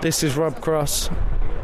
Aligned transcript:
This 0.00 0.22
is 0.22 0.36
Rob 0.36 0.60
Cross, 0.60 1.10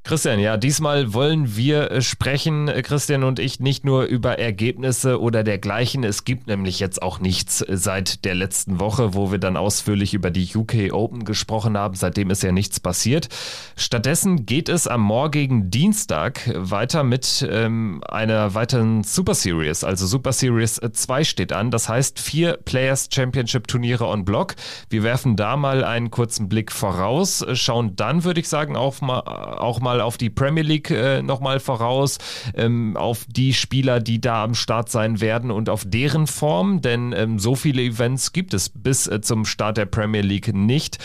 Christian, 0.09 0.39
ja, 0.39 0.57
diesmal 0.57 1.13
wollen 1.13 1.55
wir 1.55 1.91
äh, 1.91 2.01
sprechen, 2.01 2.67
äh, 2.67 2.81
Christian 2.81 3.23
und 3.23 3.37
ich, 3.37 3.59
nicht 3.59 3.85
nur 3.85 4.05
über 4.05 4.39
Ergebnisse 4.39 5.21
oder 5.21 5.43
dergleichen. 5.43 6.03
Es 6.03 6.25
gibt 6.25 6.47
nämlich 6.47 6.79
jetzt 6.79 7.03
auch 7.03 7.19
nichts 7.19 7.61
äh, 7.61 7.77
seit 7.77 8.25
der 8.25 8.33
letzten 8.33 8.79
Woche, 8.79 9.13
wo 9.13 9.31
wir 9.31 9.37
dann 9.37 9.55
ausführlich 9.55 10.15
über 10.15 10.31
die 10.31 10.49
UK 10.55 10.91
Open 10.93 11.25
gesprochen 11.25 11.77
haben. 11.77 11.93
Seitdem 11.93 12.31
ist 12.31 12.41
ja 12.41 12.51
nichts 12.51 12.79
passiert. 12.79 13.29
Stattdessen 13.75 14.47
geht 14.47 14.67
es 14.67 14.87
am 14.87 15.01
morgigen 15.01 15.69
Dienstag 15.69 16.49
weiter 16.55 17.03
mit 17.03 17.47
ähm, 17.47 18.01
einer 18.07 18.55
weiteren 18.55 19.03
Super 19.03 19.35
Series. 19.35 19.83
Also 19.83 20.07
Super 20.07 20.33
Series 20.33 20.81
2 20.91 21.23
steht 21.23 21.53
an. 21.53 21.69
Das 21.69 21.87
heißt 21.87 22.19
vier 22.19 22.53
Players 22.53 23.09
Championship 23.13 23.67
Turniere 23.67 24.07
on 24.07 24.25
Block. 24.25 24.55
Wir 24.89 25.03
werfen 25.03 25.35
da 25.35 25.55
mal 25.55 25.83
einen 25.83 26.09
kurzen 26.09 26.49
Blick 26.49 26.71
voraus, 26.71 27.45
schauen 27.53 27.95
dann, 27.95 28.23
würde 28.23 28.39
ich 28.39 28.49
sagen, 28.49 28.75
auch 28.75 29.01
mal, 29.01 29.19
auch 29.19 29.79
mal 29.79 29.98
auf 30.01 30.17
die 30.17 30.29
Premier 30.29 30.63
League 30.63 30.91
äh, 30.91 31.21
nochmal 31.21 31.59
voraus, 31.59 32.17
ähm, 32.55 32.95
auf 32.97 33.25
die 33.27 33.53
Spieler, 33.53 33.99
die 33.99 34.21
da 34.21 34.43
am 34.43 34.55
Start 34.55 34.89
sein 34.89 35.21
werden 35.21 35.51
und 35.51 35.69
auf 35.69 35.83
deren 35.85 36.27
Form, 36.27 36.81
denn 36.81 37.13
ähm, 37.13 37.39
so 37.39 37.55
viele 37.55 37.81
Events 37.81 38.33
gibt 38.33 38.53
es 38.53 38.69
bis 38.69 39.07
äh, 39.07 39.21
zum 39.21 39.45
Start 39.45 39.77
der 39.77 39.85
Premier 39.85 40.21
League 40.21 40.53
nicht. 40.53 40.99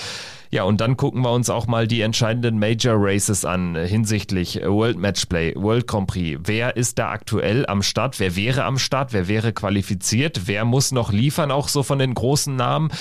Ja, 0.55 0.62
und 0.62 0.81
dann 0.81 0.97
gucken 0.97 1.23
wir 1.23 1.33
uns 1.33 1.51
auch 1.51 1.67
mal 1.67 1.89
die 1.89 2.01
entscheidenden 2.01 2.61
Major 2.61 2.95
Races 2.97 3.45
an 3.45 3.75
äh, 3.75 3.89
hinsichtlich 3.89 4.62
äh, 4.62 4.70
World 4.70 4.97
Matchplay, 4.97 5.53
World 5.56 5.89
Grand 5.89 6.06
Prix. 6.06 6.39
Wer 6.45 6.77
ist 6.77 7.01
da 7.01 7.11
aktuell 7.11 7.67
am 7.67 7.83
Start? 7.83 8.20
Wer 8.20 8.36
wäre 8.36 8.62
am 8.62 8.79
Start? 8.79 9.12
Wer 9.12 9.27
wäre 9.27 9.53
qualifiziert? 9.53 10.42
Wer 10.47 10.64
muss 10.64 10.92
noch 10.92 11.12
liefern, 11.12 11.51
auch 11.51 11.67
so 11.67 11.83
von 11.83 11.98
den 11.98 12.14
großen 12.14 12.55
Namen? 12.55 12.92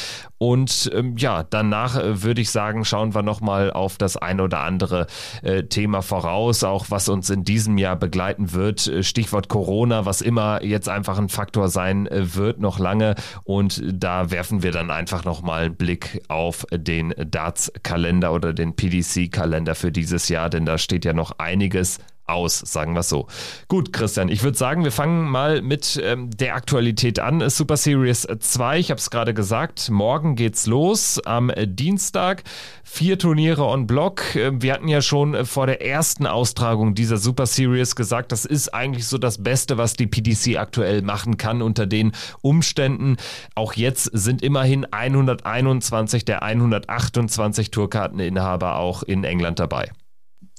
Und 0.44 0.92
ähm, 0.94 1.16
ja, 1.18 1.44
danach 1.44 1.98
äh, 1.98 2.22
würde 2.22 2.42
ich 2.42 2.52
sagen, 2.52 2.84
schauen 2.84 3.16
wir 3.16 3.24
nochmal 3.24 3.72
auf 3.72 3.98
das 3.98 4.18
ein 4.18 4.42
oder 4.42 4.60
andere 4.60 5.08
äh, 5.42 5.64
Thema 5.64 6.02
voraus, 6.02 6.66
auch 6.66 6.88
was 6.90 7.08
uns 7.08 7.30
in 7.30 7.46
diesem 7.46 7.78
Jahr 7.78 7.96
begleiten 7.96 8.52
wird. 8.52 8.92
Stichwort 9.02 9.48
Corona, 9.48 10.06
was 10.06 10.20
immer 10.20 10.62
jetzt 10.62 10.90
einfach 10.90 11.18
ein 11.18 11.30
Faktor 11.30 11.70
sein 11.70 12.08
äh, 12.08 12.36
wird, 12.36 12.60
noch 12.60 12.78
lange. 12.78 13.16
Und 13.46 13.82
da 13.86 14.32
werfen 14.32 14.64
wir 14.64 14.74
dann 14.74 14.92
einfach 14.92 15.24
nochmal 15.24 15.64
einen 15.64 15.76
Blick 15.76 16.22
auf 16.28 16.68
den. 16.72 17.14
Darts-Kalender 17.34 18.34
oder 18.34 18.54
den 18.54 18.76
PDC-Kalender 18.76 19.76
für 19.76 19.92
dieses 19.92 20.30
Jahr, 20.30 20.50
denn 20.50 20.66
da 20.66 20.78
steht 20.78 21.06
ja 21.06 21.14
noch 21.14 21.40
einiges 21.40 22.00
aus, 22.26 22.60
sagen 22.60 22.94
wir 22.94 23.02
es 23.02 23.10
so. 23.10 23.28
Gut, 23.68 23.92
Christian, 23.94 24.30
ich 24.30 24.44
würde 24.44 24.58
sagen, 24.58 24.84
wir 24.84 24.92
fangen 24.92 25.30
mal 25.30 25.62
mit 25.62 26.02
ähm, 26.04 26.30
der 26.32 26.56
Aktualität 26.56 27.20
an. 27.20 27.50
Super 27.50 27.78
Series 27.78 28.28
2, 28.40 28.80
ich 28.80 28.92
habe 28.92 29.00
es 29.00 29.10
gerade 29.10 29.34
gesagt, 29.34 29.90
morgen 29.90 30.36
geht's 30.36 30.66
los 30.66 31.20
am 31.26 31.50
äh, 31.50 31.68
Dienstag. 31.68 32.44
Vier 32.84 33.20
Turniere 33.20 33.66
on 33.66 33.88
Block. 33.88 34.36
Äh, 34.36 34.62
wir 34.62 34.74
hatten 34.74 34.88
ja 34.88 35.02
schon 35.02 35.34
äh, 35.34 35.46
vor 35.46 35.68
der 35.68 35.86
ersten 35.86 36.26
Austragung 36.26 36.96
dieser 36.96 37.18
Super 37.18 37.46
Series 37.46 37.96
gesagt, 37.96 38.32
das 38.32 38.46
ist 38.46 38.74
eigentlich 38.74 39.08
so 39.08 39.18
das 39.18 39.44
Beste, 39.44 39.78
was 39.78 39.94
die 39.94 40.08
PDC 40.08 40.58
aktuell 40.58 41.02
machen 41.02 41.38
kann 41.38 41.62
unter 41.62 41.86
den 41.86 42.14
Umständen. 42.42 43.18
Auch 43.56 43.74
jetzt 43.74 44.10
sind 44.14 44.42
immerhin 44.42 44.86
121 44.92 46.26
der 46.26 46.44
128 46.44 47.72
Tourkarteninhaber 47.72 48.78
auch 48.78 49.04
in 49.04 49.24
England 49.24 49.60
dabei. 49.60 49.92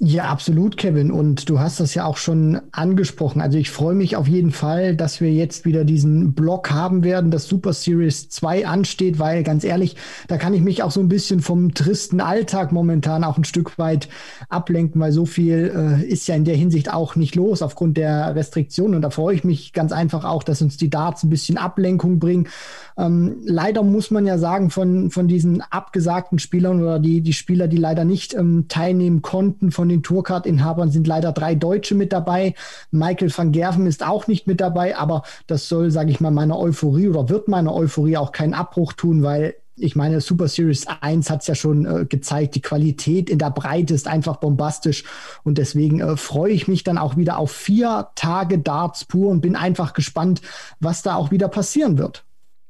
Ja, 0.01 0.25
absolut, 0.25 0.77
Kevin. 0.77 1.13
Und 1.13 1.49
du 1.49 1.61
hast 1.61 1.79
das 1.79 1.95
ja 1.95 2.05
auch 2.05 2.17
schon 2.17 2.61
angesprochen. 2.73 3.41
Also 3.41 3.59
ich 3.59 3.71
freue 3.71 3.95
mich 3.95 4.17
auf 4.17 4.27
jeden 4.27 4.51
Fall, 4.51 4.97
dass 4.97 5.21
wir 5.21 5.33
jetzt 5.33 5.65
wieder 5.65 5.85
diesen 5.85 6.33
Block 6.35 6.73
haben 6.73 7.05
werden, 7.05 7.31
dass 7.31 7.47
Super 7.47 7.73
Series 7.73 8.29
2 8.29 8.67
ansteht, 8.67 9.21
weil 9.21 9.45
ganz 9.45 9.63
ehrlich, 9.63 9.95
da 10.27 10.37
kann 10.37 10.53
ich 10.53 10.63
mich 10.63 10.83
auch 10.83 10.91
so 10.91 10.99
ein 10.99 11.09
bisschen 11.09 11.39
vom 11.39 11.75
tristen 11.75 12.21
Alltag 12.21 12.73
momentan 12.73 13.23
auch 13.23 13.39
ein 13.39 13.45
Stück 13.45 13.79
weit 13.79 14.09
ablenken, 14.49 15.01
weil 15.01 15.13
so 15.13 15.27
viel 15.27 15.73
äh, 15.73 16.05
ist 16.05 16.27
ja 16.27 16.35
in 16.35 16.45
der 16.45 16.57
Hinsicht 16.57 16.93
auch 16.93 17.15
nicht 17.15 17.37
los 17.37 17.63
aufgrund 17.63 17.97
der 17.97 18.35
Restriktionen. 18.35 18.97
Und 18.97 19.03
da 19.03 19.11
freue 19.11 19.37
ich 19.37 19.45
mich 19.45 19.73
ganz 19.73 19.93
einfach 19.93 20.25
auch, 20.25 20.43
dass 20.43 20.61
uns 20.61 20.77
die 20.77 20.91
Darts 20.91 21.23
ein 21.23 21.31
bisschen 21.31 21.57
Ablenkung 21.57 22.19
bringen. 22.19 22.49
Ähm, 22.97 23.37
leider 23.45 23.85
muss 23.85 24.11
man 24.11 24.27
ja 24.27 24.39
sagen, 24.39 24.71
von, 24.71 25.11
von 25.11 25.29
diesen 25.29 25.63
abgesagten 25.63 26.41
Spielern 26.41 26.83
oder 26.83 26.99
die, 26.99 27.21
die 27.21 27.33
Spieler, 27.33 27.69
die 27.69 27.77
leider 27.77 28.05
nicht 28.05 28.35
ähm, 28.35 28.67
teilnehmen 28.69 29.23
konnten, 29.23 29.71
von 29.71 29.84
von 29.85 29.91
den 29.91 30.03
Tourcard-Inhabern 30.03 30.91
sind 30.91 31.07
leider 31.07 31.33
drei 31.33 31.55
Deutsche 31.55 31.95
mit 31.95 32.11
dabei. 32.11 32.55
Michael 32.91 33.31
van 33.37 33.53
Gerven 33.53 33.87
ist 33.87 34.03
auch 34.03 34.27
nicht 34.29 34.47
mit 34.47 34.63
dabei, 34.63 34.97
aber 34.97 35.25
das 35.47 35.69
soll, 35.69 35.91
sage 35.91 36.11
ich 36.11 36.21
mal, 36.21 36.31
meiner 36.31 36.59
Euphorie 36.59 37.09
oder 37.09 37.29
wird 37.29 37.49
meiner 37.49 37.75
Euphorie 37.75 38.17
auch 38.17 38.33
keinen 38.33 38.55
Abbruch 38.55 38.95
tun, 38.95 39.23
weil 39.23 39.57
ich 39.77 39.95
meine, 39.95 40.23
Super 40.23 40.49
Series 40.49 40.87
1 40.87 41.29
hat 41.29 41.43
es 41.43 41.49
ja 41.49 41.55
schon 41.55 41.85
äh, 41.85 42.07
gezeigt, 42.07 42.55
die 42.55 42.63
Qualität 42.63 43.29
in 43.29 43.39
der 43.39 43.51
Breite 43.51 43.93
ist 43.93 44.09
einfach 44.09 44.37
bombastisch 44.37 45.05
und 45.43 45.59
deswegen 45.59 46.01
äh, 46.01 46.17
freue 46.17 46.53
ich 46.53 46.67
mich 46.67 46.83
dann 46.83 46.97
auch 46.97 47.19
wieder 47.19 47.37
auf 47.37 47.51
vier 47.51 48.09
Tage 48.15 48.61
Darts 48.61 49.05
pur 49.05 49.29
und 49.29 49.43
bin 49.43 49.55
einfach 49.55 49.93
gespannt, 49.93 50.41
was 50.81 51.03
da 51.03 51.17
auch 51.17 51.31
wieder 51.31 51.49
passieren 51.49 51.99
wird. 51.99 52.25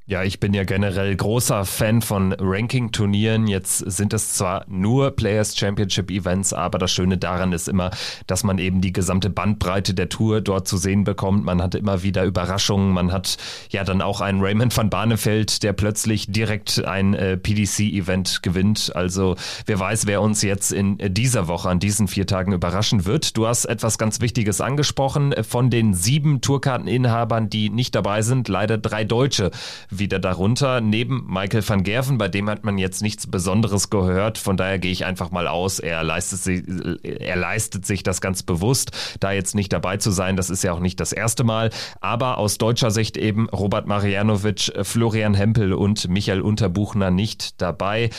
Ja, 0.07 0.23
ich 0.23 0.39
bin 0.39 0.53
ja 0.53 0.65
generell 0.65 1.17
großer 1.17 1.65
Fan 1.65 2.03
von 2.03 2.35
Ranking-Turnieren. 2.39 3.47
Jetzt 3.47 3.79
sind 3.79 4.13
es 4.13 4.35
zwar 4.35 4.67
nur 4.69 5.13
Players 5.13 5.57
Championship 5.57 6.11
Events, 6.11 6.53
aber 6.53 6.77
das 6.77 6.93
Schöne 6.93 7.17
daran 7.17 7.55
ist 7.55 7.69
immer, 7.69 7.91
dass 8.27 8.45
man 8.45 8.59
eben 8.59 8.83
die 8.83 8.93
gesamte 8.93 9.31
Bandbreite 9.31 9.95
der 9.95 10.11
Tour 10.11 10.43
dort 10.43 10.69
zu 10.69 10.77
sehen 10.77 11.05
bekommt. 11.05 11.47
Man 11.47 11.63
hat 11.63 11.75
immer 11.75 12.03
wieder 12.03 12.25
Überraschungen. 12.25 12.93
Man 12.93 13.13
hat 13.13 13.39
ja 13.71 13.83
dann 13.83 14.03
auch 14.03 14.21
einen 14.21 14.43
Raymond 14.43 14.77
van 14.77 14.91
Barneveld, 14.91 15.63
der 15.63 15.73
plötzlich 15.73 16.31
direkt 16.31 16.85
ein 16.85 17.15
äh, 17.15 17.39
PDC-Event 17.39 18.43
gewinnt. 18.43 18.95
Also 18.95 19.37
wer 19.65 19.81
weiß, 19.81 20.07
wer 20.07 20.21
uns 20.21 20.43
jetzt 20.43 20.71
in 20.71 20.99
dieser 20.99 21.49
Woche 21.49 21.71
an 21.71 21.79
diesen 21.79 22.09
vier 22.09 22.27
Tagen 22.27 22.53
überraschen 22.53 23.07
wird. 23.07 23.39
Du 23.39 23.47
hast 23.47 23.65
etwas 23.65 23.97
ganz 23.97 24.21
Wichtiges 24.21 24.61
angesprochen. 24.61 25.35
Von 25.49 25.71
den 25.71 25.95
sieben 25.95 26.43
Tourkarteninhabern, 26.43 27.49
die 27.49 27.71
nicht 27.71 27.95
dabei 27.95 28.21
sind, 28.21 28.49
leider 28.49 28.77
drei 28.77 29.05
Deutsche 29.05 29.51
wieder 29.99 30.19
darunter, 30.19 30.81
neben 30.81 31.27
Michael 31.27 31.67
van 31.67 31.83
Gerven, 31.83 32.19
bei 32.19 32.29
dem 32.29 32.49
hat 32.49 32.65
man 32.65 32.79
jetzt 32.79 33.03
nichts 33.03 33.27
Besonderes 33.27 33.91
gehört. 33.91 34.39
Von 34.39 34.57
daher 34.57 34.79
gehe 34.79 34.93
ich 34.93 35.05
einfach 35.05 35.31
mal 35.31 35.47
aus, 35.47 35.79
er 35.79 36.03
leistet, 36.03 36.41
sich, 36.41 36.63
er 37.03 37.37
leistet 37.37 37.87
sich 37.87 38.03
das 38.03 38.21
ganz 38.21 38.43
bewusst, 38.43 38.93
da 39.21 39.33
jetzt 39.33 39.55
nicht 39.55 39.73
dabei 39.73 39.97
zu 39.97 40.11
sein. 40.11 40.37
Das 40.37 40.51
ist 40.51 40.63
ja 40.65 40.73
auch 40.73 40.81
nicht 40.81 41.01
das 41.01 41.13
erste 41.13 41.45
Mal. 41.45 41.71
Aber 42.01 42.39
aus 42.39 42.59
deutscher 42.59 42.91
Sicht 42.91 43.17
eben 43.17 43.49
Robert 43.49 43.87
Marianovic, 43.87 44.73
Florian 44.83 45.35
Hempel 45.35 45.73
und 45.73 46.09
Michael 46.09 46.41
Unterbuchner 46.41 47.11
nicht 47.11 47.61
dabei. 47.61 48.11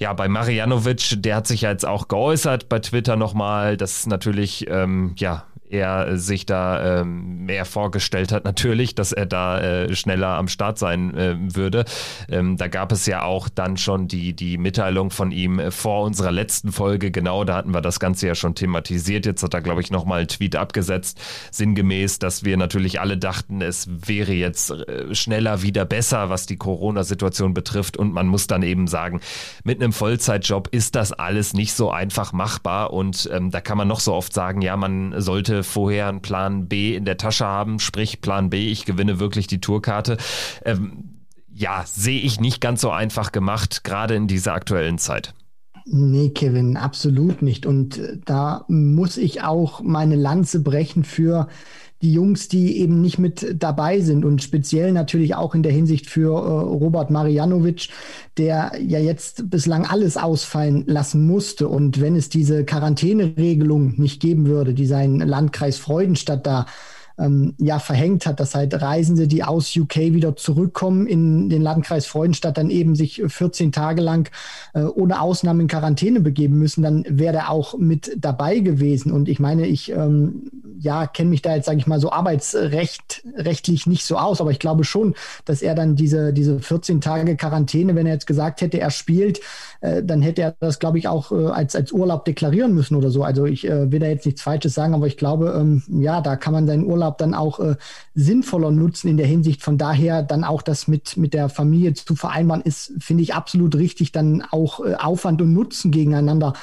Ja, 0.00 0.12
bei 0.12 0.28
Marianovic, 0.28 1.22
der 1.22 1.36
hat 1.36 1.46
sich 1.46 1.62
ja 1.62 1.70
jetzt 1.70 1.86
auch 1.86 2.08
geäußert 2.08 2.68
bei 2.68 2.78
Twitter 2.78 3.16
nochmal. 3.16 3.76
Das 3.76 3.98
ist 3.98 4.06
natürlich, 4.06 4.66
ähm, 4.68 5.14
ja, 5.16 5.44
er 5.70 6.16
sich 6.18 6.46
da 6.46 7.00
ähm, 7.00 7.46
mehr 7.46 7.64
vorgestellt 7.64 8.32
hat, 8.32 8.44
natürlich, 8.44 8.94
dass 8.94 9.12
er 9.12 9.26
da 9.26 9.60
äh, 9.60 9.94
schneller 9.94 10.28
am 10.28 10.48
Start 10.48 10.78
sein 10.78 11.14
äh, 11.16 11.36
würde. 11.38 11.84
Ähm, 12.28 12.56
da 12.56 12.68
gab 12.68 12.92
es 12.92 13.06
ja 13.06 13.22
auch 13.22 13.48
dann 13.48 13.76
schon 13.76 14.08
die, 14.08 14.34
die 14.34 14.58
Mitteilung 14.58 15.10
von 15.10 15.32
ihm 15.32 15.58
äh, 15.58 15.70
vor 15.70 16.04
unserer 16.04 16.32
letzten 16.32 16.72
Folge, 16.72 17.10
genau, 17.10 17.44
da 17.44 17.56
hatten 17.56 17.72
wir 17.72 17.80
das 17.80 18.00
Ganze 18.00 18.26
ja 18.26 18.34
schon 18.34 18.54
thematisiert. 18.54 19.26
Jetzt 19.26 19.42
hat 19.42 19.54
er, 19.54 19.62
glaube 19.62 19.80
ich, 19.80 19.90
nochmal 19.90 20.20
einen 20.20 20.28
Tweet 20.28 20.56
abgesetzt, 20.56 21.20
sinngemäß, 21.50 22.18
dass 22.18 22.44
wir 22.44 22.56
natürlich 22.56 23.00
alle 23.00 23.16
dachten, 23.16 23.60
es 23.60 23.88
wäre 23.88 24.32
jetzt 24.32 24.70
äh, 24.70 25.14
schneller 25.14 25.62
wieder 25.62 25.84
besser, 25.84 26.30
was 26.30 26.46
die 26.46 26.56
Corona-Situation 26.56 27.54
betrifft. 27.54 27.96
Und 27.96 28.12
man 28.12 28.26
muss 28.26 28.46
dann 28.46 28.62
eben 28.62 28.86
sagen, 28.86 29.20
mit 29.64 29.82
einem 29.82 29.92
Vollzeitjob 29.92 30.68
ist 30.68 30.94
das 30.94 31.12
alles 31.12 31.54
nicht 31.54 31.72
so 31.72 31.90
einfach 31.90 32.32
machbar. 32.32 32.92
Und 32.92 33.28
ähm, 33.32 33.50
da 33.50 33.60
kann 33.60 33.78
man 33.78 33.88
noch 33.88 34.00
so 34.00 34.12
oft 34.14 34.32
sagen, 34.32 34.62
ja, 34.62 34.76
man 34.76 35.20
sollte 35.20 35.53
sollte 35.54 35.64
vorher 35.64 36.08
einen 36.08 36.22
Plan 36.22 36.68
B 36.68 36.94
in 36.94 37.04
der 37.04 37.16
Tasche 37.16 37.46
haben, 37.46 37.78
sprich 37.78 38.20
Plan 38.20 38.50
B, 38.50 38.70
ich 38.70 38.84
gewinne 38.84 39.20
wirklich 39.20 39.46
die 39.46 39.60
Tourkarte. 39.60 40.16
Ähm, 40.64 41.20
ja, 41.52 41.84
sehe 41.86 42.20
ich 42.20 42.40
nicht 42.40 42.60
ganz 42.60 42.80
so 42.80 42.90
einfach 42.90 43.30
gemacht, 43.30 43.84
gerade 43.84 44.16
in 44.16 44.26
dieser 44.26 44.54
aktuellen 44.54 44.98
Zeit. 44.98 45.34
Nee, 45.86 46.30
Kevin, 46.30 46.78
absolut 46.78 47.42
nicht. 47.42 47.66
Und 47.66 47.98
äh, 47.98 48.18
da 48.24 48.64
muss 48.68 49.16
ich 49.18 49.42
auch 49.42 49.82
meine 49.82 50.16
Lanze 50.16 50.60
brechen 50.60 51.04
für 51.04 51.48
die 52.00 52.12
Jungs, 52.12 52.48
die 52.48 52.78
eben 52.78 53.00
nicht 53.00 53.18
mit 53.18 53.56
dabei 53.58 54.00
sind 54.00 54.24
und 54.24 54.42
speziell 54.42 54.92
natürlich 54.92 55.34
auch 55.34 55.54
in 55.54 55.62
der 55.62 55.72
Hinsicht 55.72 56.06
für 56.08 56.30
äh, 56.32 56.50
Robert 56.50 57.10
Marianovic, 57.10 57.88
der 58.38 58.72
ja 58.80 58.98
jetzt 58.98 59.50
bislang 59.50 59.86
alles 59.86 60.16
ausfallen 60.16 60.84
lassen 60.86 61.26
musste. 61.26 61.68
Und 61.68 62.00
wenn 62.00 62.16
es 62.16 62.30
diese 62.30 62.64
Quarantäneregelung 62.64 63.94
nicht 63.98 64.20
geben 64.20 64.46
würde, 64.46 64.72
die 64.74 64.86
sein 64.86 65.18
Landkreis 65.18 65.76
Freudenstadt 65.78 66.46
da 66.46 66.66
ähm, 67.18 67.54
ja 67.58 67.78
verhängt 67.78 68.26
hat, 68.26 68.40
dass 68.40 68.54
halt 68.54 68.80
Reisende, 68.80 69.28
die 69.28 69.44
aus 69.44 69.76
UK 69.76 69.96
wieder 69.96 70.36
zurückkommen 70.36 71.06
in 71.06 71.48
den 71.48 71.62
Landkreis 71.62 72.06
Freudenstadt, 72.06 72.58
dann 72.58 72.70
eben 72.70 72.94
sich 72.96 73.22
14 73.26 73.72
Tage 73.72 74.00
lang 74.00 74.30
äh, 74.74 74.82
ohne 74.82 75.20
Ausnahme 75.20 75.62
in 75.62 75.68
Quarantäne 75.68 76.20
begeben 76.20 76.58
müssen, 76.58 76.82
dann 76.82 77.04
wäre 77.08 77.36
er 77.36 77.50
auch 77.50 77.78
mit 77.78 78.16
dabei 78.18 78.58
gewesen. 78.58 79.12
Und 79.12 79.28
ich 79.28 79.38
meine, 79.38 79.66
ich 79.66 79.90
ähm, 79.90 80.50
ja 80.78 81.06
kenne 81.06 81.30
mich 81.30 81.42
da 81.42 81.54
jetzt, 81.54 81.66
sage 81.66 81.78
ich 81.78 81.86
mal, 81.86 82.00
so 82.00 82.10
arbeitsrechtlich 82.10 83.86
nicht 83.86 84.04
so 84.04 84.16
aus, 84.16 84.40
aber 84.40 84.50
ich 84.50 84.58
glaube 84.58 84.84
schon, 84.84 85.14
dass 85.44 85.62
er 85.62 85.74
dann 85.74 85.96
diese, 85.96 86.32
diese 86.32 86.58
14 86.60 87.00
Tage 87.00 87.36
Quarantäne, 87.36 87.94
wenn 87.94 88.06
er 88.06 88.14
jetzt 88.14 88.26
gesagt 88.26 88.60
hätte, 88.60 88.80
er 88.80 88.90
spielt, 88.90 89.40
äh, 89.80 90.02
dann 90.02 90.22
hätte 90.22 90.42
er 90.42 90.54
das, 90.60 90.78
glaube 90.78 90.98
ich, 90.98 91.08
auch 91.08 91.32
äh, 91.32 91.46
als, 91.46 91.76
als 91.76 91.92
Urlaub 91.92 92.24
deklarieren 92.24 92.74
müssen 92.74 92.96
oder 92.96 93.10
so. 93.10 93.22
Also 93.22 93.46
ich 93.46 93.66
äh, 93.68 93.90
will 93.90 94.00
da 94.00 94.06
jetzt 94.06 94.26
nichts 94.26 94.42
Falsches 94.42 94.74
sagen, 94.74 94.94
aber 94.94 95.06
ich 95.06 95.16
glaube, 95.16 95.54
ähm, 95.58 95.82
ja, 96.00 96.20
da 96.20 96.36
kann 96.36 96.52
man 96.52 96.66
seinen 96.66 96.84
Urlaub 96.84 97.03
Urlaub 97.04 97.18
dann 97.18 97.34
auch 97.34 97.60
äh, 97.60 97.76
sinnvoller 98.14 98.70
nutzen 98.70 99.08
in 99.08 99.16
der 99.16 99.26
Hinsicht. 99.26 99.62
Von 99.62 99.78
daher 99.78 100.22
dann 100.22 100.44
auch 100.44 100.62
das 100.62 100.88
mit, 100.88 101.16
mit 101.16 101.34
der 101.34 101.48
Familie 101.48 101.94
zu 101.94 102.16
vereinbaren, 102.16 102.62
ist, 102.62 102.92
finde 102.98 103.22
ich, 103.22 103.34
absolut 103.34 103.76
richtig, 103.76 104.12
dann 104.12 104.42
auch 104.50 104.84
äh, 104.84 104.94
Aufwand 104.94 105.42
und 105.42 105.52
Nutzen 105.52 105.90
gegeneinander 105.90 106.54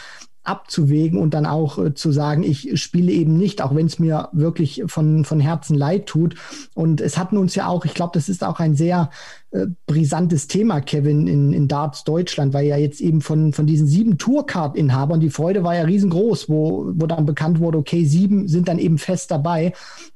abzuwägen 0.43 1.19
und 1.19 1.35
dann 1.35 1.45
auch 1.45 1.77
äh, 1.77 1.93
zu 1.93 2.11
sagen, 2.11 2.41
ich 2.41 2.81
spiele 2.81 3.11
eben 3.11 3.37
nicht, 3.37 3.61
auch 3.61 3.75
wenn 3.75 3.85
es 3.85 3.99
mir 3.99 4.29
wirklich 4.31 4.83
von, 4.87 5.23
von 5.23 5.39
Herzen 5.39 5.75
leid 5.75 6.07
tut. 6.07 6.35
Und 6.73 6.99
es 6.99 7.17
hatten 7.17 7.37
uns 7.37 7.53
ja 7.53 7.67
auch, 7.67 7.85
ich 7.85 7.93
glaube, 7.93 8.11
das 8.15 8.27
ist 8.27 8.43
auch 8.43 8.59
ein 8.59 8.75
sehr 8.75 9.11
äh, 9.51 9.67
brisantes 9.85 10.47
Thema, 10.47 10.79
Kevin, 10.79 11.27
in, 11.27 11.51
in 11.51 11.67
Darts 11.67 12.05
Deutschland, 12.05 12.53
weil 12.53 12.67
ja 12.67 12.77
jetzt 12.77 13.01
eben 13.01 13.19
von, 13.19 13.51
von 13.51 13.67
diesen 13.67 13.85
sieben 13.85 14.17
Tourcard-Inhabern, 14.17 15.19
die 15.19 15.29
Freude 15.29 15.63
war 15.63 15.75
ja 15.75 15.83
riesengroß, 15.83 16.47
wo, 16.47 16.91
wo 16.95 17.05
dann 17.05 17.25
bekannt 17.25 17.59
wurde, 17.59 17.77
okay, 17.77 18.05
sieben 18.05 18.47
sind 18.47 18.69
dann 18.69 18.79
eben 18.79 18.97
fest 18.97 19.29
dabei, 19.29 19.73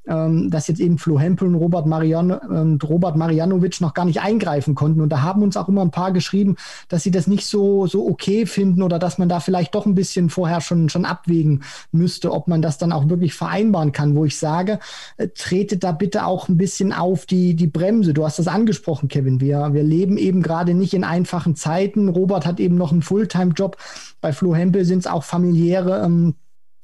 ähm, 0.08 0.50
dass 0.50 0.70
jetzt 0.70 0.80
eben 0.80 0.98
Flo 0.98 1.20
Hempel 1.20 1.50
und 1.50 1.56
Robert, 1.56 1.86
Marian, 1.86 2.32
und 2.32 2.88
Robert 2.88 3.18
Marianovic 3.18 3.82
noch 3.82 3.94
gar 3.94 4.06
nicht 4.06 4.22
eingreifen 4.22 4.74
konnten. 4.74 5.02
Und 5.02 5.10
da 5.10 5.22
haben 5.22 5.44
uns 5.44 5.58
auch 5.58 5.68
immer 5.68 5.82
ein 5.82 5.92
paar 5.92 6.14
geschrieben, 6.14 6.56
dass 6.88 7.04
sie 7.04 7.12
das 7.12 7.28
nicht 7.28 7.46
so, 7.46 7.88
so 7.88 8.08
okay 8.08 8.46
finden 8.46 8.84
oder 8.84 9.00
dass 9.00 9.18
man 9.18 9.28
da 9.28 9.42
vielleicht 9.42 9.76
doch 9.76 9.86
ein 9.86 9.96
bisschen 9.96 10.30
vorher 10.30 10.62
schon, 10.62 10.88
schon 10.88 11.04
abwägen 11.04 11.64
müsste, 11.92 12.32
ob 12.32 12.48
man 12.48 12.62
das 12.62 12.78
dann 12.78 12.94
auch 12.94 13.10
wirklich 13.10 13.34
vereinbaren 13.34 13.92
kann, 13.92 14.16
wo 14.16 14.24
ich 14.24 14.38
sage, 14.38 14.80
äh, 15.18 15.28
tretet 15.28 15.84
da 15.84 15.92
bitte 15.92 16.26
auch 16.26 16.48
ein 16.48 16.56
bisschen 16.56 16.94
auf 16.94 17.26
die, 17.26 17.56
die 17.56 17.68
Bremse. 17.68 18.14
Du 18.14 18.24
hast 18.24 18.40
das 18.40 18.48
angesprochen, 18.48 19.10
Kevin. 19.10 19.25
Kevin. 19.26 19.42
Wir, 19.42 19.74
wir 19.74 19.84
leben 19.84 20.18
eben 20.18 20.42
gerade 20.42 20.74
nicht 20.74 20.94
in 20.94 21.04
einfachen 21.04 21.56
Zeiten. 21.56 22.10
Robert 22.10 22.46
hat 22.46 22.60
eben 22.60 22.76
noch 22.76 22.92
einen 22.92 23.02
Fulltime-Job. 23.02 23.78
Bei 24.22 24.32
Flo 24.32 24.56
Hempel 24.56 24.86
sind 24.86 25.00
es 25.00 25.08
auch 25.08 25.24
familiäre 25.24 26.04
ähm, 26.06 26.36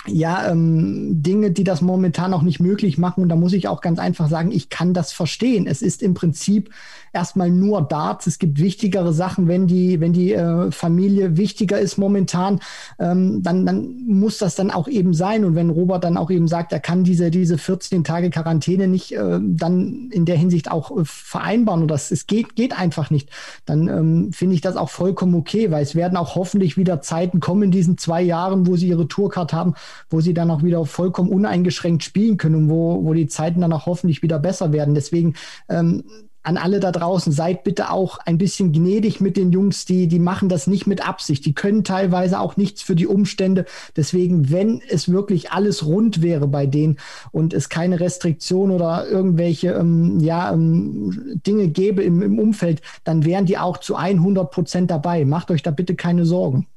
ja, 0.07 0.49
ähm, 0.49 1.21
Dinge, 1.21 1.51
die 1.51 1.63
das 1.63 1.81
momentan 1.81 2.33
auch 2.33 2.41
nicht 2.41 2.59
möglich 2.59 2.97
machen. 2.97 3.21
Und 3.21 3.29
da 3.29 3.35
muss 3.35 3.53
ich 3.53 3.67
auch 3.67 3.81
ganz 3.81 3.99
einfach 3.99 4.29
sagen, 4.29 4.51
ich 4.51 4.69
kann 4.69 4.93
das 4.93 5.13
verstehen. 5.13 5.67
Es 5.67 5.83
ist 5.83 6.01
im 6.01 6.15
Prinzip 6.15 6.71
erstmal 7.13 7.49
nur 7.49 7.81
Darts. 7.81 8.27
Es 8.27 8.39
gibt 8.39 8.59
wichtigere 8.59 9.13
Sachen, 9.13 9.47
wenn 9.47 9.67
die, 9.67 9.99
wenn 9.99 10.13
die 10.13 10.33
äh, 10.33 10.71
Familie 10.71 11.37
wichtiger 11.37 11.79
ist 11.79 11.97
momentan, 11.97 12.59
ähm, 12.99 13.43
dann, 13.43 13.65
dann 13.65 14.05
muss 14.05 14.37
das 14.37 14.55
dann 14.55 14.71
auch 14.71 14.87
eben 14.87 15.13
sein. 15.13 15.45
Und 15.45 15.55
wenn 15.55 15.69
Robert 15.69 16.03
dann 16.03 16.17
auch 16.17 16.31
eben 16.31 16.47
sagt, 16.47 16.71
er 16.71 16.79
kann 16.79 17.03
diese, 17.03 17.31
diese 17.31 17.57
14 17.57 18.03
Tage 18.03 18.29
Quarantäne 18.29 18.87
nicht 18.87 19.11
äh, 19.13 19.39
dann 19.41 20.09
in 20.11 20.25
der 20.25 20.37
Hinsicht 20.37 20.71
auch 20.71 20.97
äh, 20.97 21.01
vereinbaren 21.03 21.83
oder 21.83 21.95
es 21.95 22.27
geht, 22.27 22.55
geht 22.55 22.77
einfach 22.77 23.09
nicht, 23.09 23.29
dann 23.65 23.87
ähm, 23.87 24.33
finde 24.33 24.55
ich 24.55 24.61
das 24.61 24.77
auch 24.77 24.89
vollkommen 24.89 25.35
okay, 25.35 25.71
weil 25.71 25.83
es 25.83 25.95
werden 25.95 26.17
auch 26.17 26.35
hoffentlich 26.35 26.77
wieder 26.77 27.01
Zeiten 27.01 27.39
kommen 27.39 27.63
in 27.63 27.71
diesen 27.71 27.97
zwei 27.97 28.21
Jahren, 28.21 28.67
wo 28.67 28.75
sie 28.75 28.87
ihre 28.87 29.07
Tourcard 29.07 29.53
haben, 29.53 29.75
wo 30.09 30.21
sie 30.21 30.33
dann 30.33 30.51
auch 30.51 30.63
wieder 30.63 30.85
vollkommen 30.85 31.29
uneingeschränkt 31.29 32.03
spielen 32.03 32.37
können 32.37 32.55
und 32.55 32.69
wo, 32.69 33.03
wo 33.03 33.13
die 33.13 33.27
Zeiten 33.27 33.61
dann 33.61 33.73
auch 33.73 33.85
hoffentlich 33.85 34.21
wieder 34.23 34.39
besser 34.39 34.71
werden. 34.71 34.93
Deswegen 34.93 35.35
ähm, 35.69 36.03
an 36.43 36.57
alle 36.57 36.79
da 36.79 36.91
draußen, 36.91 37.31
seid 37.31 37.63
bitte 37.63 37.91
auch 37.91 38.17
ein 38.19 38.37
bisschen 38.37 38.71
gnädig 38.71 39.21
mit 39.21 39.37
den 39.37 39.51
Jungs, 39.51 39.85
die, 39.85 40.07
die 40.07 40.19
machen 40.19 40.49
das 40.49 40.67
nicht 40.67 40.87
mit 40.87 41.07
Absicht. 41.07 41.45
Die 41.45 41.53
können 41.53 41.83
teilweise 41.83 42.39
auch 42.39 42.57
nichts 42.57 42.81
für 42.81 42.95
die 42.95 43.07
Umstände. 43.07 43.65
Deswegen, 43.95 44.49
wenn 44.49 44.81
es 44.89 45.11
wirklich 45.11 45.51
alles 45.51 45.85
rund 45.85 46.21
wäre 46.21 46.47
bei 46.47 46.65
denen 46.65 46.97
und 47.31 47.53
es 47.53 47.69
keine 47.69 47.99
Restriktion 47.99 48.71
oder 48.71 49.07
irgendwelche 49.07 49.71
ähm, 49.73 50.19
ja, 50.19 50.51
ähm, 50.51 51.39
Dinge 51.45 51.67
gäbe 51.67 52.03
im, 52.03 52.21
im 52.21 52.39
Umfeld, 52.39 52.81
dann 53.03 53.23
wären 53.25 53.45
die 53.45 53.57
auch 53.57 53.77
zu 53.77 53.95
100 53.95 54.49
Prozent 54.49 54.91
dabei. 54.91 55.25
Macht 55.25 55.51
euch 55.51 55.61
da 55.61 55.71
bitte 55.71 55.95
keine 55.95 56.25
Sorgen. 56.25 56.67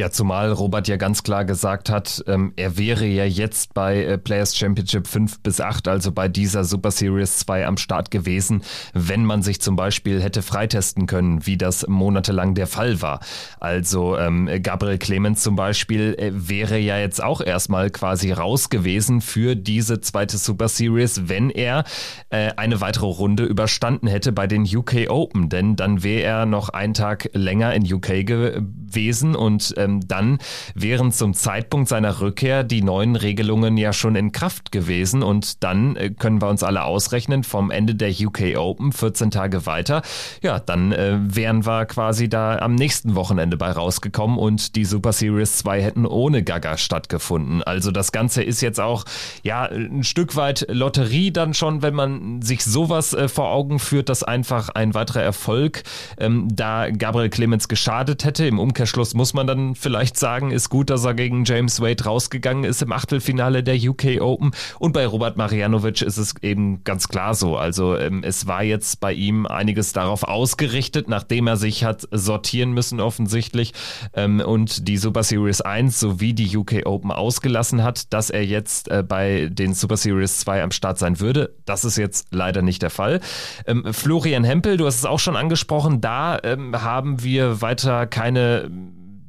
Ja, 0.00 0.10
zumal 0.10 0.50
Robert 0.50 0.88
ja 0.88 0.96
ganz 0.96 1.24
klar 1.24 1.44
gesagt 1.44 1.90
hat, 1.90 2.24
ähm, 2.26 2.54
er 2.56 2.78
wäre 2.78 3.04
ja 3.04 3.26
jetzt 3.26 3.74
bei 3.74 4.02
äh, 4.02 4.16
Players 4.16 4.56
Championship 4.56 5.06
5 5.06 5.40
bis 5.40 5.60
8, 5.60 5.88
also 5.88 6.10
bei 6.10 6.26
dieser 6.26 6.64
Super 6.64 6.90
Series 6.90 7.40
2 7.40 7.66
am 7.66 7.76
Start 7.76 8.10
gewesen, 8.10 8.62
wenn 8.94 9.26
man 9.26 9.42
sich 9.42 9.60
zum 9.60 9.76
Beispiel 9.76 10.22
hätte 10.22 10.40
freitesten 10.40 11.04
können, 11.04 11.44
wie 11.44 11.58
das 11.58 11.86
monatelang 11.86 12.54
der 12.54 12.66
Fall 12.66 13.02
war. 13.02 13.20
Also 13.58 14.16
ähm, 14.16 14.48
Gabriel 14.62 14.96
Clemens 14.96 15.42
zum 15.42 15.54
Beispiel 15.54 16.14
äh, 16.18 16.30
wäre 16.32 16.78
ja 16.78 16.96
jetzt 16.96 17.22
auch 17.22 17.42
erstmal 17.42 17.90
quasi 17.90 18.32
raus 18.32 18.70
gewesen 18.70 19.20
für 19.20 19.54
diese 19.54 20.00
zweite 20.00 20.38
Super 20.38 20.68
Series, 20.68 21.28
wenn 21.28 21.50
er 21.50 21.84
äh, 22.30 22.52
eine 22.56 22.80
weitere 22.80 23.04
Runde 23.04 23.44
überstanden 23.44 24.06
hätte 24.06 24.32
bei 24.32 24.46
den 24.46 24.62
UK 24.62 25.10
Open, 25.10 25.50
denn 25.50 25.76
dann 25.76 26.02
wäre 26.02 26.22
er 26.22 26.46
noch 26.46 26.70
einen 26.70 26.94
Tag 26.94 27.28
länger 27.34 27.74
in 27.74 27.82
UK 27.82 28.24
gewesen 28.24 29.36
und 29.36 29.74
ähm, 29.76 29.89
ähm, 29.90 30.08
dann 30.08 30.38
wären 30.74 31.12
zum 31.12 31.34
Zeitpunkt 31.34 31.88
seiner 31.88 32.20
Rückkehr 32.20 32.64
die 32.64 32.82
neuen 32.82 33.16
Regelungen 33.16 33.76
ja 33.76 33.92
schon 33.92 34.16
in 34.16 34.32
Kraft 34.32 34.72
gewesen 34.72 35.22
und 35.22 35.62
dann 35.62 35.96
äh, 35.96 36.10
können 36.10 36.40
wir 36.40 36.48
uns 36.48 36.62
alle 36.62 36.84
ausrechnen 36.84 37.44
vom 37.44 37.70
Ende 37.70 37.94
der 37.94 38.10
UK 38.10 38.56
Open 38.56 38.92
14 38.92 39.30
Tage 39.30 39.66
weiter. 39.66 40.02
Ja, 40.42 40.58
dann 40.58 40.92
äh, 40.92 41.18
wären 41.20 41.66
wir 41.66 41.86
quasi 41.86 42.28
da 42.28 42.58
am 42.58 42.74
nächsten 42.74 43.14
Wochenende 43.14 43.56
bei 43.56 43.70
rausgekommen 43.70 44.38
und 44.38 44.76
die 44.76 44.84
Super 44.84 45.12
Series 45.12 45.58
2 45.58 45.82
hätten 45.82 46.06
ohne 46.06 46.42
Gaga 46.42 46.76
stattgefunden. 46.76 47.62
Also 47.62 47.90
das 47.90 48.12
Ganze 48.12 48.42
ist 48.42 48.60
jetzt 48.60 48.80
auch 48.80 49.04
ja 49.42 49.64
ein 49.64 50.04
Stück 50.04 50.36
weit 50.36 50.66
Lotterie 50.68 51.30
dann 51.30 51.54
schon, 51.54 51.82
wenn 51.82 51.94
man 51.94 52.42
sich 52.42 52.64
sowas 52.64 53.12
äh, 53.12 53.28
vor 53.28 53.50
Augen 53.50 53.78
führt, 53.78 54.08
dass 54.08 54.22
einfach 54.22 54.68
ein 54.70 54.94
weiterer 54.94 55.22
Erfolg 55.22 55.82
ähm, 56.18 56.48
da 56.52 56.90
Gabriel 56.90 57.30
Clemens 57.30 57.68
geschadet 57.68 58.24
hätte. 58.24 58.46
Im 58.46 58.58
Umkehrschluss 58.58 59.14
muss 59.14 59.34
man 59.34 59.46
dann 59.46 59.74
vielleicht 59.80 60.16
sagen, 60.18 60.50
ist 60.50 60.68
gut, 60.68 60.90
dass 60.90 61.04
er 61.04 61.14
gegen 61.14 61.44
James 61.44 61.80
Wade 61.80 62.04
rausgegangen 62.04 62.64
ist 62.64 62.82
im 62.82 62.92
Achtelfinale 62.92 63.62
der 63.62 63.76
UK 63.76 64.20
Open. 64.20 64.52
Und 64.78 64.92
bei 64.92 65.06
Robert 65.06 65.36
Marianovic 65.36 66.02
ist 66.02 66.18
es 66.18 66.34
eben 66.42 66.84
ganz 66.84 67.08
klar 67.08 67.34
so. 67.34 67.56
Also 67.56 67.96
ähm, 67.96 68.22
es 68.22 68.46
war 68.46 68.62
jetzt 68.62 69.00
bei 69.00 69.12
ihm 69.12 69.46
einiges 69.46 69.92
darauf 69.92 70.22
ausgerichtet, 70.22 71.08
nachdem 71.08 71.46
er 71.46 71.56
sich 71.56 71.84
hat 71.84 72.06
sortieren 72.10 72.72
müssen 72.72 73.00
offensichtlich 73.00 73.72
ähm, 74.14 74.40
und 74.40 74.86
die 74.88 74.96
Super 74.96 75.22
Series 75.22 75.60
1 75.60 75.98
sowie 75.98 76.34
die 76.34 76.56
UK 76.56 76.86
Open 76.86 77.10
ausgelassen 77.10 77.82
hat, 77.82 78.12
dass 78.12 78.30
er 78.30 78.44
jetzt 78.44 78.90
äh, 78.90 79.02
bei 79.02 79.48
den 79.50 79.74
Super 79.74 79.96
Series 79.96 80.40
2 80.40 80.62
am 80.62 80.70
Start 80.70 80.98
sein 80.98 81.20
würde. 81.20 81.54
Das 81.64 81.84
ist 81.84 81.96
jetzt 81.96 82.28
leider 82.30 82.62
nicht 82.62 82.82
der 82.82 82.90
Fall. 82.90 83.20
Ähm, 83.66 83.92
Florian 83.92 84.44
Hempel, 84.44 84.76
du 84.76 84.86
hast 84.86 84.96
es 84.96 85.04
auch 85.04 85.18
schon 85.18 85.36
angesprochen, 85.36 86.00
da 86.00 86.38
ähm, 86.42 86.80
haben 86.82 87.22
wir 87.22 87.62
weiter 87.62 88.06
keine 88.06 88.70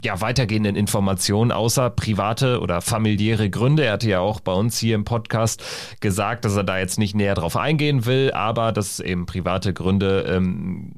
ja, 0.04 0.20
weitergehenden 0.22 0.76
Informationen 0.76 1.52
außer 1.52 1.90
private 1.90 2.60
oder 2.60 2.82
familiäre 2.82 3.50
Gründe. 3.50 3.86
Er 3.86 3.94
hatte 3.94 4.10
ja 4.10 4.20
auch 4.20 4.40
bei 4.40 4.54
uns 4.54 4.78
hier 4.78 4.96
im 4.96 5.06
Podcast 5.06 5.64
gesagt, 6.00 6.46
dass 6.46 6.56
er 6.56 6.64
da 6.64 6.80
jetzt 6.80 6.98
nicht 6.98 7.16
näher 7.16 7.36
drauf 7.36 7.56
eingehen 7.56 8.06
will, 8.06 8.32
aber 8.32 8.72
dass 8.72 9.00
eben 9.00 9.26
private 9.26 9.74
Gründe 9.74 10.26
ähm, 10.28 10.94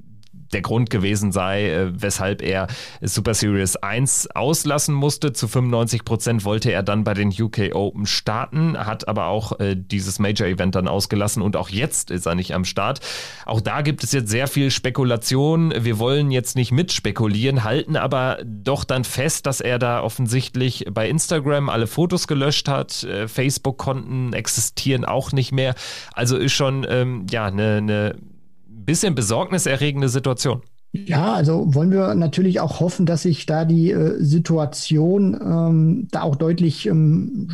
der 0.54 0.62
Grund 0.62 0.90
gewesen 0.90 1.32
sei, 1.32 1.70
äh, 1.70 1.92
weshalb 1.94 2.42
er 2.42 2.68
Super 3.02 3.34
Series 3.34 3.76
1 3.76 4.32
auslassen 4.36 4.96
musste. 4.96 5.34
Zu 5.34 5.48
95 5.48 6.06
Prozent 6.06 6.46
wollte 6.46 6.72
er 6.72 6.84
dann 6.84 7.04
bei 7.04 7.14
den 7.14 7.30
UK 7.30 7.74
Open 7.74 8.06
starten, 8.06 8.78
hat 8.78 9.08
aber 9.08 9.28
auch 9.28 9.60
äh, 9.60 9.76
dieses 9.76 10.20
Major 10.20 10.48
Event 10.48 10.76
dann 10.76 10.88
ausgelassen 10.88 11.42
und 11.42 11.56
auch 11.56 11.70
jetzt 11.70 12.12
ist 12.12 12.26
er 12.26 12.36
nicht 12.36 12.54
am 12.54 12.66
Start. 12.66 13.00
Auch 13.46 13.62
da 13.62 13.82
gibt 13.82 14.04
es 14.04 14.12
jetzt 14.12 14.30
sehr 14.30 14.48
viel 14.48 14.72
Spekulation. 14.72 15.74
Wir 15.78 16.00
wollen 16.00 16.32
jetzt 16.32 16.56
nicht 16.56 16.72
mitspekulieren, 16.72 17.64
halten 17.64 17.98
aber 17.98 18.38
doch 18.46 18.84
dann 18.84 19.04
fest, 19.04 19.46
dass 19.46 19.62
er 19.62 19.80
da 19.80 20.02
offensichtlich 20.02 20.86
bei 20.92 21.10
Instagram 21.10 21.70
alle 21.70 21.88
Fotos 21.88 22.28
gelöscht 22.28 22.68
hat. 22.68 23.04
Äh, 23.04 23.28
Facebook-Konten 23.28 24.34
existieren 24.34 25.06
auch 25.06 25.32
nicht 25.32 25.52
mehr. 25.52 25.76
Also 26.14 26.38
ist 26.38 26.54
schon 26.54 26.86
ähm, 26.90 27.26
ja 27.30 27.46
eine 27.46 27.82
ne 27.82 28.16
bisschen 28.86 29.16
besorgniserregende 29.16 30.10
Situation. 30.10 30.62
Ja, 30.96 31.34
also 31.34 31.74
wollen 31.74 31.90
wir 31.90 32.14
natürlich 32.14 32.60
auch 32.60 32.80
hoffen, 32.80 33.08
dass 33.08 33.24
sich 33.24 33.48
da 33.48 33.66
die 33.66 33.90
äh, 33.90 34.24
Situation 34.24 35.34
ähm, 35.34 36.08
da 36.12 36.22
auch 36.22 36.36
deutlich 36.36 36.86
ähm, 36.86 37.50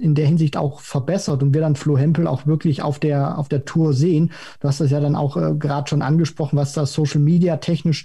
in 0.00 0.14
der 0.14 0.26
Hinsicht 0.26 0.56
auch 0.56 0.78
verbessert 0.78 1.42
und 1.42 1.52
wir 1.52 1.62
dann 1.62 1.74
Flo 1.74 1.98
Hempel 1.98 2.28
auch 2.28 2.46
wirklich 2.46 2.82
auf 2.82 3.00
der 3.00 3.38
auf 3.38 3.48
der 3.48 3.64
Tour 3.64 3.92
sehen. 3.92 4.30
Du 4.60 4.68
hast 4.68 4.80
das 4.80 4.92
ja 4.92 5.00
dann 5.00 5.16
auch 5.16 5.36
äh, 5.36 5.54
gerade 5.58 5.90
schon 5.90 6.00
angesprochen, 6.00 6.56
was 6.56 6.74
da 6.74 6.86
Social 6.86 7.20
Media 7.20 7.56
technisch 7.56 8.04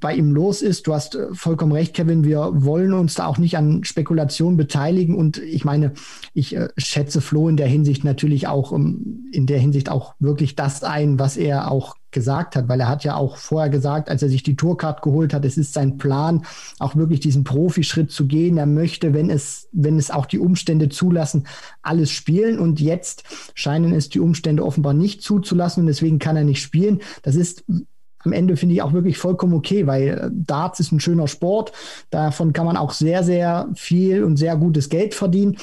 bei 0.00 0.14
ihm 0.14 0.32
los 0.32 0.62
ist. 0.62 0.86
Du 0.86 0.94
hast 0.94 1.14
äh, 1.14 1.28
vollkommen 1.32 1.72
recht, 1.72 1.94
Kevin. 1.94 2.24
Wir 2.24 2.50
wollen 2.54 2.92
uns 2.92 3.14
da 3.14 3.26
auch 3.26 3.38
nicht 3.38 3.56
an 3.56 3.84
Spekulationen 3.84 4.56
beteiligen. 4.56 5.14
Und 5.14 5.38
ich 5.38 5.64
meine, 5.64 5.92
ich 6.34 6.56
äh, 6.56 6.68
schätze 6.76 7.20
Flo 7.20 7.48
in 7.48 7.56
der 7.56 7.68
Hinsicht 7.68 8.04
natürlich 8.04 8.46
auch, 8.46 8.72
um, 8.72 8.86
ähm, 8.86 9.28
in 9.32 9.46
der 9.46 9.58
Hinsicht 9.58 9.90
auch 9.90 10.14
wirklich 10.18 10.54
das 10.56 10.82
ein, 10.82 11.18
was 11.18 11.36
er 11.36 11.70
auch 11.70 11.96
gesagt 12.10 12.56
hat, 12.56 12.68
weil 12.68 12.80
er 12.80 12.88
hat 12.88 13.04
ja 13.04 13.16
auch 13.16 13.36
vorher 13.36 13.68
gesagt, 13.68 14.08
als 14.08 14.22
er 14.22 14.28
sich 14.28 14.42
die 14.42 14.56
Tourcard 14.56 15.02
geholt 15.02 15.34
hat, 15.34 15.44
es 15.44 15.58
ist 15.58 15.74
sein 15.74 15.98
Plan, 15.98 16.46
auch 16.78 16.96
wirklich 16.96 17.20
diesen 17.20 17.44
Profischritt 17.44 18.10
zu 18.10 18.26
gehen. 18.26 18.56
Er 18.56 18.66
möchte, 18.66 19.12
wenn 19.12 19.28
es, 19.28 19.68
wenn 19.72 19.98
es 19.98 20.10
auch 20.10 20.24
die 20.24 20.38
Umstände 20.38 20.88
zulassen, 20.88 21.46
alles 21.82 22.10
spielen. 22.10 22.58
Und 22.58 22.80
jetzt 22.80 23.24
scheinen 23.54 23.92
es 23.92 24.08
die 24.08 24.20
Umstände 24.20 24.64
offenbar 24.64 24.94
nicht 24.94 25.22
zuzulassen 25.22 25.82
und 25.82 25.86
deswegen 25.86 26.18
kann 26.18 26.36
er 26.36 26.44
nicht 26.44 26.62
spielen. 26.62 27.00
Das 27.22 27.36
ist 27.36 27.64
am 28.24 28.32
Ende 28.32 28.56
finde 28.56 28.74
ich 28.74 28.82
auch 28.82 28.92
wirklich 28.92 29.18
vollkommen 29.18 29.54
okay, 29.54 29.86
weil 29.86 30.08
äh, 30.08 30.30
Darts 30.32 30.80
ist 30.80 30.92
ein 30.92 31.00
schöner 31.00 31.28
Sport. 31.28 31.72
Davon 32.10 32.52
kann 32.52 32.66
man 32.66 32.76
auch 32.76 32.92
sehr, 32.92 33.22
sehr 33.22 33.68
viel 33.74 34.24
und 34.24 34.36
sehr 34.36 34.56
gutes 34.56 34.88
Geld 34.88 35.14
verdienen. 35.14 35.56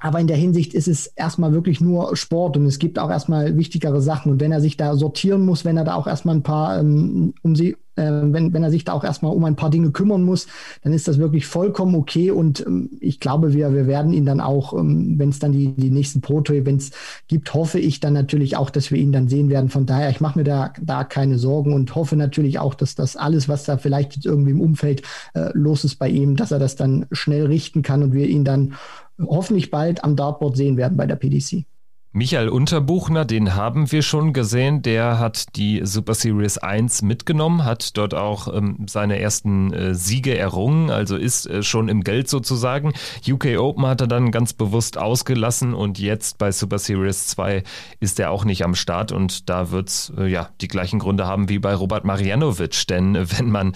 Aber 0.00 0.18
in 0.18 0.26
der 0.26 0.36
Hinsicht 0.36 0.74
ist 0.74 0.88
es 0.88 1.06
erstmal 1.06 1.52
wirklich 1.52 1.80
nur 1.80 2.16
Sport 2.16 2.56
und 2.56 2.66
es 2.66 2.80
gibt 2.80 2.98
auch 2.98 3.08
erstmal 3.08 3.56
wichtigere 3.56 4.00
Sachen. 4.00 4.32
Und 4.32 4.40
wenn 4.40 4.50
er 4.50 4.60
sich 4.60 4.76
da 4.76 4.96
sortieren 4.96 5.46
muss, 5.46 5.64
wenn 5.64 5.76
er 5.76 5.84
da 5.84 5.94
auch 5.94 6.08
erstmal 6.08 6.34
ein 6.34 6.42
paar 6.42 6.80
ähm, 6.80 7.34
um 7.42 7.54
sie, 7.54 7.76
wenn, 7.96 8.52
wenn 8.52 8.62
er 8.62 8.70
sich 8.70 8.84
da 8.84 8.92
auch 8.92 9.04
erstmal 9.04 9.34
um 9.34 9.44
ein 9.44 9.56
paar 9.56 9.70
Dinge 9.70 9.90
kümmern 9.90 10.22
muss, 10.22 10.46
dann 10.82 10.92
ist 10.92 11.08
das 11.08 11.18
wirklich 11.18 11.46
vollkommen 11.46 11.94
okay. 11.94 12.30
Und 12.30 12.64
ähm, 12.66 12.90
ich 13.00 13.20
glaube, 13.20 13.52
wir, 13.52 13.74
wir 13.74 13.86
werden 13.86 14.12
ihn 14.12 14.26
dann 14.26 14.40
auch, 14.40 14.72
ähm, 14.72 15.18
wenn 15.18 15.28
es 15.28 15.38
dann 15.38 15.52
die, 15.52 15.72
die 15.72 15.90
nächsten 15.90 16.20
Proto-Events 16.20 16.92
gibt, 17.28 17.52
hoffe 17.54 17.78
ich 17.78 18.00
dann 18.00 18.14
natürlich 18.14 18.56
auch, 18.56 18.70
dass 18.70 18.90
wir 18.90 18.98
ihn 18.98 19.12
dann 19.12 19.28
sehen 19.28 19.50
werden. 19.50 19.68
Von 19.68 19.86
daher, 19.86 20.10
ich 20.10 20.20
mache 20.20 20.38
mir 20.38 20.44
da, 20.44 20.72
da 20.80 21.04
keine 21.04 21.38
Sorgen 21.38 21.74
und 21.74 21.94
hoffe 21.94 22.16
natürlich 22.16 22.58
auch, 22.58 22.74
dass 22.74 22.94
das 22.94 23.16
alles, 23.16 23.48
was 23.48 23.64
da 23.64 23.76
vielleicht 23.76 24.16
jetzt 24.16 24.26
irgendwie 24.26 24.52
im 24.52 24.60
Umfeld 24.60 25.02
äh, 25.34 25.50
los 25.52 25.84
ist 25.84 25.96
bei 25.96 26.08
ihm, 26.08 26.36
dass 26.36 26.50
er 26.50 26.58
das 26.58 26.76
dann 26.76 27.06
schnell 27.12 27.46
richten 27.46 27.82
kann 27.82 28.02
und 28.02 28.12
wir 28.12 28.26
ihn 28.26 28.44
dann 28.44 28.74
hoffentlich 29.20 29.70
bald 29.70 30.02
am 30.04 30.16
Dartboard 30.16 30.56
sehen 30.56 30.76
werden 30.76 30.96
bei 30.96 31.06
der 31.06 31.16
PDC. 31.16 31.64
Michael 32.14 32.50
Unterbuchner, 32.50 33.24
den 33.24 33.54
haben 33.54 33.90
wir 33.90 34.02
schon 34.02 34.34
gesehen. 34.34 34.82
Der 34.82 35.18
hat 35.18 35.56
die 35.56 35.80
Super 35.82 36.12
Series 36.12 36.58
1 36.58 37.00
mitgenommen, 37.00 37.64
hat 37.64 37.96
dort 37.96 38.12
auch 38.12 38.52
ähm, 38.54 38.84
seine 38.86 39.18
ersten 39.18 39.72
äh, 39.72 39.94
Siege 39.94 40.36
errungen, 40.36 40.90
also 40.90 41.16
ist 41.16 41.46
äh, 41.46 41.62
schon 41.62 41.88
im 41.88 42.04
Geld 42.04 42.28
sozusagen. 42.28 42.92
UK 43.26 43.58
Open 43.58 43.86
hat 43.86 44.02
er 44.02 44.08
dann 44.08 44.30
ganz 44.30 44.52
bewusst 44.52 44.98
ausgelassen 44.98 45.72
und 45.72 45.98
jetzt 45.98 46.36
bei 46.36 46.52
Super 46.52 46.78
Series 46.78 47.28
2 47.28 47.62
ist 47.98 48.20
er 48.20 48.30
auch 48.30 48.44
nicht 48.44 48.62
am 48.62 48.74
Start 48.74 49.10
und 49.10 49.48
da 49.48 49.70
wird's 49.70 50.12
äh, 50.18 50.26
ja 50.26 50.50
die 50.60 50.68
gleichen 50.68 50.98
Gründe 50.98 51.26
haben 51.26 51.48
wie 51.48 51.60
bei 51.60 51.74
Robert 51.74 52.04
Marjanovic, 52.04 52.86
denn 52.88 53.14
äh, 53.14 53.24
wenn 53.38 53.48
man 53.48 53.72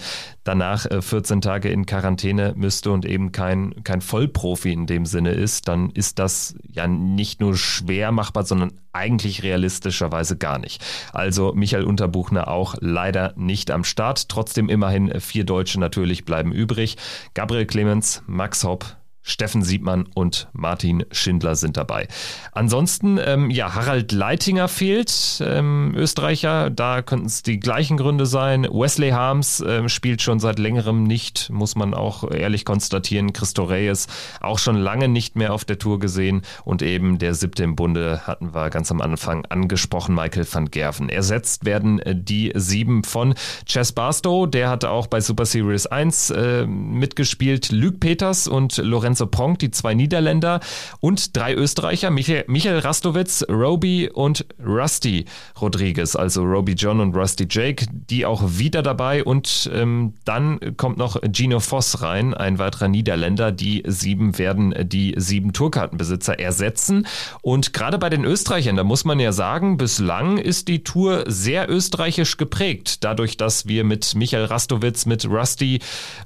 danach 0.47 0.85
14 0.99 1.37
äh, 1.37 1.41
Tage 1.41 1.69
in 1.69 1.85
Quarantäne 1.85 2.53
müsste 2.55 2.91
und 2.91 3.05
eben 3.05 3.31
kein, 3.31 3.83
kein 3.83 4.01
Vollprofi 4.01 4.71
in 4.71 4.85
dem 4.85 5.05
Sinne 5.05 5.31
ist, 5.31 5.67
dann 5.67 5.89
ist 5.89 6.19
das 6.19 6.55
ja 6.71 6.87
nicht 6.87 7.41
nur 7.41 7.55
schwer 7.55 8.11
machbar, 8.11 8.45
sondern 8.45 8.73
eigentlich 8.93 9.43
realistischerweise 9.43 10.37
gar 10.37 10.57
nicht. 10.57 10.83
Also 11.13 11.53
Michael 11.53 11.83
Unterbuchner 11.83 12.47
auch 12.47 12.75
leider 12.79 13.33
nicht 13.35 13.71
am 13.71 13.83
Start. 13.83 14.29
Trotzdem 14.29 14.69
immerhin 14.69 15.19
vier 15.19 15.43
Deutsche 15.43 15.79
natürlich 15.79 16.25
bleiben 16.25 16.51
übrig. 16.51 16.97
Gabriel 17.33 17.65
Clemens, 17.65 18.23
Max 18.25 18.63
Hopp, 18.63 18.97
Steffen 19.27 19.61
Siebmann 19.61 20.07
und 20.15 20.47
Martin 20.53 21.05
Schindler 21.11 21.55
sind 21.55 21.75
dabei. 21.75 22.07
Ansonsten, 22.53 23.19
ähm, 23.23 23.49
ja, 23.49 23.75
Harald 23.75 24.13
Leitinger 24.13 24.69
fehlt, 24.69 25.43
ähm, 25.45 25.93
Österreicher, 25.95 26.69
da 26.69 27.01
könnten 27.01 27.25
es 27.25 27.43
die 27.43 27.59
gleichen 27.59 27.97
Gründe 27.97 28.25
sein. 28.25 28.63
Wesley 28.63 29.09
Harms 29.09 29.63
ähm, 29.67 29.89
spielt 29.89 30.21
schon 30.21 30.39
seit 30.39 30.59
längerem 30.59 31.03
nicht, 31.03 31.49
muss 31.49 31.75
man 31.75 31.93
auch 31.93 32.31
ehrlich 32.31 32.63
konstatieren. 32.63 33.33
Christo 33.33 33.65
Reyes 33.65 34.07
auch 34.39 34.59
schon 34.59 34.77
lange 34.77 35.09
nicht 35.09 35.35
mehr 35.35 35.53
auf 35.53 35.65
der 35.65 35.77
Tour 35.77 35.99
gesehen 35.99 36.43
und 36.63 36.81
eben 36.81 37.19
der 37.19 37.33
siebte 37.33 37.63
im 37.63 37.75
Bunde 37.75 38.21
hatten 38.25 38.55
wir 38.55 38.69
ganz 38.69 38.91
am 38.91 39.01
Anfang 39.01 39.45
angesprochen, 39.47 40.15
Michael 40.15 40.47
van 40.49 40.71
Gerven. 40.71 41.09
Ersetzt 41.09 41.65
werden 41.65 41.99
äh, 41.99 42.15
die 42.15 42.53
sieben 42.55 43.03
von 43.03 43.35
Chess 43.65 43.91
Barstow, 43.91 44.47
der 44.47 44.69
hatte 44.69 44.89
auch 44.89 45.07
bei 45.07 45.19
Super 45.19 45.45
Series 45.45 45.85
1 45.85 46.29
äh, 46.29 46.65
mitgespielt, 46.65 47.73
Luc 47.73 47.99
Peters 47.99 48.47
und 48.47 48.77
Lorenz 48.77 49.16
Lorenzo 49.17 49.25
Pronk, 49.25 49.59
die 49.59 49.71
zwei 49.71 49.95
Niederländer 49.95 50.59
und 50.99 51.35
drei 51.35 51.55
Österreicher, 51.55 52.11
Michael, 52.11 52.45
Michael 52.47 52.79
Rastowitz, 52.79 53.43
Roby 53.49 54.09
und 54.13 54.45
Rusty 54.63 55.25
Rodriguez, 55.59 56.15
also 56.15 56.43
Roby 56.43 56.73
John 56.73 56.99
und 56.99 57.15
Rusty 57.15 57.47
Jake, 57.49 57.87
die 57.91 58.25
auch 58.25 58.43
wieder 58.45 58.83
dabei. 58.83 59.23
Und 59.23 59.69
ähm, 59.73 60.13
dann 60.25 60.77
kommt 60.77 60.97
noch 60.97 61.19
Gino 61.33 61.59
Voss 61.59 62.01
rein, 62.01 62.35
ein 62.35 62.59
weiterer 62.59 62.87
Niederländer. 62.87 63.51
Die 63.51 63.83
sieben 63.87 64.37
werden 64.37 64.75
die 64.87 65.15
sieben 65.17 65.51
Tourkartenbesitzer 65.51 66.39
ersetzen. 66.39 67.07
Und 67.41 67.73
gerade 67.73 67.97
bei 67.97 68.09
den 68.09 68.23
Österreichern, 68.23 68.75
da 68.75 68.83
muss 68.83 69.03
man 69.03 69.19
ja 69.19 69.31
sagen, 69.31 69.77
bislang 69.77 70.37
ist 70.37 70.67
die 70.67 70.83
Tour 70.83 71.23
sehr 71.27 71.69
österreichisch 71.69 72.37
geprägt, 72.37 73.03
dadurch, 73.03 73.37
dass 73.37 73.67
wir 73.67 73.83
mit 73.83 74.13
Michael 74.13 74.45
Rastowitz, 74.45 75.07
mit 75.07 75.25
Rusty 75.27 75.79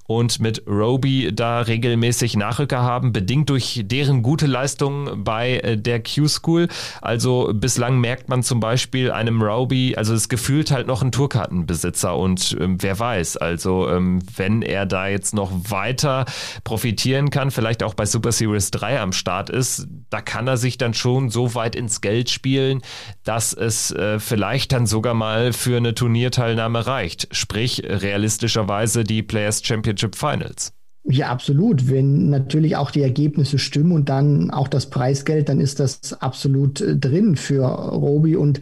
und 0.08 0.42
mit 0.42 0.68
Roby 0.68 1.32
da 1.34 1.62
regelmäßig 1.62 2.36
Nachrücker 2.36 2.81
haben, 2.84 3.14
bedingt 3.14 3.50
durch 3.50 3.82
deren 3.86 4.22
gute 4.22 4.48
Leistung 4.48 5.24
bei 5.24 5.58
äh, 5.58 5.78
der 5.78 6.02
Q-School. 6.02 6.68
Also 7.02 7.52
bislang 7.54 8.00
merkt 8.00 8.30
man 8.30 8.44
zum 8.44 8.60
Beispiel 8.60 9.12
einem 9.12 9.42
Roby, 9.42 9.96
also 9.96 10.14
es 10.14 10.30
gefühlt 10.30 10.72
halt 10.72 10.88
noch 10.88 11.02
ein 11.02 11.12
Tourkartenbesitzer 11.12 12.16
und 12.16 12.58
ähm, 12.60 12.82
wer 12.82 12.98
weiß, 13.00 13.38
also 13.38 13.90
ähm, 13.90 14.20
wenn 14.36 14.62
er 14.62 14.86
da 14.86 15.08
jetzt 15.08 15.34
noch 15.34 15.52
weiter 15.70 16.26
profitieren 16.64 17.30
kann, 17.30 17.52
vielleicht 17.52 17.84
auch 17.84 17.94
bei 17.94 18.06
Super 18.06 18.32
Series 18.32 18.72
3 18.72 19.00
am 19.00 19.14
Start 19.14 19.50
ist, 19.50 19.88
da 20.10 20.22
kann 20.22 20.48
er 20.48 20.58
sich 20.58 20.78
dann 20.78 20.94
schon 20.94 21.30
so 21.30 21.56
weit 21.56 21.76
ins 21.76 22.02
Geld 22.02 22.30
spielen, 22.30 22.82
dass 23.24 23.54
es 23.54 23.92
äh, 23.92 24.20
vielleicht 24.20 24.72
dann 24.72 24.86
sogar 24.86 25.14
mal 25.14 25.54
für 25.54 25.78
eine 25.78 25.96
Turnierteilnahme 25.96 26.86
reicht. 26.88 27.28
Sprich, 27.32 27.84
realistischerweise 27.86 29.04
die 29.04 29.24
Players 29.24 29.64
Championship 29.64 30.16
Finals. 30.16 30.74
Ja, 31.04 31.30
absolut. 31.30 31.90
Wenn 31.90 32.30
natürlich 32.30 32.76
auch 32.76 32.92
die 32.92 33.02
Ergebnisse 33.02 33.58
stimmen 33.58 33.92
und 33.92 34.10
dann 34.10 34.52
auch 34.52 34.68
das 34.68 34.90
Preisgeld, 34.90 35.50
dann 35.50 35.60
ist 35.60 35.80
das 35.80 36.22
absolut 36.22 36.80
äh, 36.82 36.96
drin 36.96 37.36
für 37.36 37.66
Robi 37.66 38.36
und 38.36 38.62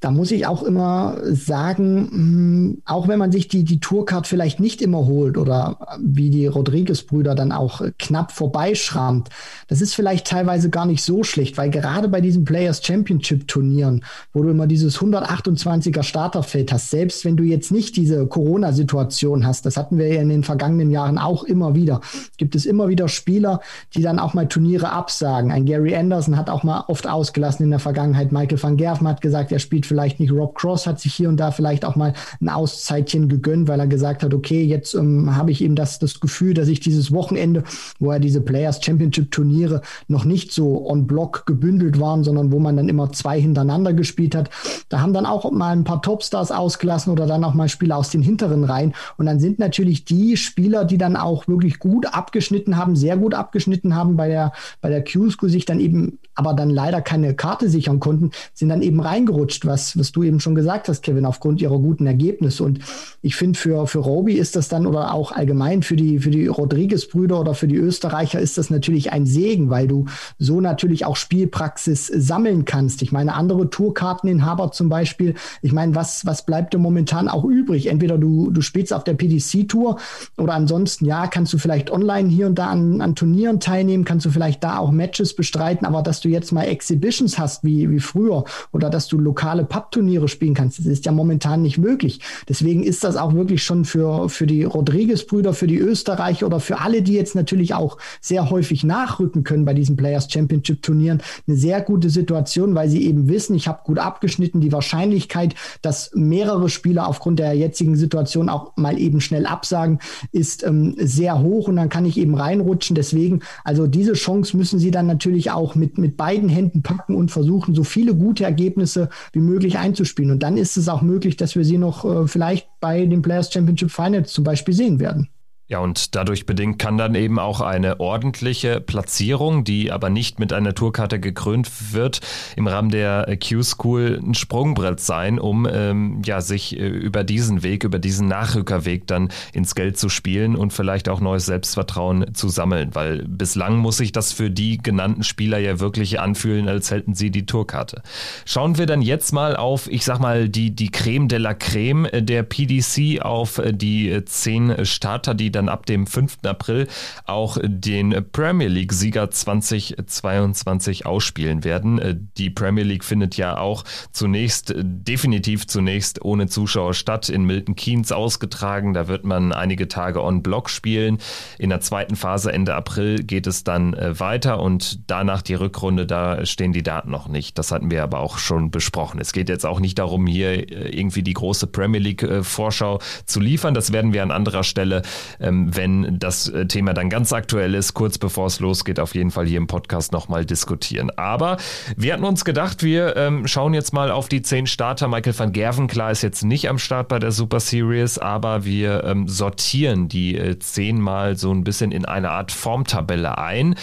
da 0.00 0.10
muss 0.10 0.30
ich 0.30 0.46
auch 0.46 0.62
immer 0.62 1.16
sagen, 1.22 2.08
hm, 2.10 2.82
auch 2.84 3.08
wenn 3.08 3.18
man 3.18 3.32
sich 3.32 3.48
die, 3.48 3.64
die 3.64 3.80
Tourcard 3.80 4.26
vielleicht 4.26 4.60
nicht 4.60 4.82
immer 4.82 5.06
holt 5.06 5.38
oder 5.38 5.78
wie 6.00 6.28
die 6.28 6.46
Rodriguez-Brüder 6.46 7.34
dann 7.34 7.50
auch 7.50 7.80
knapp 7.98 8.32
vorbeischrammt, 8.32 9.30
das 9.68 9.80
ist 9.80 9.94
vielleicht 9.94 10.26
teilweise 10.26 10.68
gar 10.68 10.84
nicht 10.84 11.02
so 11.02 11.22
schlecht, 11.22 11.56
weil 11.56 11.70
gerade 11.70 12.08
bei 12.08 12.20
diesen 12.20 12.44
Players 12.44 12.84
Championship 12.84 13.48
Turnieren, 13.48 14.04
wo 14.32 14.42
du 14.42 14.50
immer 14.50 14.66
dieses 14.66 14.98
128er 14.98 16.02
Starterfeld 16.02 16.72
hast, 16.72 16.90
selbst 16.90 17.24
wenn 17.24 17.36
du 17.36 17.44
jetzt 17.44 17.72
nicht 17.72 17.96
diese 17.96 18.26
Corona-Situation 18.26 19.46
hast, 19.46 19.64
das 19.64 19.78
hatten 19.78 19.98
wir 19.98 20.12
ja 20.12 20.20
in 20.20 20.28
den 20.28 20.44
vergangenen 20.44 20.90
Jahren 20.90 21.16
auch 21.16 21.42
immer 21.44 21.74
wieder, 21.74 22.02
gibt 22.36 22.54
es 22.54 22.66
immer 22.66 22.88
wieder 22.88 23.08
Spieler, 23.08 23.60
die 23.94 24.02
dann 24.02 24.18
auch 24.18 24.34
mal 24.34 24.46
Turniere 24.46 24.90
absagen. 24.90 25.50
Ein 25.50 25.64
Gary 25.64 25.96
Anderson 25.96 26.36
hat 26.36 26.50
auch 26.50 26.64
mal 26.64 26.84
oft 26.88 27.08
ausgelassen 27.08 27.64
in 27.64 27.70
der 27.70 27.78
Vergangenheit. 27.78 28.30
Michael 28.30 28.62
van 28.62 28.76
Gerven 28.76 29.08
hat 29.08 29.22
gesagt, 29.22 29.52
er 29.52 29.58
spielt 29.58 29.85
vielleicht 29.86 30.20
nicht. 30.20 30.32
Rob 30.32 30.54
Cross 30.54 30.86
hat 30.86 31.00
sich 31.00 31.14
hier 31.14 31.28
und 31.28 31.38
da 31.38 31.50
vielleicht 31.50 31.84
auch 31.84 31.96
mal 31.96 32.12
ein 32.40 32.48
Auszeitchen 32.48 33.28
gegönnt, 33.28 33.68
weil 33.68 33.80
er 33.80 33.86
gesagt 33.86 34.22
hat, 34.22 34.34
okay, 34.34 34.62
jetzt 34.64 34.94
ähm, 34.94 35.36
habe 35.36 35.50
ich 35.50 35.62
eben 35.62 35.76
das, 35.76 35.98
das 35.98 36.20
Gefühl, 36.20 36.54
dass 36.54 36.68
ich 36.68 36.80
dieses 36.80 37.12
Wochenende, 37.12 37.64
wo 37.98 38.10
er 38.10 38.20
diese 38.20 38.40
Players 38.40 38.84
Championship 38.84 39.30
Turniere 39.30 39.82
noch 40.08 40.24
nicht 40.24 40.52
so 40.52 40.88
on 40.88 41.06
Block 41.06 41.46
gebündelt 41.46 42.00
waren, 42.00 42.24
sondern 42.24 42.52
wo 42.52 42.58
man 42.58 42.76
dann 42.76 42.88
immer 42.88 43.12
zwei 43.12 43.40
hintereinander 43.40 43.92
gespielt 43.92 44.34
hat, 44.34 44.50
da 44.88 45.00
haben 45.00 45.12
dann 45.12 45.26
auch 45.26 45.50
mal 45.50 45.72
ein 45.72 45.84
paar 45.84 46.02
Topstars 46.02 46.50
ausgelassen 46.50 47.12
oder 47.12 47.26
dann 47.26 47.44
auch 47.44 47.54
mal 47.54 47.68
Spieler 47.68 47.96
aus 47.96 48.10
den 48.10 48.22
hinteren 48.22 48.64
Reihen. 48.64 48.94
Und 49.16 49.26
dann 49.26 49.40
sind 49.40 49.58
natürlich 49.58 50.04
die 50.04 50.36
Spieler, 50.36 50.84
die 50.84 50.98
dann 50.98 51.16
auch 51.16 51.48
wirklich 51.48 51.78
gut 51.78 52.06
abgeschnitten 52.06 52.76
haben, 52.76 52.96
sehr 52.96 53.16
gut 53.16 53.34
abgeschnitten 53.34 53.94
haben 53.94 54.16
bei 54.16 54.28
der, 54.28 54.52
bei 54.80 54.88
der 54.88 55.04
Q-School, 55.04 55.50
sich 55.50 55.64
dann 55.64 55.80
eben 55.80 56.18
aber 56.34 56.54
dann 56.54 56.70
leider 56.70 57.00
keine 57.00 57.34
Karte 57.34 57.68
sichern 57.68 58.00
konnten, 58.00 58.30
sind 58.54 58.68
dann 58.68 58.82
eben 58.82 59.00
reingerutscht, 59.00 59.66
was 59.66 59.75
was, 59.76 59.98
was 59.98 60.10
du 60.10 60.22
eben 60.22 60.40
schon 60.40 60.54
gesagt 60.54 60.88
hast, 60.88 61.02
Kevin, 61.02 61.26
aufgrund 61.26 61.60
ihrer 61.60 61.78
guten 61.78 62.06
Ergebnisse. 62.06 62.64
Und 62.64 62.78
ich 63.20 63.36
finde, 63.36 63.58
für, 63.58 63.86
für 63.86 63.98
Roby 63.98 64.32
ist 64.32 64.56
das 64.56 64.68
dann 64.68 64.86
oder 64.86 65.12
auch 65.12 65.32
allgemein 65.32 65.82
für 65.82 65.96
die, 65.96 66.18
für 66.18 66.30
die 66.30 66.46
Rodriguez-Brüder 66.46 67.38
oder 67.38 67.52
für 67.52 67.68
die 67.68 67.76
Österreicher 67.76 68.40
ist 68.40 68.56
das 68.56 68.70
natürlich 68.70 69.12
ein 69.12 69.26
Segen, 69.26 69.68
weil 69.68 69.86
du 69.86 70.06
so 70.38 70.62
natürlich 70.62 71.04
auch 71.04 71.16
Spielpraxis 71.16 72.06
sammeln 72.06 72.64
kannst. 72.64 73.02
Ich 73.02 73.12
meine, 73.12 73.34
andere 73.34 73.68
Tourkarteninhaber 73.68 74.72
zum 74.72 74.88
Beispiel, 74.88 75.34
ich 75.60 75.72
meine, 75.72 75.94
was, 75.94 76.24
was 76.24 76.46
bleibt 76.46 76.72
dir 76.72 76.78
momentan 76.78 77.28
auch 77.28 77.44
übrig? 77.44 77.88
Entweder 77.88 78.16
du, 78.16 78.50
du 78.50 78.62
spielst 78.62 78.94
auf 78.94 79.04
der 79.04 79.14
PDC-Tour 79.14 79.98
oder 80.38 80.54
ansonsten, 80.54 81.04
ja, 81.04 81.26
kannst 81.26 81.52
du 81.52 81.58
vielleicht 81.58 81.90
online 81.90 82.30
hier 82.30 82.46
und 82.46 82.54
da 82.54 82.68
an, 82.68 83.02
an 83.02 83.14
Turnieren 83.14 83.60
teilnehmen, 83.60 84.06
kannst 84.06 84.24
du 84.24 84.30
vielleicht 84.30 84.64
da 84.64 84.78
auch 84.78 84.90
Matches 84.90 85.36
bestreiten, 85.36 85.86
aber 85.86 86.00
dass 86.00 86.20
du 86.20 86.30
jetzt 86.30 86.50
mal 86.52 86.62
Exhibitions 86.64 87.38
hast 87.38 87.62
wie, 87.62 87.90
wie 87.90 88.00
früher 88.00 88.44
oder 88.72 88.88
dass 88.88 89.06
du 89.08 89.18
lokale 89.18 89.65
Pub-Turniere 89.66 90.28
spielen 90.28 90.54
kannst, 90.54 90.78
das 90.78 90.86
ist 90.86 91.04
ja 91.04 91.12
momentan 91.12 91.62
nicht 91.62 91.78
möglich. 91.78 92.20
Deswegen 92.48 92.82
ist 92.82 93.04
das 93.04 93.16
auch 93.16 93.34
wirklich 93.34 93.62
schon 93.62 93.84
für, 93.84 94.28
für 94.28 94.46
die 94.46 94.64
Rodriguez-Brüder, 94.64 95.52
für 95.52 95.66
die 95.66 95.78
Österreicher 95.78 96.46
oder 96.46 96.60
für 96.60 96.80
alle, 96.80 97.02
die 97.02 97.14
jetzt 97.14 97.34
natürlich 97.34 97.74
auch 97.74 97.98
sehr 98.20 98.50
häufig 98.50 98.84
nachrücken 98.84 99.44
können 99.44 99.64
bei 99.64 99.74
diesen 99.74 99.96
Players 99.96 100.30
Championship 100.30 100.82
Turnieren, 100.82 101.22
eine 101.46 101.56
sehr 101.56 101.80
gute 101.80 102.10
Situation, 102.10 102.74
weil 102.74 102.88
sie 102.88 103.04
eben 103.06 103.28
wissen, 103.28 103.54
ich 103.54 103.68
habe 103.68 103.80
gut 103.84 103.98
abgeschnitten. 103.98 104.60
Die 104.60 104.72
Wahrscheinlichkeit, 104.72 105.54
dass 105.82 106.10
mehrere 106.14 106.68
Spieler 106.68 107.08
aufgrund 107.08 107.38
der 107.38 107.54
jetzigen 107.54 107.96
Situation 107.96 108.48
auch 108.48 108.76
mal 108.76 108.98
eben 108.98 109.20
schnell 109.20 109.46
absagen, 109.46 109.98
ist 110.32 110.64
ähm, 110.64 110.94
sehr 110.98 111.40
hoch 111.42 111.68
und 111.68 111.76
dann 111.76 111.88
kann 111.88 112.04
ich 112.04 112.16
eben 112.18 112.34
reinrutschen. 112.34 112.94
Deswegen, 112.94 113.40
also 113.64 113.86
diese 113.86 114.12
Chance 114.12 114.56
müssen 114.56 114.78
sie 114.78 114.90
dann 114.90 115.06
natürlich 115.06 115.50
auch 115.50 115.74
mit, 115.74 115.98
mit 115.98 116.16
beiden 116.16 116.48
Händen 116.48 116.82
packen 116.82 117.14
und 117.14 117.30
versuchen, 117.30 117.74
so 117.74 117.84
viele 117.84 118.14
gute 118.14 118.44
Ergebnisse 118.44 119.08
wie 119.32 119.40
möglich 119.40 119.55
einzuspielen. 119.78 120.30
Und 120.30 120.42
dann 120.42 120.56
ist 120.56 120.76
es 120.76 120.88
auch 120.88 121.02
möglich, 121.02 121.36
dass 121.36 121.56
wir 121.56 121.64
sie 121.64 121.78
noch 121.78 122.04
äh, 122.04 122.28
vielleicht 122.28 122.68
bei 122.80 123.06
den 123.06 123.22
Players 123.22 123.52
Championship 123.52 123.90
Finals 123.90 124.32
zum 124.32 124.44
Beispiel 124.44 124.74
sehen 124.74 125.00
werden. 125.00 125.28
Ja, 125.68 125.80
und 125.80 126.14
dadurch 126.14 126.46
bedingt 126.46 126.78
kann 126.78 126.96
dann 126.96 127.16
eben 127.16 127.40
auch 127.40 127.60
eine 127.60 127.98
ordentliche 127.98 128.80
Platzierung, 128.80 129.64
die 129.64 129.90
aber 129.90 130.10
nicht 130.10 130.38
mit 130.38 130.52
einer 130.52 130.74
Tourkarte 130.74 131.18
gekrönt 131.18 131.92
wird, 131.92 132.20
im 132.54 132.68
Rahmen 132.68 132.90
der 132.90 133.36
Q-School 133.36 134.20
ein 134.22 134.34
Sprungbrett 134.34 135.00
sein, 135.00 135.40
um 135.40 135.66
ähm, 135.68 136.22
ja, 136.24 136.40
sich 136.40 136.78
äh, 136.78 136.86
über 136.86 137.24
diesen 137.24 137.64
Weg, 137.64 137.82
über 137.82 137.98
diesen 137.98 138.28
Nachrückerweg 138.28 139.08
dann 139.08 139.30
ins 139.52 139.74
Geld 139.74 139.98
zu 139.98 140.08
spielen 140.08 140.54
und 140.54 140.72
vielleicht 140.72 141.08
auch 141.08 141.20
neues 141.20 141.46
Selbstvertrauen 141.46 142.32
zu 142.34 142.48
sammeln. 142.48 142.94
Weil 142.94 143.24
bislang 143.26 143.78
muss 143.78 143.96
sich 143.96 144.12
das 144.12 144.32
für 144.32 144.52
die 144.52 144.78
genannten 144.78 145.24
Spieler 145.24 145.58
ja 145.58 145.80
wirklich 145.80 146.20
anfühlen, 146.20 146.68
als 146.68 146.92
hätten 146.92 147.14
sie 147.14 147.32
die 147.32 147.44
Tourkarte. 147.44 148.02
Schauen 148.44 148.78
wir 148.78 148.86
dann 148.86 149.02
jetzt 149.02 149.32
mal 149.32 149.56
auf, 149.56 149.90
ich 149.90 150.04
sag 150.04 150.20
mal, 150.20 150.48
die, 150.48 150.70
die 150.70 150.92
Creme 150.92 151.26
de 151.26 151.40
la 151.40 151.54
Creme 151.54 152.06
der 152.12 152.44
PDC, 152.44 153.20
auf 153.20 153.60
die 153.68 154.24
zehn 154.26 154.84
Starter, 154.84 155.34
die 155.34 155.55
dann 155.56 155.68
ab 155.68 155.86
dem 155.86 156.06
5. 156.06 156.38
April 156.44 156.86
auch 157.24 157.58
den 157.62 158.14
Premier 158.32 158.68
League-Sieger 158.68 159.30
2022 159.30 161.06
ausspielen 161.06 161.64
werden. 161.64 162.30
Die 162.36 162.50
Premier 162.50 162.84
League 162.84 163.04
findet 163.04 163.36
ja 163.36 163.58
auch 163.58 163.84
zunächst, 164.12 164.74
definitiv 164.76 165.66
zunächst 165.66 166.24
ohne 166.24 166.46
Zuschauer 166.46 166.94
statt, 166.94 167.28
in 167.28 167.44
Milton 167.44 167.76
Keynes 167.76 168.12
ausgetragen. 168.12 168.94
Da 168.94 169.08
wird 169.08 169.24
man 169.24 169.52
einige 169.52 169.88
Tage 169.88 170.22
on 170.22 170.42
Block 170.42 170.70
spielen. 170.70 171.18
In 171.58 171.70
der 171.70 171.80
zweiten 171.80 172.16
Phase 172.16 172.52
Ende 172.52 172.74
April 172.74 173.24
geht 173.24 173.46
es 173.46 173.64
dann 173.64 173.94
äh, 173.94 174.18
weiter 174.20 174.60
und 174.60 175.10
danach 175.10 175.42
die 175.42 175.54
Rückrunde, 175.54 176.06
da 176.06 176.44
stehen 176.44 176.72
die 176.72 176.82
Daten 176.82 177.10
noch 177.10 177.28
nicht. 177.28 177.58
Das 177.58 177.72
hatten 177.72 177.90
wir 177.90 178.02
aber 178.02 178.20
auch 178.20 178.38
schon 178.38 178.70
besprochen. 178.70 179.20
Es 179.20 179.32
geht 179.32 179.48
jetzt 179.48 179.64
auch 179.64 179.80
nicht 179.80 179.98
darum, 179.98 180.26
hier 180.26 180.70
äh, 180.70 180.96
irgendwie 180.96 181.22
die 181.22 181.32
große 181.32 181.66
Premier 181.66 182.00
League 182.00 182.22
äh, 182.22 182.42
Vorschau 182.42 183.00
zu 183.24 183.40
liefern. 183.40 183.74
Das 183.74 183.92
werden 183.92 184.12
wir 184.12 184.22
an 184.22 184.30
anderer 184.30 184.64
Stelle 184.64 185.02
wenn 185.50 186.18
das 186.18 186.48
äh, 186.48 186.66
Thema 186.66 186.94
dann 186.94 187.10
ganz 187.10 187.32
aktuell 187.32 187.74
ist, 187.74 187.94
kurz 187.94 188.18
bevor 188.18 188.46
es 188.46 188.60
losgeht, 188.60 189.00
auf 189.00 189.14
jeden 189.14 189.30
Fall 189.30 189.46
hier 189.46 189.58
im 189.58 189.66
Podcast 189.66 190.12
nochmal 190.12 190.44
diskutieren. 190.44 191.10
Aber 191.16 191.56
wir 191.96 192.12
hatten 192.12 192.24
uns 192.24 192.44
gedacht, 192.44 192.82
wir 192.82 193.16
ähm, 193.16 193.46
schauen 193.46 193.74
jetzt 193.74 193.92
mal 193.92 194.10
auf 194.10 194.28
die 194.28 194.42
zehn 194.42 194.66
Starter. 194.66 195.08
Michael 195.08 195.38
van 195.38 195.52
Gerven, 195.52 195.86
klar, 195.86 196.10
ist 196.10 196.22
jetzt 196.22 196.44
nicht 196.44 196.68
am 196.68 196.78
Start 196.78 197.08
bei 197.08 197.18
der 197.18 197.32
Super 197.32 197.60
Series, 197.60 198.18
aber 198.18 198.64
wir 198.64 199.04
ähm, 199.04 199.28
sortieren 199.28 200.08
die 200.08 200.36
äh, 200.36 200.58
zehn 200.58 201.00
mal 201.00 201.36
so 201.36 201.52
ein 201.52 201.64
bisschen 201.64 201.92
in 201.92 202.04
eine 202.04 202.30
Art 202.30 202.52
Formtabelle 202.52 203.38
ein 203.38 203.74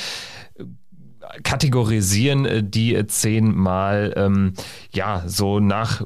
kategorisieren 1.43 2.45
äh, 2.45 2.63
die 2.63 3.07
zehn 3.07 3.55
mal 3.55 4.13
ähm, 4.15 4.53
ja 4.93 5.23
so 5.25 5.59
nach 5.59 6.03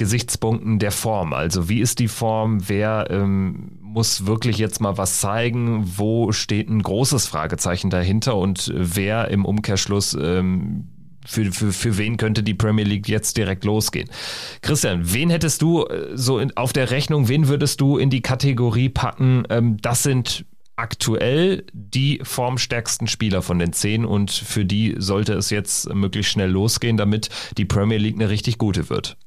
Gesichtspunkten 0.00 0.78
der 0.78 0.92
Form. 0.92 1.34
Also 1.34 1.68
wie 1.68 1.80
ist 1.80 1.98
die 1.98 2.08
Form? 2.08 2.66
Wer 2.68 3.08
ähm, 3.10 3.79
muss 3.92 4.26
wirklich 4.26 4.58
jetzt 4.58 4.80
mal 4.80 4.96
was 4.98 5.20
zeigen? 5.20 5.84
Wo 5.96 6.32
steht 6.32 6.68
ein 6.68 6.82
großes 6.82 7.26
Fragezeichen 7.26 7.90
dahinter? 7.90 8.36
Und 8.36 8.72
wer 8.74 9.28
im 9.28 9.44
Umkehrschluss 9.44 10.16
ähm, 10.20 10.88
für, 11.26 11.52
für, 11.52 11.72
für 11.72 11.98
wen 11.98 12.16
könnte 12.16 12.42
die 12.42 12.54
Premier 12.54 12.84
League 12.84 13.08
jetzt 13.08 13.36
direkt 13.36 13.64
losgehen? 13.64 14.08
Christian, 14.62 15.12
wen 15.12 15.30
hättest 15.30 15.62
du 15.62 15.84
äh, 15.84 16.10
so 16.14 16.38
in, 16.38 16.56
auf 16.56 16.72
der 16.72 16.90
Rechnung, 16.90 17.28
wen 17.28 17.48
würdest 17.48 17.80
du 17.80 17.98
in 17.98 18.10
die 18.10 18.22
Kategorie 18.22 18.88
packen? 18.88 19.44
Ähm, 19.50 19.76
das 19.82 20.02
sind 20.02 20.46
aktuell 20.76 21.64
die 21.74 22.20
formstärksten 22.22 23.06
Spieler 23.06 23.42
von 23.42 23.58
den 23.58 23.72
zehn 23.72 24.06
und 24.06 24.30
für 24.30 24.64
die 24.64 24.94
sollte 24.98 25.34
es 25.34 25.50
jetzt 25.50 25.92
möglichst 25.92 26.32
schnell 26.32 26.50
losgehen, 26.50 26.96
damit 26.96 27.28
die 27.58 27.66
Premier 27.66 27.98
League 27.98 28.14
eine 28.14 28.30
richtig 28.30 28.56
gute 28.56 28.88
wird. 28.88 29.18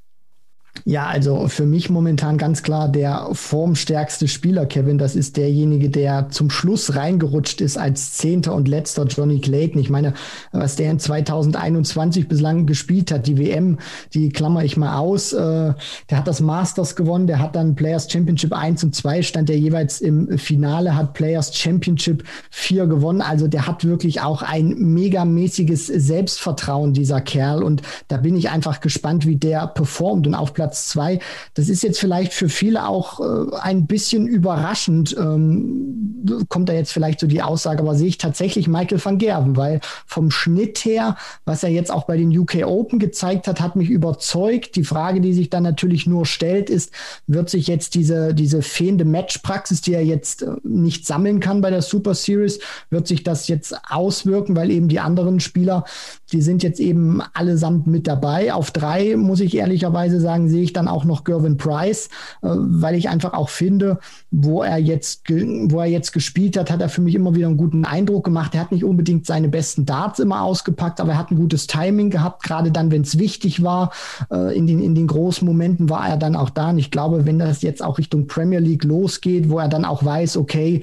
Ja, 0.85 1.05
also 1.07 1.47
für 1.47 1.65
mich 1.65 1.89
momentan 1.89 2.37
ganz 2.37 2.61
klar 2.61 2.89
der 2.89 3.29
formstärkste 3.31 4.27
Spieler, 4.27 4.65
Kevin. 4.65 4.97
Das 4.97 5.15
ist 5.15 5.37
derjenige, 5.37 5.89
der 5.89 6.27
zum 6.29 6.49
Schluss 6.49 6.95
reingerutscht 6.95 7.61
ist 7.61 7.77
als 7.77 8.13
Zehnter 8.13 8.53
und 8.53 8.67
letzter 8.67 9.05
Johnny 9.05 9.39
Clayton. 9.39 9.79
Ich 9.79 9.89
meine, 9.89 10.13
was 10.51 10.75
der 10.75 10.91
in 10.91 10.99
2021 10.99 12.27
bislang 12.27 12.65
gespielt 12.65 13.11
hat, 13.11 13.27
die 13.27 13.37
WM, 13.37 13.77
die 14.13 14.29
klammer 14.29 14.65
ich 14.65 14.75
mal 14.75 14.97
aus. 14.97 15.31
Äh, 15.31 15.73
der 16.09 16.17
hat 16.17 16.27
das 16.27 16.41
Masters 16.41 16.97
gewonnen, 16.97 17.27
der 17.27 17.39
hat 17.39 17.55
dann 17.55 17.75
Players 17.75 18.11
Championship 18.11 18.51
1 18.51 18.83
und 18.83 18.93
2, 18.93 19.21
stand 19.21 19.47
der 19.47 19.59
jeweils 19.59 20.01
im 20.01 20.37
Finale, 20.37 20.97
hat 20.97 21.13
Players 21.13 21.55
Championship 21.55 22.25
4 22.49 22.87
gewonnen. 22.87 23.21
Also 23.21 23.47
der 23.47 23.67
hat 23.67 23.85
wirklich 23.85 24.19
auch 24.19 24.41
ein 24.41 24.73
megamäßiges 24.75 25.87
Selbstvertrauen, 25.87 26.91
dieser 26.91 27.21
Kerl. 27.21 27.63
Und 27.63 27.83
da 28.09 28.17
bin 28.17 28.35
ich 28.35 28.49
einfach 28.49 28.81
gespannt, 28.81 29.25
wie 29.25 29.37
der 29.37 29.67
performt 29.67 30.27
und 30.27 30.35
auf 30.35 30.53
Platz 30.53 30.62
Platz 30.63 30.87
zwei. 30.87 31.19
Das 31.55 31.67
ist 31.67 31.83
jetzt 31.83 31.99
vielleicht 31.99 32.31
für 32.31 32.47
viele 32.47 32.87
auch 32.87 33.19
äh, 33.19 33.55
ein 33.57 33.85
bisschen 33.85 34.27
überraschend. 34.27 35.13
Ähm, 35.19 36.23
kommt 36.47 36.69
da 36.69 36.73
jetzt 36.73 36.93
vielleicht 36.93 37.19
so 37.19 37.27
die 37.27 37.41
Aussage, 37.41 37.81
aber 37.81 37.95
sehe 37.95 38.07
ich 38.07 38.17
tatsächlich 38.17 38.69
Michael 38.69 39.03
van 39.03 39.17
Gerven, 39.17 39.57
weil 39.57 39.81
vom 40.05 40.31
Schnitt 40.31 40.79
her, 40.85 41.17
was 41.43 41.63
er 41.63 41.69
jetzt 41.69 41.91
auch 41.91 42.05
bei 42.05 42.15
den 42.15 42.37
UK 42.37 42.65
Open 42.65 42.97
gezeigt 42.97 43.47
hat, 43.47 43.59
hat 43.59 43.75
mich 43.75 43.89
überzeugt. 43.89 44.77
Die 44.77 44.85
Frage, 44.85 45.19
die 45.19 45.33
sich 45.33 45.49
dann 45.49 45.63
natürlich 45.63 46.07
nur 46.07 46.25
stellt, 46.25 46.69
ist, 46.69 46.93
wird 47.27 47.49
sich 47.49 47.67
jetzt 47.67 47.93
diese, 47.95 48.33
diese 48.33 48.61
fehlende 48.61 49.03
Matchpraxis, 49.03 49.81
die 49.81 49.93
er 49.93 50.05
jetzt 50.05 50.43
äh, 50.43 50.51
nicht 50.63 51.05
sammeln 51.05 51.41
kann 51.41 51.59
bei 51.59 51.71
der 51.71 51.81
Super 51.81 52.13
Series, 52.13 52.59
wird 52.89 53.05
sich 53.05 53.23
das 53.23 53.49
jetzt 53.49 53.75
auswirken, 53.89 54.55
weil 54.55 54.71
eben 54.71 54.87
die 54.87 55.01
anderen 55.01 55.41
Spieler, 55.41 55.83
die 56.31 56.41
sind 56.41 56.63
jetzt 56.63 56.79
eben 56.79 57.21
allesamt 57.33 57.85
mit 57.85 58.07
dabei. 58.07 58.53
Auf 58.53 58.71
drei 58.71 59.17
muss 59.17 59.41
ich 59.41 59.57
ehrlicherweise 59.57 60.21
sagen, 60.21 60.52
sehe 60.53 60.61
ich 60.61 60.73
dann 60.73 60.87
auch 60.87 61.03
noch 61.03 61.23
Gervin 61.23 61.57
Price, 61.57 62.09
äh, 62.43 62.49
weil 62.49 62.93
ich 62.93 63.09
einfach 63.09 63.33
auch 63.33 63.49
finde, 63.49 63.97
wo 64.29 64.61
er 64.61 64.77
jetzt, 64.77 65.23
wo 65.29 65.79
er 65.79 65.87
jetzt 65.87 66.13
gespielt 66.13 66.57
hat, 66.57 66.69
hat 66.69 66.79
er 66.79 66.89
für 66.89 67.01
mich 67.01 67.15
immer 67.15 67.33
wieder 67.33 67.47
einen 67.47 67.57
guten 67.57 67.85
Eindruck 67.85 68.23
gemacht. 68.25 68.53
Er 68.53 68.61
hat 68.61 68.71
nicht 68.71 68.83
unbedingt 68.83 69.25
seine 69.25 69.49
besten 69.49 69.85
Darts 69.85 70.19
immer 70.19 70.43
ausgepackt, 70.43 71.01
aber 71.01 71.13
er 71.13 71.17
hat 71.17 71.31
ein 71.31 71.37
gutes 71.37 71.65
Timing 71.65 72.11
gehabt, 72.11 72.43
gerade 72.43 72.71
dann, 72.71 72.91
wenn 72.91 73.01
es 73.01 73.17
wichtig 73.17 73.63
war. 73.63 73.91
Äh, 74.31 74.55
in, 74.55 74.67
den, 74.67 74.79
in 74.79 74.93
den 74.93 75.07
großen 75.07 75.45
Momenten 75.47 75.89
war 75.89 76.07
er 76.07 76.17
dann 76.17 76.35
auch 76.35 76.51
da. 76.51 76.69
Und 76.69 76.77
ich 76.77 76.91
glaube, 76.91 77.25
wenn 77.25 77.39
das 77.39 77.63
jetzt 77.63 77.83
auch 77.83 77.97
Richtung 77.97 78.27
Premier 78.27 78.59
League 78.59 78.83
losgeht, 78.83 79.49
wo 79.49 79.57
er 79.57 79.67
dann 79.67 79.85
auch 79.85 80.05
weiß, 80.05 80.37
okay, 80.37 80.81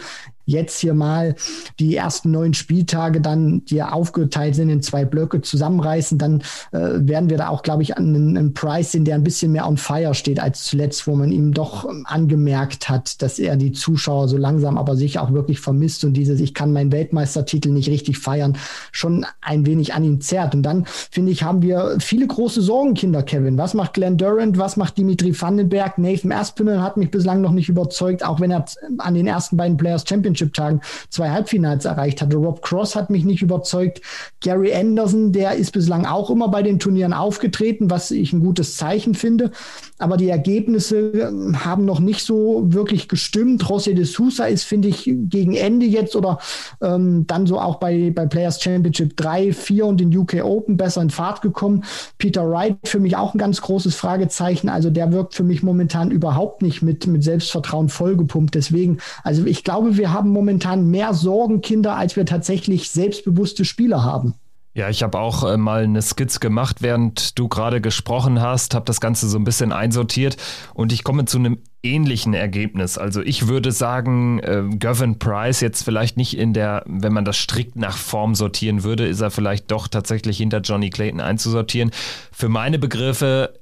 jetzt 0.51 0.81
hier 0.81 0.95
mal 0.95 1.35
die 1.79 1.97
ersten 1.97 2.31
neun 2.31 2.55
Spieltage 2.55 3.21
dann, 3.21 3.65
die 3.65 3.77
ja 3.77 3.93
aufgeteilt 3.93 4.55
sind 4.55 4.71
in 4.71 4.83
zwei 4.83 5.05
Blöcke, 5.05 5.41
zusammenreißen, 5.41 6.19
dann 6.19 6.43
äh, 6.73 6.79
werden 7.01 7.31
wir 7.31 7.39
da 7.39 7.49
auch, 7.49 7.63
glaube 7.63 7.83
ich, 7.83 7.97
einen, 7.97 8.37
einen 8.37 8.55
Price 8.55 8.93
sehen, 8.93 9.05
der 9.05 9.15
ein 9.15 9.25
bisschen 9.25 9.53
mehr 9.53 9.67
on 9.67 9.77
fire 9.77 10.15
steht 10.15 10.41
als 10.41 10.65
zuletzt, 10.65 11.07
wo 11.07 11.15
man 11.15 11.33
ihm 11.33 11.53
doch 11.53 11.89
ähm, 11.89 12.05
angemerkt 12.07 12.89
hat, 12.89 13.23
dass 13.23 13.39
er 13.39 13.57
die 13.57 13.73
Zuschauer 13.73 14.29
so 14.29 14.37
langsam 14.37 14.77
aber 14.77 14.97
sicher 14.97 15.23
auch 15.23 15.33
wirklich 15.33 15.61
vermisst 15.61 16.05
und 16.05 16.15
dieses, 16.15 16.41
ich 16.41 16.55
kann 16.55 16.73
meinen 16.73 16.93
Weltmeistertitel 16.93 17.71
nicht 17.71 17.89
richtig 17.89 18.19
feiern, 18.19 18.57
schon 18.93 19.27
ein 19.41 19.67
wenig 19.67 19.95
an 19.95 20.05
ihm 20.05 20.21
zerrt. 20.21 20.55
Und 20.55 20.63
dann, 20.63 20.85
finde 20.87 21.33
ich, 21.33 21.43
haben 21.43 21.63
wir 21.63 21.97
viele 22.01 22.27
große 22.27 22.63
Sorgenkinder, 22.63 23.23
Kevin. 23.23 23.59
Was 23.59 23.75
macht 23.75 23.95
Glenn 23.95 24.17
Durant? 24.17 24.59
Was 24.59 24.77
macht 24.77 24.99
Dimitri 24.99 25.39
Vandenberg? 25.39 25.99
Nathan 25.99 26.33
Aspinall 26.33 26.81
hat 26.81 26.97
mich 26.97 27.11
bislang 27.11 27.41
noch 27.41 27.53
nicht 27.53 27.69
überzeugt, 27.69 28.25
auch 28.25 28.41
wenn 28.41 28.51
er 28.51 28.65
an 28.99 29.15
den 29.15 29.27
ersten 29.27 29.57
beiden 29.57 29.77
Players 29.77 30.05
Championship 30.09 30.40
Championship-Tagen 30.41 30.81
zwei 31.09 31.31
Halbfinals 31.31 31.85
erreicht 31.85 32.23
hatte. 32.23 32.37
Rob 32.37 32.63
Cross 32.63 32.97
hat 32.97 33.11
mich 33.11 33.25
nicht 33.25 33.43
überzeugt. 33.43 34.01
Gary 34.41 34.73
Anderson, 34.75 35.33
der 35.33 35.55
ist 35.55 35.73
bislang 35.73 36.07
auch 36.07 36.31
immer 36.31 36.49
bei 36.49 36.63
den 36.63 36.79
Turnieren 36.79 37.13
aufgetreten, 37.13 37.91
was 37.91 38.11
ich 38.11 38.33
ein 38.33 38.41
gutes 38.41 38.77
Zeichen 38.77 39.15
finde. 39.15 39.51
Aber 39.99 40.17
die 40.17 40.29
Ergebnisse 40.29 40.99
ähm, 40.99 41.65
haben 41.65 41.85
noch 41.85 42.01
nicht 42.01 42.25
so 42.25 42.63
wirklich 42.65 43.09
gestimmt. 43.09 43.65
José 43.65 43.95
de 43.95 44.05
Sousa 44.05 44.47
ist, 44.47 44.65
finde 44.65 44.89
ich, 44.89 45.05
gegen 45.05 45.55
Ende 45.55 45.87
jetzt 45.87 46.17
oder 46.17 46.39
ähm, 46.81 47.27
dann 47.27 47.47
so 47.47 47.61
auch 47.61 47.77
bei, 47.77 48.11
bei 48.15 48.27
Players 48.27 48.63
Championship 48.63 49.17
3, 49.17 49.53
4 49.53 49.87
und 49.87 50.01
den 50.01 50.17
UK 50.17 50.43
Open 50.43 50.77
besser 50.77 51.03
in 51.03 51.11
Fahrt 51.11 51.43
gekommen. 51.43 51.85
Peter 52.19 52.49
Wright 52.49 52.77
für 52.85 52.99
mich 52.99 53.17
auch 53.17 53.35
ein 53.35 53.39
ganz 53.39 53.61
großes 53.61 53.95
Fragezeichen. 53.95 54.69
Also 54.69 54.91
der 54.91 55.13
wirkt 55.13 55.35
für 55.35 55.45
mich 55.45 55.63
momentan 55.63 56.11
überhaupt 56.11 56.63
nicht 56.63 56.83
mit, 56.83 57.07
mit 57.07 57.23
Selbstvertrauen 57.23 57.89
vollgepumpt. 57.89 58.55
Deswegen, 58.55 58.99
also 59.23 59.45
ich 59.45 59.65
glaube, 59.65 59.97
wir 59.97 60.13
haben 60.13 60.30
momentan 60.31 60.91
mehr 60.91 61.15
Sorgenkinder, 61.15 61.97
als 61.97 62.17
wir 62.17 62.27
tatsächlich 62.27 62.91
selbstbewusste 62.91 63.65
Spieler 63.65 64.03
haben. 64.05 64.35
Ja, 64.73 64.89
ich 64.89 65.03
habe 65.03 65.19
auch 65.19 65.43
äh, 65.43 65.57
mal 65.57 65.83
eine 65.83 66.01
Skizze 66.01 66.39
gemacht, 66.39 66.77
während 66.81 67.39
du 67.39 67.49
gerade 67.49 67.81
gesprochen 67.81 68.41
hast, 68.41 68.75
habe 68.75 68.85
das 68.85 69.01
Ganze 69.01 69.29
so 69.29 69.37
ein 69.37 69.43
bisschen 69.43 69.73
einsortiert 69.73 70.37
und 70.75 70.93
ich 70.93 71.03
komme 71.03 71.25
zu 71.25 71.39
einem 71.39 71.59
ähnlichen 71.83 72.35
Ergebnis. 72.35 72.97
Also 72.97 73.21
ich 73.21 73.49
würde 73.49 73.73
sagen, 73.73 74.39
äh, 74.39 74.63
Gavin 74.79 75.19
Price 75.19 75.61
jetzt 75.61 75.83
vielleicht 75.83 76.17
nicht 76.17 76.39
in 76.39 76.53
der, 76.53 76.85
wenn 76.87 77.13
man 77.13 77.25
das 77.25 77.37
strikt 77.37 77.75
nach 77.75 77.97
Form 77.97 78.37
sortieren 78.37 78.85
würde, 78.85 79.09
ist 79.09 79.21
er 79.21 79.33
vielleicht 79.33 79.73
doch 79.73 79.89
tatsächlich 79.89 80.37
hinter 80.37 80.61
Johnny 80.61 80.91
Clayton 80.91 81.21
einzusortieren. 81.21 81.91
Für 82.31 82.49
meine 82.49 82.79
Begriffe 82.79 83.55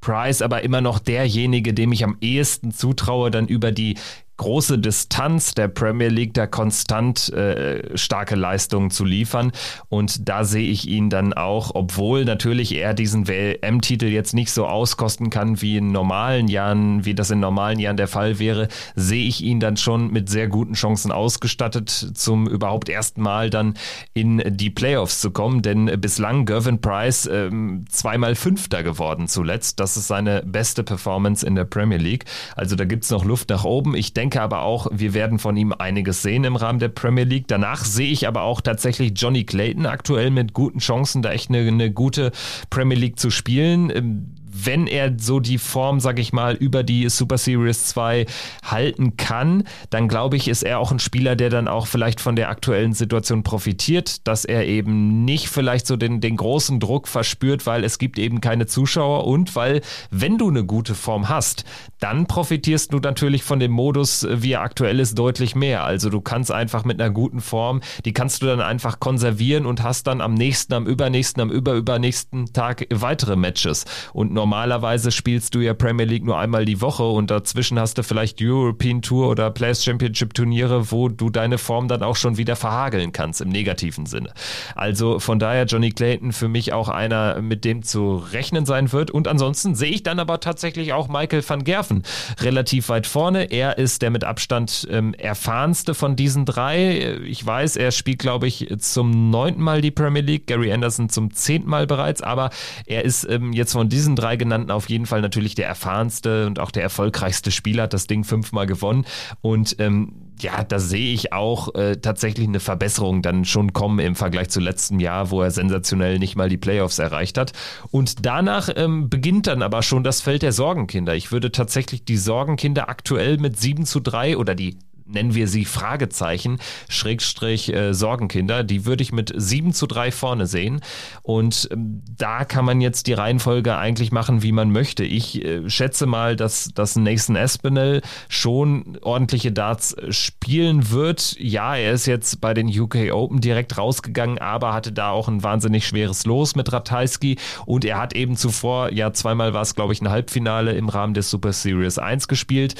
Price 0.00 0.42
aber 0.42 0.62
immer 0.62 0.80
noch 0.80 0.98
derjenige, 0.98 1.74
dem 1.74 1.92
ich 1.92 2.04
am 2.04 2.16
ehesten 2.20 2.72
zutraue, 2.72 3.30
dann 3.30 3.46
über 3.46 3.72
die 3.72 3.96
große 4.38 4.78
Distanz 4.78 5.52
der 5.52 5.68
Premier 5.68 6.08
League 6.08 6.32
da 6.32 6.46
konstant 6.46 7.30
äh, 7.32 7.96
starke 7.96 8.36
Leistungen 8.36 8.90
zu 8.90 9.04
liefern. 9.04 9.52
Und 9.88 10.28
da 10.28 10.44
sehe 10.44 10.70
ich 10.70 10.88
ihn 10.88 11.10
dann 11.10 11.34
auch, 11.34 11.72
obwohl 11.74 12.24
natürlich 12.24 12.74
er 12.74 12.94
diesen 12.94 13.28
WM-Titel 13.28 14.06
jetzt 14.06 14.32
nicht 14.32 14.50
so 14.50 14.66
auskosten 14.66 15.28
kann 15.28 15.60
wie 15.60 15.76
in 15.76 15.92
normalen 15.92 16.48
Jahren, 16.48 17.04
wie 17.04 17.14
das 17.14 17.30
in 17.30 17.40
normalen 17.40 17.78
Jahren 17.78 17.96
der 17.96 18.08
Fall 18.08 18.38
wäre, 18.38 18.68
sehe 18.94 19.26
ich 19.26 19.42
ihn 19.42 19.60
dann 19.60 19.76
schon 19.76 20.10
mit 20.10 20.28
sehr 20.30 20.48
guten 20.48 20.74
Chancen 20.74 21.12
ausgestattet, 21.12 21.90
zum 21.90 22.48
überhaupt 22.48 22.88
ersten 22.88 23.20
Mal 23.20 23.50
dann 23.50 23.74
in 24.14 24.42
die 24.46 24.70
Playoffs 24.70 25.20
zu 25.20 25.32
kommen. 25.32 25.62
Denn 25.62 25.86
bislang 26.00 26.46
Gervin 26.46 26.80
Price 26.80 27.26
äh, 27.26 27.50
zweimal 27.90 28.36
Fünfter 28.36 28.82
geworden 28.82 29.26
zuletzt. 29.26 29.80
Das 29.80 29.96
ist 29.96 30.06
seine 30.06 30.42
beste 30.46 30.84
Performance 30.84 31.44
in 31.44 31.56
der 31.56 31.64
Premier 31.64 31.98
League. 31.98 32.24
Also 32.54 32.76
da 32.76 32.84
gibt 32.84 33.02
es 33.02 33.10
noch 33.10 33.24
Luft 33.24 33.50
nach 33.50 33.64
oben. 33.64 33.96
Ich 33.96 34.14
denke, 34.14 34.27
denke 34.28 34.42
aber 34.42 34.60
auch, 34.60 34.88
wir 34.92 35.14
werden 35.14 35.38
von 35.38 35.56
ihm 35.56 35.72
einiges 35.72 36.20
sehen 36.20 36.44
im 36.44 36.54
Rahmen 36.54 36.80
der 36.80 36.90
Premier 36.90 37.24
League. 37.24 37.48
Danach 37.48 37.82
sehe 37.82 38.10
ich 38.10 38.28
aber 38.28 38.42
auch 38.42 38.60
tatsächlich 38.60 39.12
Johnny 39.16 39.44
Clayton 39.44 39.86
aktuell 39.86 40.30
mit 40.30 40.52
guten 40.52 40.80
Chancen, 40.80 41.22
da 41.22 41.32
echt 41.32 41.48
eine, 41.48 41.60
eine 41.60 41.90
gute 41.90 42.32
Premier 42.68 42.98
League 42.98 43.18
zu 43.18 43.30
spielen. 43.30 44.36
Wenn 44.64 44.86
er 44.86 45.14
so 45.18 45.40
die 45.40 45.58
Form, 45.58 46.00
sag 46.00 46.18
ich 46.18 46.32
mal, 46.32 46.54
über 46.54 46.82
die 46.82 47.08
Super 47.08 47.38
Series 47.38 47.86
2 47.86 48.26
halten 48.64 49.16
kann, 49.16 49.64
dann 49.90 50.08
glaube 50.08 50.36
ich, 50.36 50.48
ist 50.48 50.62
er 50.62 50.78
auch 50.78 50.90
ein 50.90 50.98
Spieler, 50.98 51.36
der 51.36 51.50
dann 51.50 51.68
auch 51.68 51.86
vielleicht 51.86 52.20
von 52.20 52.36
der 52.36 52.48
aktuellen 52.48 52.92
Situation 52.92 53.42
profitiert, 53.42 54.26
dass 54.26 54.44
er 54.44 54.66
eben 54.66 55.24
nicht 55.24 55.48
vielleicht 55.48 55.86
so 55.86 55.96
den, 55.96 56.20
den 56.20 56.36
großen 56.36 56.80
Druck 56.80 57.08
verspürt, 57.08 57.66
weil 57.66 57.84
es 57.84 57.98
gibt 57.98 58.18
eben 58.18 58.40
keine 58.40 58.66
Zuschauer 58.66 59.26
und 59.26 59.54
weil, 59.56 59.80
wenn 60.10 60.38
du 60.38 60.48
eine 60.48 60.64
gute 60.64 60.94
Form 60.94 61.28
hast, 61.28 61.64
dann 62.00 62.26
profitierst 62.26 62.92
du 62.92 62.98
natürlich 62.98 63.42
von 63.42 63.60
dem 63.60 63.72
Modus, 63.72 64.26
wie 64.30 64.52
er 64.52 64.62
aktuell 64.62 65.00
ist, 65.00 65.18
deutlich 65.18 65.54
mehr. 65.54 65.84
Also 65.84 66.10
du 66.10 66.20
kannst 66.20 66.50
einfach 66.50 66.84
mit 66.84 67.00
einer 67.00 67.10
guten 67.10 67.40
Form, 67.40 67.80
die 68.04 68.12
kannst 68.12 68.42
du 68.42 68.46
dann 68.46 68.60
einfach 68.60 69.00
konservieren 69.00 69.66
und 69.66 69.82
hast 69.82 70.06
dann 70.06 70.20
am 70.20 70.34
nächsten, 70.34 70.74
am 70.74 70.86
übernächsten, 70.86 71.42
am 71.42 71.50
überübernächsten 71.50 72.52
Tag 72.52 72.86
weitere 72.90 73.36
Matches. 73.36 73.84
Und 74.12 74.32
normalerweise 74.48 75.10
spielst 75.10 75.54
du 75.54 75.60
ja 75.60 75.74
Premier 75.74 76.06
League 76.06 76.24
nur 76.24 76.38
einmal 76.38 76.64
die 76.64 76.80
Woche 76.80 77.02
und 77.02 77.30
dazwischen 77.30 77.78
hast 77.78 77.98
du 77.98 78.02
vielleicht 78.02 78.40
European 78.40 79.02
Tour 79.02 79.28
oder 79.28 79.50
Players 79.50 79.84
Championship 79.84 80.32
Turniere, 80.32 80.90
wo 80.90 81.10
du 81.10 81.28
deine 81.28 81.58
Form 81.58 81.86
dann 81.86 82.02
auch 82.02 82.16
schon 82.16 82.38
wieder 82.38 82.56
verhageln 82.56 83.12
kannst 83.12 83.42
im 83.42 83.50
negativen 83.50 84.06
Sinne. 84.06 84.32
Also 84.74 85.18
von 85.18 85.38
daher 85.38 85.66
Johnny 85.66 85.90
Clayton 85.90 86.32
für 86.32 86.48
mich 86.48 86.72
auch 86.72 86.88
einer, 86.88 87.42
mit 87.42 87.66
dem 87.66 87.82
zu 87.82 88.16
rechnen 88.16 88.64
sein 88.64 88.90
wird. 88.90 89.10
Und 89.10 89.28
ansonsten 89.28 89.74
sehe 89.74 89.90
ich 89.90 90.02
dann 90.02 90.18
aber 90.18 90.40
tatsächlich 90.40 90.94
auch 90.94 91.08
Michael 91.08 91.46
van 91.46 91.62
Gerven 91.62 92.02
relativ 92.40 92.88
weit 92.88 93.06
vorne. 93.06 93.50
Er 93.50 93.76
ist 93.76 94.00
der 94.00 94.08
mit 94.08 94.24
Abstand 94.24 94.88
ähm, 94.90 95.12
erfahrenste 95.12 95.92
von 95.92 96.16
diesen 96.16 96.46
drei. 96.46 97.18
Ich 97.26 97.44
weiß, 97.44 97.76
er 97.76 97.90
spielt, 97.90 98.20
glaube 98.20 98.46
ich, 98.46 98.72
zum 98.78 99.28
neunten 99.28 99.60
Mal 99.60 99.82
die 99.82 99.90
Premier 99.90 100.22
League, 100.22 100.46
Gary 100.46 100.72
Anderson 100.72 101.10
zum 101.10 101.34
zehnten 101.34 101.68
Mal 101.68 101.86
bereits, 101.86 102.22
aber 102.22 102.48
er 102.86 103.04
ist 103.04 103.28
ähm, 103.28 103.52
jetzt 103.52 103.72
von 103.72 103.90
diesen 103.90 104.16
drei 104.16 104.37
genannten 104.38 104.70
auf 104.70 104.88
jeden 104.88 105.06
Fall 105.06 105.20
natürlich 105.20 105.54
der 105.54 105.66
erfahrenste 105.66 106.46
und 106.46 106.58
auch 106.58 106.70
der 106.70 106.82
erfolgreichste 106.82 107.50
Spieler, 107.50 107.84
hat 107.84 107.92
das 107.92 108.06
Ding 108.06 108.24
fünfmal 108.24 108.66
gewonnen 108.66 109.04
und 109.42 109.76
ähm, 109.78 110.28
ja, 110.40 110.62
da 110.62 110.78
sehe 110.78 111.12
ich 111.12 111.32
auch 111.32 111.74
äh, 111.74 111.96
tatsächlich 111.96 112.46
eine 112.46 112.60
Verbesserung 112.60 113.22
dann 113.22 113.44
schon 113.44 113.72
kommen 113.72 113.98
im 113.98 114.14
Vergleich 114.14 114.50
zu 114.50 114.60
letztem 114.60 115.00
Jahr, 115.00 115.30
wo 115.30 115.42
er 115.42 115.50
sensationell 115.50 116.18
nicht 116.18 116.36
mal 116.36 116.48
die 116.48 116.56
Playoffs 116.56 116.98
erreicht 116.98 117.38
hat. 117.38 117.52
Und 117.90 118.24
danach 118.24 118.68
ähm, 118.76 119.08
beginnt 119.08 119.46
dann 119.46 119.62
aber 119.62 119.82
schon 119.82 120.04
das 120.04 120.20
Feld 120.20 120.42
der 120.42 120.52
Sorgenkinder. 120.52 121.14
Ich 121.14 121.32
würde 121.32 121.50
tatsächlich 121.50 122.04
die 122.04 122.16
Sorgenkinder 122.16 122.88
aktuell 122.88 123.38
mit 123.38 123.58
7 123.58 123.84
zu 123.84 124.00
3 124.00 124.36
oder 124.36 124.54
die 124.54 124.78
nennen 125.08 125.34
wir 125.34 125.48
sie 125.48 125.64
Fragezeichen, 125.64 126.58
Schrägstrich 126.88 127.72
äh, 127.72 127.94
Sorgenkinder, 127.94 128.62
die 128.62 128.84
würde 128.84 129.02
ich 129.02 129.12
mit 129.12 129.32
7 129.34 129.72
zu 129.72 129.86
3 129.86 130.10
vorne 130.12 130.46
sehen. 130.46 130.80
Und 131.22 131.68
ähm, 131.72 132.02
da 132.16 132.44
kann 132.44 132.64
man 132.64 132.80
jetzt 132.80 133.06
die 133.06 133.14
Reihenfolge 133.14 133.76
eigentlich 133.76 134.12
machen, 134.12 134.42
wie 134.42 134.52
man 134.52 134.70
möchte. 134.70 135.04
Ich 135.04 135.44
äh, 135.44 135.68
schätze 135.68 136.06
mal, 136.06 136.36
dass, 136.36 136.70
dass 136.74 136.96
Nathan 136.96 137.36
Espinel 137.36 138.02
schon 138.28 138.98
ordentliche 139.02 139.52
Darts 139.52 139.94
äh, 139.94 140.12
spielen 140.12 140.90
wird. 140.90 141.36
Ja, 141.38 141.76
er 141.76 141.92
ist 141.92 142.06
jetzt 142.06 142.40
bei 142.40 142.54
den 142.54 142.68
UK 142.68 143.12
Open 143.12 143.40
direkt 143.40 143.78
rausgegangen, 143.78 144.38
aber 144.38 144.74
hatte 144.74 144.92
da 144.92 145.10
auch 145.10 145.28
ein 145.28 145.42
wahnsinnig 145.42 145.86
schweres 145.86 146.26
Los 146.26 146.54
mit 146.54 146.72
Ratajski 146.72 147.38
und 147.66 147.84
er 147.84 147.98
hat 147.98 148.14
eben 148.14 148.36
zuvor, 148.36 148.92
ja, 148.92 149.12
zweimal 149.12 149.54
war 149.54 149.62
es, 149.62 149.74
glaube 149.74 149.92
ich, 149.92 150.00
ein 150.00 150.10
Halbfinale 150.10 150.72
im 150.72 150.88
Rahmen 150.88 151.14
des 151.14 151.30
Super 151.30 151.52
Series 151.52 151.98
1 151.98 152.28
gespielt 152.28 152.74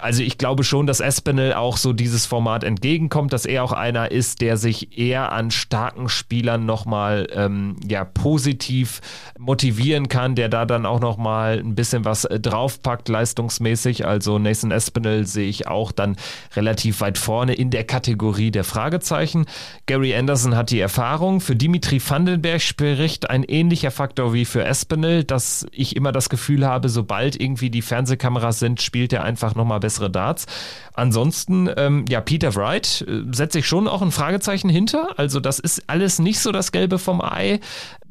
also 0.00 0.22
ich 0.22 0.38
glaube 0.38 0.64
schon, 0.64 0.86
dass 0.86 1.00
Espinel 1.00 1.54
auch 1.54 1.76
so 1.76 1.92
dieses 1.92 2.26
Format 2.26 2.64
entgegenkommt, 2.64 3.32
dass 3.32 3.46
er 3.46 3.64
auch 3.64 3.72
einer 3.72 4.10
ist, 4.10 4.40
der 4.40 4.56
sich 4.56 4.98
eher 4.98 5.32
an 5.32 5.50
starken 5.50 6.08
Spielern 6.08 6.66
nochmal 6.66 7.26
ähm, 7.32 7.76
ja, 7.86 8.04
positiv 8.04 9.00
motivieren 9.38 10.08
kann, 10.08 10.34
der 10.34 10.48
da 10.48 10.64
dann 10.64 10.86
auch 10.86 11.00
nochmal 11.00 11.58
ein 11.58 11.74
bisschen 11.74 12.04
was 12.04 12.24
äh, 12.24 12.40
draufpackt 12.40 13.08
leistungsmäßig. 13.08 14.06
Also 14.06 14.38
Nathan 14.38 14.70
Espinel 14.70 15.26
sehe 15.26 15.48
ich 15.48 15.66
auch 15.66 15.92
dann 15.92 16.16
relativ 16.54 17.00
weit 17.00 17.18
vorne 17.18 17.54
in 17.54 17.70
der 17.70 17.84
Kategorie 17.84 18.50
der 18.50 18.64
Fragezeichen. 18.64 19.46
Gary 19.86 20.14
Anderson 20.14 20.56
hat 20.56 20.70
die 20.70 20.80
Erfahrung. 20.80 21.40
Für 21.40 21.56
Dimitri 21.56 22.00
Vandenberg 22.06 22.60
spricht 22.60 23.30
ein 23.30 23.42
ähnlicher 23.44 23.90
Faktor 23.90 24.32
wie 24.32 24.44
für 24.44 24.64
Espinel, 24.64 25.24
dass 25.24 25.66
ich 25.72 25.96
immer 25.96 26.12
das 26.12 26.28
Gefühl 26.28 26.66
habe, 26.66 26.88
sobald 26.88 27.40
irgendwie 27.40 27.70
die 27.70 27.82
Fernsehkameras 27.82 28.58
sind, 28.58 28.82
spielt 28.82 29.12
er 29.12 29.24
einfach 29.24 29.54
nochmal 29.54 29.80
bessere 29.86 30.10
Darts. 30.10 30.46
Ansonsten, 30.94 31.70
ähm, 31.76 32.04
ja, 32.08 32.20
Peter 32.20 32.56
Wright 32.56 33.04
äh, 33.06 33.22
setze 33.32 33.60
ich 33.60 33.68
schon 33.68 33.86
auch 33.86 34.02
ein 34.02 34.10
Fragezeichen 34.10 34.68
hinter. 34.68 35.16
Also 35.16 35.38
das 35.38 35.60
ist 35.60 35.84
alles 35.86 36.18
nicht 36.18 36.40
so 36.40 36.50
das 36.50 36.72
Gelbe 36.72 36.98
vom 36.98 37.20
Ei. 37.20 37.60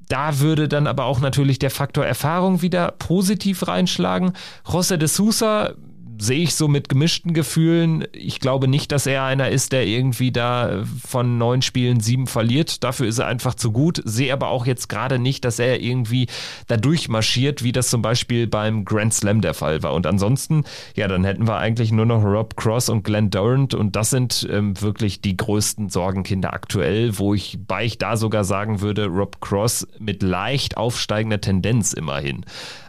Da 0.07 0.39
würde 0.39 0.69
dann 0.69 0.87
aber 0.87 1.05
auch 1.05 1.19
natürlich 1.19 1.59
der 1.59 1.71
Faktor 1.71 2.05
Erfahrung 2.05 2.61
wieder 2.61 2.91
positiv 2.91 3.67
reinschlagen. 3.67 4.33
José 4.65 4.97
de 4.97 5.07
Sousa 5.07 5.73
sehe 6.19 6.41
ich 6.41 6.55
so 6.55 6.67
mit 6.67 6.89
gemischten 6.89 7.33
Gefühlen. 7.33 8.05
Ich 8.11 8.39
glaube 8.39 8.67
nicht, 8.67 8.91
dass 8.91 9.05
er 9.05 9.23
einer 9.23 9.49
ist, 9.49 9.71
der 9.71 9.87
irgendwie 9.87 10.31
da 10.31 10.83
von 11.07 11.37
neun 11.37 11.61
Spielen 11.61 12.01
sieben 12.01 12.27
verliert. 12.27 12.83
Dafür 12.83 13.07
ist 13.07 13.19
er 13.19 13.27
einfach 13.27 13.55
zu 13.55 13.71
gut. 13.71 14.01
Sehe 14.03 14.33
aber 14.33 14.49
auch 14.49 14.65
jetzt 14.65 14.89
gerade 14.89 15.17
nicht, 15.17 15.45
dass 15.45 15.59
er 15.59 15.81
irgendwie 15.81 16.27
da 16.67 16.77
durchmarschiert, 16.77 17.63
wie 17.63 17.71
das 17.71 17.89
zum 17.89 18.01
Beispiel 18.01 18.47
beim 18.47 18.83
Grand 18.83 19.13
Slam 19.13 19.41
der 19.41 19.53
Fall 19.53 19.83
war. 19.83 19.93
Und 19.93 20.05
ansonsten, 20.05 20.65
ja, 20.95 21.07
dann 21.07 21.23
hätten 21.23 21.47
wir 21.47 21.57
eigentlich 21.57 21.91
nur 21.91 22.05
noch 22.05 22.23
Rob 22.23 22.57
Cross 22.57 22.89
und 22.89 23.03
Glenn 23.03 23.29
Durant 23.29 23.73
und 23.73 23.95
das 23.95 24.09
sind 24.09 24.47
ähm, 24.51 24.79
wirklich 24.81 25.21
die 25.21 25.37
größten 25.37 25.89
Sorgenkinder 25.89 26.53
aktuell, 26.53 27.17
wo 27.17 27.33
ich 27.33 27.57
bei 27.65 27.85
ich 27.85 27.97
da 27.97 28.17
sogar 28.17 28.43
sagen 28.43 28.81
würde, 28.81 29.05
Rob 29.05 29.39
Cross 29.39 29.87
mit 29.99 30.23
leicht 30.23 30.77
aufsteigender 30.77 31.39
Tendenz 31.39 31.93
immerhin. 31.93 32.45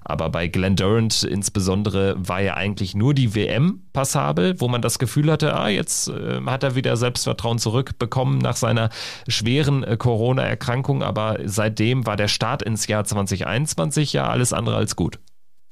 Aber 0.09 0.31
bei 0.31 0.47
Glenn 0.47 0.77
Durant 0.77 1.25
insbesondere 1.25 2.14
war 2.16 2.40
ja 2.40 2.55
eigentlich 2.55 2.95
nur 2.95 3.12
die 3.12 3.35
WM 3.35 3.83
passabel, 3.92 4.61
wo 4.61 4.69
man 4.69 4.81
das 4.81 4.99
Gefühl 4.99 5.31
hatte, 5.31 5.55
ah, 5.55 5.69
jetzt 5.69 6.09
äh, 6.09 6.40
hat 6.47 6.62
er 6.62 6.77
wieder 6.77 6.97
Selbstvertrauen 6.97 7.59
zurückbekommen 7.59 8.38
nach 8.38 8.57
seiner 8.57 8.90
schweren 9.27 9.83
äh, 9.83 9.97
Corona-Erkrankung. 9.97 11.03
Aber 11.03 11.38
seitdem 11.45 12.07
war 12.07 12.16
der 12.16 12.29
Start 12.29 12.62
ins 12.62 12.87
Jahr 12.87 13.05
2021 13.05 14.12
ja 14.12 14.29
alles 14.29 14.53
andere 14.53 14.77
als 14.77 14.95
gut. 14.95 15.19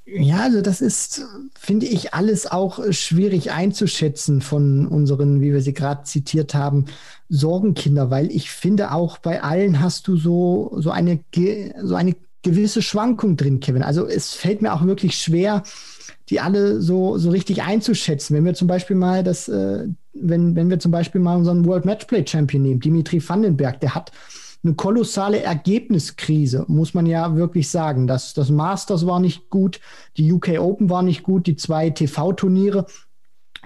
Ja, 0.06 0.40
also 0.40 0.60
das 0.60 0.82
ist, 0.82 1.24
finde 1.58 1.86
ich, 1.86 2.12
alles 2.12 2.46
auch 2.46 2.78
schwierig 2.92 3.52
einzuschätzen 3.52 4.42
von 4.42 4.86
unseren, 4.86 5.40
wie 5.40 5.52
wir 5.52 5.62
sie 5.62 5.72
gerade 5.72 6.02
zitiert 6.04 6.54
haben, 6.54 6.86
Sorgenkinder, 7.30 8.10
weil 8.10 8.30
ich 8.30 8.50
finde 8.50 8.92
auch 8.92 9.16
bei 9.16 9.42
allen 9.42 9.80
hast 9.80 10.06
du 10.06 10.16
so, 10.16 10.76
so 10.76 10.90
eine, 10.90 11.20
so 11.82 11.94
eine 11.94 12.16
gewisse 12.44 12.82
Schwankung 12.82 13.36
drin, 13.36 13.58
Kevin. 13.58 13.82
Also 13.82 14.06
es 14.06 14.34
fällt 14.34 14.62
mir 14.62 14.72
auch 14.72 14.84
wirklich 14.84 15.16
schwer, 15.18 15.64
die 16.30 16.40
alle 16.40 16.80
so, 16.80 17.18
so 17.18 17.30
richtig 17.30 17.62
einzuschätzen. 17.62 18.36
Wenn 18.36 18.44
wir 18.44 18.54
zum 18.54 18.68
Beispiel 18.68 18.96
mal 18.96 19.24
das, 19.24 19.48
äh, 19.48 19.88
wenn, 20.12 20.54
wenn 20.54 20.70
wir 20.70 20.78
zum 20.78 20.92
Beispiel 20.92 21.20
mal 21.20 21.36
unseren 21.36 21.64
World 21.66 21.84
Matchplay 21.84 22.24
Champion 22.26 22.62
nehmen, 22.62 22.80
Dimitri 22.80 23.26
Vandenberg, 23.26 23.80
der 23.80 23.94
hat 23.94 24.12
eine 24.62 24.74
kolossale 24.74 25.42
Ergebniskrise, 25.42 26.64
muss 26.68 26.94
man 26.94 27.04
ja 27.04 27.36
wirklich 27.36 27.68
sagen. 27.68 28.06
Das, 28.06 28.32
das 28.32 28.50
Masters 28.50 29.06
war 29.06 29.20
nicht 29.20 29.50
gut, 29.50 29.80
die 30.16 30.32
UK 30.32 30.58
Open 30.58 30.88
war 30.88 31.02
nicht 31.02 31.22
gut, 31.22 31.46
die 31.46 31.56
zwei 31.56 31.90
TV-Turniere 31.90 32.86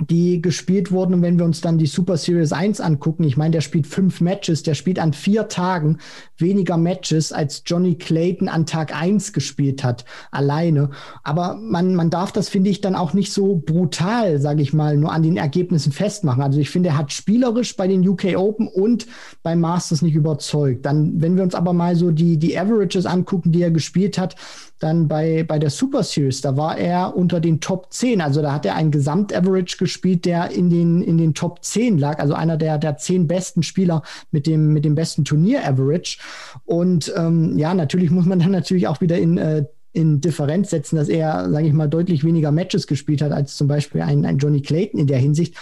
die 0.01 0.41
gespielt 0.43 0.93
wurden. 0.93 1.15
Und 1.15 1.23
wenn 1.23 1.39
wir 1.39 1.45
uns 1.45 1.61
dann 1.61 1.79
die 1.79 1.87
Super 1.87 2.17
Series 2.17 2.53
1 2.53 2.81
angucken, 2.81 3.25
ich 3.25 3.37
meine, 3.37 3.53
der 3.53 3.61
spielt 3.61 3.87
fünf 3.87 4.21
Matches, 4.21 4.63
der 4.63 4.75
spielt 4.75 4.99
an 4.99 5.13
vier 5.13 5.49
Tagen 5.49 5.99
weniger 6.37 6.77
Matches, 6.77 7.33
als 7.33 7.63
Johnny 7.67 7.97
Clayton 7.97 8.49
an 8.49 8.67
Tag 8.67 8.95
1 8.95 9.33
gespielt 9.33 9.83
hat, 9.83 10.05
alleine. 10.31 10.91
Aber 11.23 11.57
man, 11.57 11.95
man 11.95 12.11
darf 12.11 12.33
das, 12.33 12.49
finde 12.49 12.71
ich, 12.71 12.81
dann 12.81 12.95
auch 12.95 13.13
nicht 13.13 13.33
so 13.33 13.57
brutal, 13.57 14.41
sage 14.41 14.63
ich 14.63 14.73
mal, 14.73 14.97
nur 14.97 15.13
an 15.13 15.23
den 15.23 15.37
Ergebnissen 15.37 15.93
festmachen. 15.93 16.43
Also 16.43 16.61
ich 16.61 16.71
finde, 16.71 16.91
er 16.91 16.99
hat 16.99 17.13
spielerisch 17.13 17.77
bei 17.77 17.89
den 17.89 18.07
UK 18.07 18.37
Open 18.37 18.69
und 18.69 19.07
beim 19.43 19.61
Masters 19.61 20.03
nicht 20.03 20.15
überzeugt. 20.15 20.87
Dann, 20.87 21.21
wenn 21.21 21.37
wir 21.37 21.43
uns 21.43 21.55
aber 21.55 21.73
mal 21.73 21.97
so 21.97 22.11
die, 22.11 22.39
die 22.39 22.59
Averages 22.59 23.07
angucken, 23.07 23.53
die 23.53 23.63
er 23.63 23.71
gespielt 23.71 24.19
hat, 24.19 24.37
dann 24.79 25.09
bei, 25.09 25.45
bei 25.45 25.59
der 25.59 25.71
Super 25.71 26.03
Series, 26.03 26.41
da 26.41 26.57
war 26.57 26.79
er 26.79 27.17
unter 27.17 27.41
den 27.41 27.61
Top 27.61 27.93
10. 27.93 28.21
Also 28.21 28.43
da 28.43 28.53
hat 28.53 28.67
er 28.67 28.75
einen 28.77 28.91
Gesamtaverage 28.91 29.77
gespielt, 29.79 30.25
der 30.25 30.51
in 30.51 30.71
den, 30.71 31.03
in 31.03 31.19
den 31.19 31.35
Top 31.35 31.65
10 31.65 31.99
lag. 31.99 32.19
Also 32.19 32.35
einer 32.35 32.57
der, 32.57 32.79
der 32.79 32.97
zehn 32.97 33.27
besten 33.27 33.63
Spieler 33.63 34.03
mit 34.31 34.47
dem, 34.47 34.73
mit 34.73 34.85
dem 34.85 34.95
besten 34.95 35.25
Turnier-Average. 35.25 36.19
Und 36.65 37.13
ähm, 37.17 37.59
ja, 37.59 37.75
natürlich 37.75 38.11
muss 38.11 38.27
man 38.27 38.39
dann 38.39 38.53
natürlich 38.53 38.87
auch 38.89 39.01
wieder 39.01 39.19
in 39.19 39.39
äh, 39.39 39.65
in 39.93 40.21
Differenz 40.21 40.71
setzen, 40.71 40.97
dass 40.97 41.09
er, 41.09 41.51
sage 41.51 41.67
ich 41.67 41.73
mal, 41.73 41.89
deutlich 41.89 42.23
weniger 42.23 42.53
Matches 42.53 42.87
gespielt 42.87 43.23
hat 43.23 43.33
als 43.33 43.57
zum 43.57 43.69
Beispiel 43.69 44.03
ein, 44.03 44.25
ein 44.25 44.39
Johnny 44.39 44.61
Clayton 44.61 45.01
in 45.01 45.07
der 45.07 45.19
Hinsicht. 45.19 45.57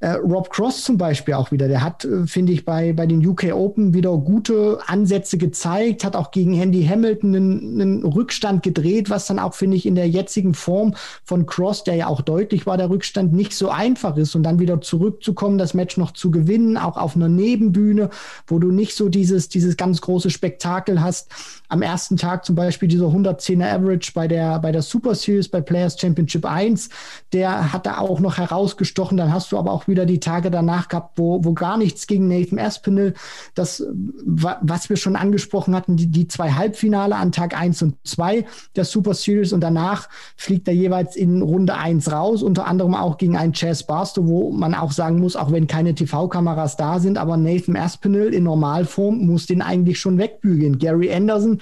Äh, 0.00 0.12
Rob 0.12 0.48
Cross 0.48 0.82
zum 0.82 0.96
Beispiel 0.96 1.34
auch 1.34 1.52
wieder, 1.52 1.68
der 1.68 1.82
hat, 1.82 2.06
äh, 2.06 2.26
finde 2.26 2.52
ich, 2.52 2.64
bei, 2.64 2.94
bei 2.94 3.06
den 3.06 3.24
UK 3.24 3.52
Open 3.52 3.92
wieder 3.92 4.16
gute 4.16 4.78
Ansätze 4.86 5.36
gezeigt, 5.36 6.04
hat 6.04 6.16
auch 6.16 6.30
gegen 6.30 6.58
Andy 6.58 6.86
Hamilton 6.86 7.36
einen, 7.36 7.80
einen 7.80 8.04
Rückstand 8.04 8.62
gedreht, 8.62 9.10
was 9.10 9.26
dann 9.26 9.38
auch, 9.38 9.52
finde 9.52 9.76
ich, 9.76 9.84
in 9.84 9.94
der 9.94 10.08
jetzigen 10.08 10.54
Form 10.54 10.94
von 11.22 11.44
Cross, 11.44 11.84
der 11.84 11.96
ja 11.96 12.06
auch 12.06 12.22
deutlich 12.22 12.66
war, 12.66 12.78
der 12.78 12.88
Rückstand 12.88 13.34
nicht 13.34 13.52
so 13.52 13.68
einfach 13.68 14.16
ist 14.16 14.34
und 14.34 14.42
dann 14.42 14.58
wieder 14.58 14.80
zurückzukommen, 14.80 15.58
das 15.58 15.74
Match 15.74 15.98
noch 15.98 16.12
zu 16.12 16.30
gewinnen, 16.30 16.78
auch 16.78 16.96
auf 16.96 17.14
einer 17.14 17.28
Nebenbühne, 17.28 18.08
wo 18.46 18.58
du 18.58 18.72
nicht 18.72 18.96
so 18.96 19.10
dieses, 19.10 19.50
dieses 19.50 19.76
ganz 19.76 20.00
große 20.00 20.30
Spektakel 20.30 21.02
hast. 21.02 21.28
Am 21.68 21.82
ersten 21.82 22.16
Tag 22.16 22.46
zum 22.46 22.54
Beispiel 22.54 22.88
dieser 22.88 23.08
110er 23.08 23.70
Average 23.70 24.12
bei 24.14 24.26
der, 24.26 24.60
bei 24.60 24.72
der 24.72 24.82
Super 24.82 25.14
Series, 25.14 25.48
bei 25.48 25.60
Players 25.60 26.00
Championship 26.00 26.46
1, 26.46 26.88
der 27.34 27.74
hat 27.74 27.84
da 27.84 27.98
auch 27.98 28.18
noch 28.18 28.38
herausgestochen. 28.38 29.18
Dann 29.18 29.32
hast 29.32 29.52
du 29.52 29.58
aber 29.58 29.70
auch 29.70 29.86
wieder 29.90 30.06
die 30.06 30.20
Tage 30.20 30.50
danach 30.50 30.88
gehabt, 30.88 31.18
wo, 31.18 31.44
wo 31.44 31.52
gar 31.52 31.76
nichts 31.76 32.06
gegen 32.06 32.28
Nathan 32.28 32.58
Aspinall. 32.58 33.12
Das, 33.54 33.84
was 34.24 34.88
wir 34.88 34.96
schon 34.96 35.16
angesprochen 35.16 35.74
hatten, 35.74 35.96
die, 35.96 36.06
die 36.06 36.28
zwei 36.28 36.52
Halbfinale 36.52 37.16
an 37.16 37.32
Tag 37.32 37.54
1 37.58 37.82
und 37.82 37.96
2 38.04 38.46
der 38.76 38.84
Super 38.86 39.12
Series 39.12 39.52
und 39.52 39.60
danach 39.60 40.08
fliegt 40.36 40.66
er 40.68 40.74
jeweils 40.74 41.16
in 41.16 41.42
Runde 41.42 41.74
1 41.74 42.10
raus, 42.10 42.42
unter 42.42 42.66
anderem 42.66 42.94
auch 42.94 43.18
gegen 43.18 43.36
einen 43.36 43.52
Chess 43.52 43.82
Barstow, 43.82 44.26
wo 44.26 44.50
man 44.50 44.74
auch 44.74 44.92
sagen 44.92 45.20
muss, 45.20 45.36
auch 45.36 45.52
wenn 45.52 45.66
keine 45.66 45.94
TV-Kameras 45.94 46.76
da 46.76 46.98
sind, 46.98 47.18
aber 47.18 47.36
Nathan 47.36 47.76
Aspinall 47.76 48.32
in 48.32 48.44
Normalform 48.44 49.26
muss 49.26 49.46
den 49.46 49.60
eigentlich 49.60 50.00
schon 50.00 50.16
wegbügeln. 50.16 50.78
Gary 50.78 51.12
Anderson 51.12 51.60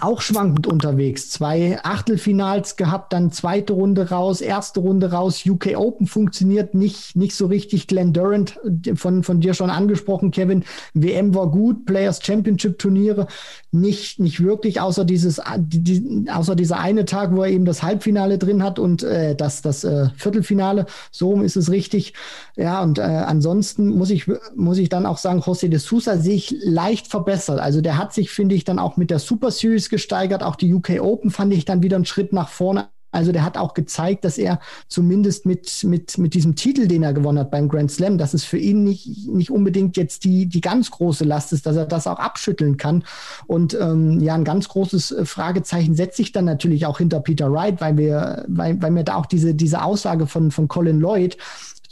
auch 0.00 0.20
schwankend 0.20 0.66
unterwegs. 0.66 1.30
Zwei 1.30 1.78
Achtelfinals 1.82 2.76
gehabt, 2.76 3.12
dann 3.12 3.32
zweite 3.32 3.72
Runde 3.72 4.10
raus, 4.10 4.40
erste 4.40 4.80
Runde 4.80 5.12
raus. 5.12 5.44
UK 5.46 5.76
Open 5.76 6.06
funktioniert 6.06 6.74
nicht, 6.74 7.16
nicht 7.16 7.34
so 7.34 7.46
richtig. 7.46 7.86
Glenn 7.86 8.12
Durant, 8.12 8.58
von, 8.94 9.22
von 9.22 9.40
dir 9.40 9.54
schon 9.54 9.70
angesprochen, 9.70 10.30
Kevin. 10.30 10.64
WM 10.94 11.34
war 11.34 11.50
gut, 11.50 11.86
Players 11.86 12.20
Championship 12.22 12.78
Turniere 12.78 13.26
nicht, 13.72 14.20
nicht 14.20 14.42
wirklich, 14.42 14.82
außer 14.82 15.06
dieses, 15.06 15.40
die, 15.56 16.26
außer 16.30 16.54
dieser 16.54 16.78
eine 16.78 17.06
Tag, 17.06 17.34
wo 17.34 17.42
er 17.42 17.50
eben 17.50 17.64
das 17.64 17.82
Halbfinale 17.82 18.36
drin 18.36 18.62
hat 18.62 18.78
und 18.78 19.02
äh, 19.02 19.34
das, 19.34 19.62
das 19.62 19.82
äh, 19.82 20.08
Viertelfinale. 20.16 20.84
So 21.10 21.40
ist 21.40 21.56
es 21.56 21.70
richtig. 21.70 22.12
Ja, 22.56 22.82
und 22.82 22.98
äh, 22.98 23.02
ansonsten 23.02 23.88
muss 23.88 24.10
ich, 24.10 24.30
muss 24.54 24.76
ich 24.76 24.90
dann 24.90 25.06
auch 25.06 25.16
sagen, 25.16 25.40
José 25.40 25.68
de 25.68 25.78
Sousa 25.78 26.18
sich 26.18 26.54
leicht 26.62 27.06
verbessert. 27.06 27.60
Also 27.60 27.80
der 27.80 27.96
hat 27.96 28.12
sich, 28.12 28.30
finde 28.30 28.54
ich, 28.54 28.64
dann 28.64 28.78
auch 28.78 28.98
mit 28.98 29.10
der 29.10 29.18
Super 29.18 29.50
Series 29.50 29.81
gesteigert. 29.90 30.42
Auch 30.42 30.56
die 30.56 30.72
UK 30.72 31.00
Open 31.00 31.30
fand 31.30 31.52
ich 31.52 31.64
dann 31.64 31.82
wieder 31.82 31.96
einen 31.96 32.04
Schritt 32.04 32.32
nach 32.32 32.48
vorne. 32.48 32.88
Also 33.12 33.30
der 33.30 33.44
hat 33.44 33.58
auch 33.58 33.74
gezeigt, 33.74 34.24
dass 34.24 34.38
er 34.38 34.58
zumindest 34.88 35.44
mit, 35.44 35.84
mit, 35.84 36.16
mit 36.16 36.32
diesem 36.32 36.56
Titel, 36.56 36.88
den 36.88 37.02
er 37.02 37.12
gewonnen 37.12 37.38
hat 37.38 37.50
beim 37.50 37.68
Grand 37.68 37.90
Slam, 37.90 38.16
dass 38.16 38.32
es 38.32 38.42
für 38.44 38.56
ihn 38.56 38.84
nicht, 38.84 39.28
nicht 39.28 39.50
unbedingt 39.50 39.98
jetzt 39.98 40.24
die, 40.24 40.46
die 40.46 40.62
ganz 40.62 40.90
große 40.90 41.24
Last 41.24 41.52
ist, 41.52 41.66
dass 41.66 41.76
er 41.76 41.84
das 41.84 42.06
auch 42.06 42.18
abschütteln 42.18 42.78
kann. 42.78 43.04
Und 43.46 43.74
ähm, 43.78 44.18
ja, 44.20 44.34
ein 44.34 44.44
ganz 44.44 44.70
großes 44.70 45.12
äh, 45.12 45.24
Fragezeichen 45.26 45.94
setze 45.94 46.22
ich 46.22 46.32
dann 46.32 46.46
natürlich 46.46 46.86
auch 46.86 46.98
hinter 46.98 47.20
Peter 47.20 47.52
Wright, 47.52 47.82
weil 47.82 47.98
wir, 47.98 48.46
weil, 48.48 48.80
weil 48.80 48.90
mir 48.90 49.04
da 49.04 49.16
auch 49.16 49.26
diese, 49.26 49.54
diese 49.54 49.84
Aussage 49.84 50.26
von, 50.26 50.50
von 50.50 50.66
Colin 50.68 50.98
Lloyd, 50.98 51.36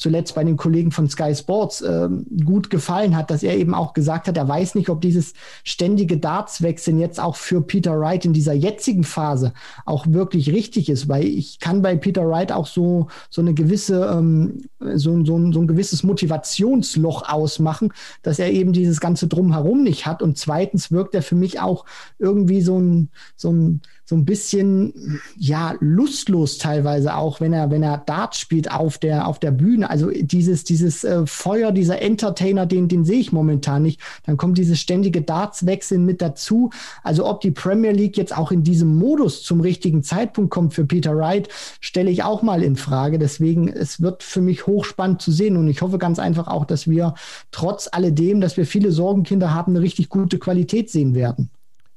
zuletzt 0.01 0.35
bei 0.35 0.43
den 0.43 0.57
Kollegen 0.57 0.91
von 0.93 1.11
Sky 1.11 1.35
Sports 1.35 1.83
äh, 1.83 2.09
gut 2.43 2.71
gefallen 2.71 3.15
hat, 3.15 3.31
dass 3.31 3.43
er 3.43 3.59
eben 3.59 3.75
auch 3.75 3.93
gesagt 3.93 4.29
hat, 4.29 4.37
er 4.39 4.49
weiß 4.49 4.75
nicht, 4.75 4.89
ob 4.89 5.03
dieses 5.03 5.35
ständige 5.63 6.17
Dartswechseln 6.17 6.99
jetzt 6.99 7.21
auch 7.21 7.37
für 7.37 7.61
Peter 7.61 8.01
Wright 8.01 8.25
in 8.25 8.33
dieser 8.33 8.55
jetzigen 8.55 9.05
Phase 9.05 9.53
auch 9.85 10.07
wirklich 10.07 10.51
richtig 10.53 10.89
ist, 10.89 11.09
weil 11.09 11.27
ich 11.27 11.61
kann 11.61 11.83
bei 11.83 11.97
Peter 11.97 12.27
Wright 12.27 12.51
auch 12.51 12.67
so, 12.67 13.09
so 13.29 13.43
eine 13.43 13.53
gewisse, 13.53 14.07
ähm, 14.07 14.63
so, 14.81 15.23
so, 15.23 15.53
so 15.53 15.61
ein 15.61 15.67
gewisses 15.67 16.03
Motivationsloch 16.03 17.29
ausmachen, 17.29 17.93
dass 18.23 18.39
er 18.39 18.51
eben 18.51 18.73
dieses 18.73 19.01
ganze 19.01 19.29
Drumherum 19.29 19.83
nicht 19.83 20.07
hat. 20.07 20.23
Und 20.23 20.39
zweitens 20.39 20.91
wirkt 20.91 21.15
er 21.15 21.23
für 21.23 21.37
mich 21.37 21.61
auch 21.61 21.85
irgendwie 22.19 22.63
so 22.63 22.79
ein, 22.79 23.11
so 23.37 23.53
ein, 23.53 23.83
so 24.11 24.17
ein 24.17 24.25
bisschen 24.25 25.21
ja 25.39 25.77
lustlos 25.79 26.59
teilweise 26.59 27.15
auch, 27.15 27.41
wenn 27.41 27.53
er 27.53 27.71
wenn 27.71 27.85
er 27.85 27.99
Dart 27.99 28.35
spielt 28.35 28.69
auf 28.69 28.99
der 28.99 29.29
auf 29.29 29.39
der 29.39 29.53
Bühne. 29.53 29.89
Also 29.89 30.11
dieses 30.11 30.65
dieses 30.65 31.05
äh, 31.05 31.25
Feuer 31.27 31.71
dieser 31.71 32.03
Entertainer, 32.03 32.67
den 32.67 32.89
den 32.89 33.05
sehe 33.05 33.21
ich 33.21 33.31
momentan 33.31 33.85
nicht. 33.85 34.01
Dann 34.27 34.37
kommt 34.37 34.59
dieses 34.59 34.81
ständige 34.81 35.23
Dartswechseln 35.23 36.05
mit 36.05 36.21
dazu. 36.23 36.71
Also 37.05 37.25
ob 37.25 37.41
die 37.41 37.53
Premier 37.53 37.93
League 37.93 38.17
jetzt 38.17 38.37
auch 38.37 38.51
in 38.51 38.65
diesem 38.65 38.97
Modus 38.97 39.45
zum 39.45 39.61
richtigen 39.61 40.03
Zeitpunkt 40.03 40.51
kommt 40.51 40.75
für 40.75 40.85
Peter 40.85 41.17
Wright, 41.17 41.49
stelle 41.81 42.11
ich 42.11 42.25
auch 42.25 42.43
mal 42.43 42.65
in 42.65 42.75
Frage. 42.75 43.21
Deswegen 43.21 43.69
es 43.69 44.01
wird 44.01 44.25
für 44.25 44.41
mich 44.41 44.67
hochspannend 44.67 45.23
zu 45.23 45.31
sehen 45.31 45.57
und 45.57 45.69
ich 45.69 45.83
hoffe 45.83 45.99
ganz 45.99 46.19
einfach 46.19 46.49
auch, 46.49 46.65
dass 46.65 46.91
wir 46.91 47.15
trotz 47.53 47.89
alledem, 47.93 48.41
dass 48.41 48.57
wir 48.57 48.67
viele 48.67 48.91
Sorgenkinder 48.91 49.55
haben, 49.55 49.71
eine 49.77 49.85
richtig 49.85 50.09
gute 50.09 50.41
Qualität 50.41 50.91
sehen 50.91 51.15
werden. 51.15 51.49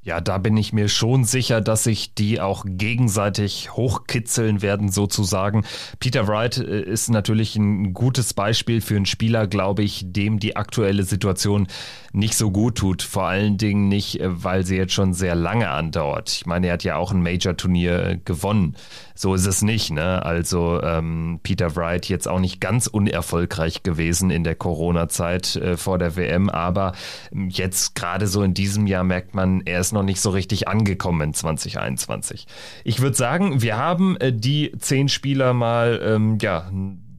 Ja, 0.05 0.19
da 0.19 0.37
bin 0.37 0.57
ich 0.57 0.73
mir 0.73 0.89
schon 0.89 1.23
sicher, 1.23 1.61
dass 1.61 1.85
sich 1.85 2.13
die 2.13 2.41
auch 2.41 2.65
gegenseitig 2.67 3.71
hochkitzeln 3.71 4.61
werden, 4.61 4.89
sozusagen. 4.89 5.63
Peter 5.99 6.27
Wright 6.27 6.57
äh, 6.57 6.81
ist 6.81 7.09
natürlich 7.09 7.55
ein 7.55 7.93
gutes 7.93 8.33
Beispiel 8.33 8.81
für 8.81 8.97
einen 8.97 9.05
Spieler, 9.05 9.47
glaube 9.47 9.81
ich, 9.83 10.03
dem 10.11 10.39
die 10.39 10.57
aktuelle 10.57 11.03
Situation 11.03 11.67
nicht 12.11 12.35
so 12.35 12.51
gut 12.51 12.75
tut. 12.75 13.01
Vor 13.01 13.23
allen 13.23 13.57
Dingen 13.57 13.87
nicht, 13.87 14.19
äh, 14.19 14.43
weil 14.43 14.65
sie 14.65 14.75
jetzt 14.75 14.93
schon 14.93 15.13
sehr 15.13 15.35
lange 15.35 15.69
andauert. 15.69 16.31
Ich 16.31 16.45
meine, 16.45 16.67
er 16.67 16.73
hat 16.73 16.83
ja 16.83 16.97
auch 16.97 17.13
ein 17.13 17.23
Major-Turnier 17.23 18.05
äh, 18.05 18.17
gewonnen. 18.25 18.75
So 19.15 19.35
ist 19.35 19.45
es 19.45 19.61
nicht, 19.61 19.91
ne? 19.91 20.25
Also 20.25 20.81
ähm, 20.81 21.39
Peter 21.43 21.75
Wright 21.75 22.09
jetzt 22.09 22.27
auch 22.27 22.39
nicht 22.39 22.59
ganz 22.59 22.87
unerfolgreich 22.87 23.83
gewesen 23.83 24.31
in 24.31 24.43
der 24.43 24.55
Corona-Zeit 24.55 25.55
äh, 25.55 25.77
vor 25.77 25.97
der 25.97 26.15
WM, 26.17 26.49
aber 26.49 26.93
ähm, 27.31 27.47
jetzt 27.49 27.95
gerade 27.95 28.27
so 28.27 28.41
in 28.41 28.53
diesem 28.53 28.87
Jahr 28.87 29.03
merkt 29.03 29.35
man, 29.35 29.61
er 29.65 29.79
ist 29.79 29.92
noch 29.93 30.03
nicht 30.03 30.21
so 30.21 30.29
richtig 30.29 30.67
angekommen 30.67 31.21
in 31.21 31.34
2021. 31.34 32.47
Ich 32.84 32.99
würde 32.99 33.15
sagen, 33.15 33.62
wir 33.62 33.77
haben 33.77 34.17
äh, 34.17 34.34
die 34.34 34.71
zehn 34.79 35.10
Spieler 35.10 35.53
mal 35.53 36.01
ähm, 36.03 36.38
ja 36.41 36.69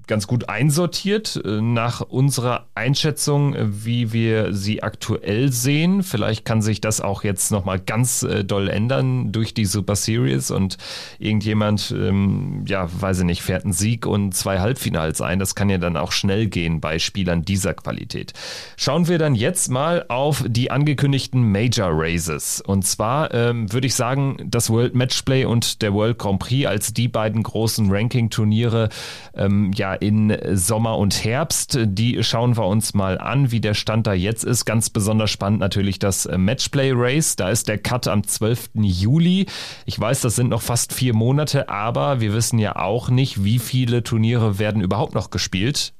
ganz 0.06 0.26
gut 0.26 0.48
einsortiert 0.48 1.40
äh, 1.44 1.60
nach 1.60 2.00
unserer 2.00 2.66
Einschätzung, 2.74 3.54
wie 3.58 4.12
wir 4.12 4.52
sie 4.52 4.82
aktuell 4.82 5.52
sehen. 5.52 6.02
Vielleicht 6.02 6.44
kann 6.44 6.62
sich 6.62 6.80
das 6.80 7.00
auch 7.00 7.24
jetzt 7.24 7.50
nochmal 7.50 7.78
ganz 7.78 8.22
äh, 8.22 8.44
doll 8.44 8.68
ändern 8.68 9.32
durch 9.32 9.54
die 9.54 9.64
Super 9.64 9.96
Series 9.96 10.50
und 10.50 10.76
irgendjemand, 11.18 11.94
ähm, 11.96 12.64
ja, 12.66 12.88
weiß 13.00 13.20
ich 13.20 13.24
nicht, 13.24 13.42
fährt 13.42 13.64
einen 13.64 13.72
Sieg 13.72 14.06
und 14.06 14.34
zwei 14.34 14.60
Halbfinals 14.60 15.20
ein. 15.20 15.38
Das 15.38 15.54
kann 15.54 15.70
ja 15.70 15.78
dann 15.78 15.96
auch 15.96 16.12
schnell 16.12 16.46
gehen 16.46 16.80
bei 16.80 16.98
Spielern 16.98 17.42
dieser 17.42 17.74
Qualität. 17.74 18.32
Schauen 18.76 19.08
wir 19.08 19.18
dann 19.18 19.34
jetzt 19.34 19.70
mal 19.70 20.04
auf 20.08 20.44
die 20.46 20.70
angekündigten 20.70 21.50
Major 21.50 21.90
Races. 21.90 22.60
Und 22.60 22.86
zwar 22.86 23.32
ähm, 23.32 23.72
würde 23.72 23.86
ich 23.86 23.94
sagen, 23.94 24.36
das 24.44 24.70
World 24.70 24.94
Matchplay 24.94 25.44
und 25.44 25.82
der 25.82 25.94
World 25.94 26.18
Grand 26.18 26.40
Prix 26.40 26.66
als 26.66 26.92
die 26.92 27.08
beiden 27.08 27.42
großen 27.42 27.90
Ranking-Turniere 27.90 28.88
ähm, 29.34 29.72
ja 29.74 29.93
in 30.02 30.37
Sommer 30.52 30.98
und 30.98 31.24
Herbst. 31.24 31.78
Die 31.83 32.22
schauen 32.22 32.57
wir 32.57 32.66
uns 32.66 32.94
mal 32.94 33.18
an, 33.18 33.50
wie 33.50 33.61
der 33.61 33.74
Stand 33.74 34.07
da 34.07 34.12
jetzt 34.12 34.44
ist. 34.44 34.64
Ganz 34.64 34.90
besonders 34.90 35.30
spannend 35.30 35.61
natürlich 35.61 35.98
das 35.98 36.28
Matchplay 36.37 36.92
Race. 36.94 37.37
Da 37.37 37.50
ist 37.50 37.68
der 37.68 37.78
Cut 37.78 38.09
am 38.09 38.26
12. 38.26 38.70
Juli. 38.74 39.46
Ich 39.87 39.98
weiß, 39.98 40.20
das 40.20 40.37
sind 40.37 40.50
noch 40.50 40.62
fast 40.62 40.92
vier 40.92 41.14
Monate, 41.14 41.68
aber 41.68 42.20
wir 42.20 42.33
wissen 42.33 42.59
ja 42.59 42.76
auch 42.76 43.09
nicht, 43.09 43.44
wie 43.44 43.59
viele 43.59 44.02
Turniere 44.02 44.59
werden 44.59 44.83
überhaupt 44.83 45.14
noch 45.14 45.30
gespielt 45.30 45.94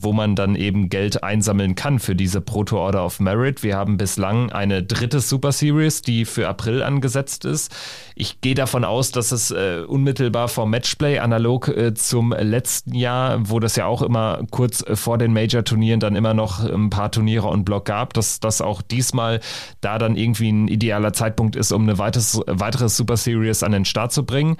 wo 0.00 0.12
man 0.12 0.34
dann 0.34 0.56
eben 0.56 0.88
Geld 0.88 1.22
einsammeln 1.22 1.74
kann 1.74 1.98
für 1.98 2.14
diese 2.14 2.40
Proto 2.40 2.78
Order 2.78 3.04
of 3.04 3.20
Merit. 3.20 3.62
Wir 3.62 3.76
haben 3.76 3.96
bislang 3.96 4.50
eine 4.50 4.82
dritte 4.82 5.20
Super 5.20 5.52
Series, 5.52 6.02
die 6.02 6.24
für 6.24 6.48
April 6.48 6.82
angesetzt 6.82 7.44
ist. 7.44 7.70
Ich 8.14 8.40
gehe 8.40 8.54
davon 8.54 8.84
aus, 8.84 9.12
dass 9.12 9.32
es 9.32 9.50
äh, 9.50 9.82
unmittelbar 9.86 10.48
vor 10.48 10.66
Matchplay, 10.66 11.18
analog 11.18 11.68
äh, 11.68 11.94
zum 11.94 12.32
letzten 12.32 12.94
Jahr, 12.94 13.48
wo 13.48 13.60
das 13.60 13.76
ja 13.76 13.86
auch 13.86 14.02
immer 14.02 14.42
kurz 14.50 14.82
äh, 14.82 14.96
vor 14.96 15.18
den 15.18 15.32
Major-Turnieren 15.32 16.00
dann 16.00 16.16
immer 16.16 16.34
noch 16.34 16.64
ein 16.64 16.90
paar 16.90 17.10
Turniere 17.10 17.48
und 17.48 17.64
Block 17.64 17.84
gab, 17.84 18.14
dass 18.14 18.40
das 18.40 18.60
auch 18.60 18.82
diesmal 18.82 19.40
da 19.80 19.98
dann 19.98 20.16
irgendwie 20.16 20.50
ein 20.50 20.68
idealer 20.68 21.12
Zeitpunkt 21.12 21.56
ist, 21.56 21.72
um 21.72 21.82
eine 21.82 21.98
weites, 21.98 22.40
weitere 22.46 22.88
Super 22.88 23.16
Series 23.16 23.62
an 23.62 23.72
den 23.72 23.84
Start 23.84 24.12
zu 24.12 24.24
bringen. 24.24 24.56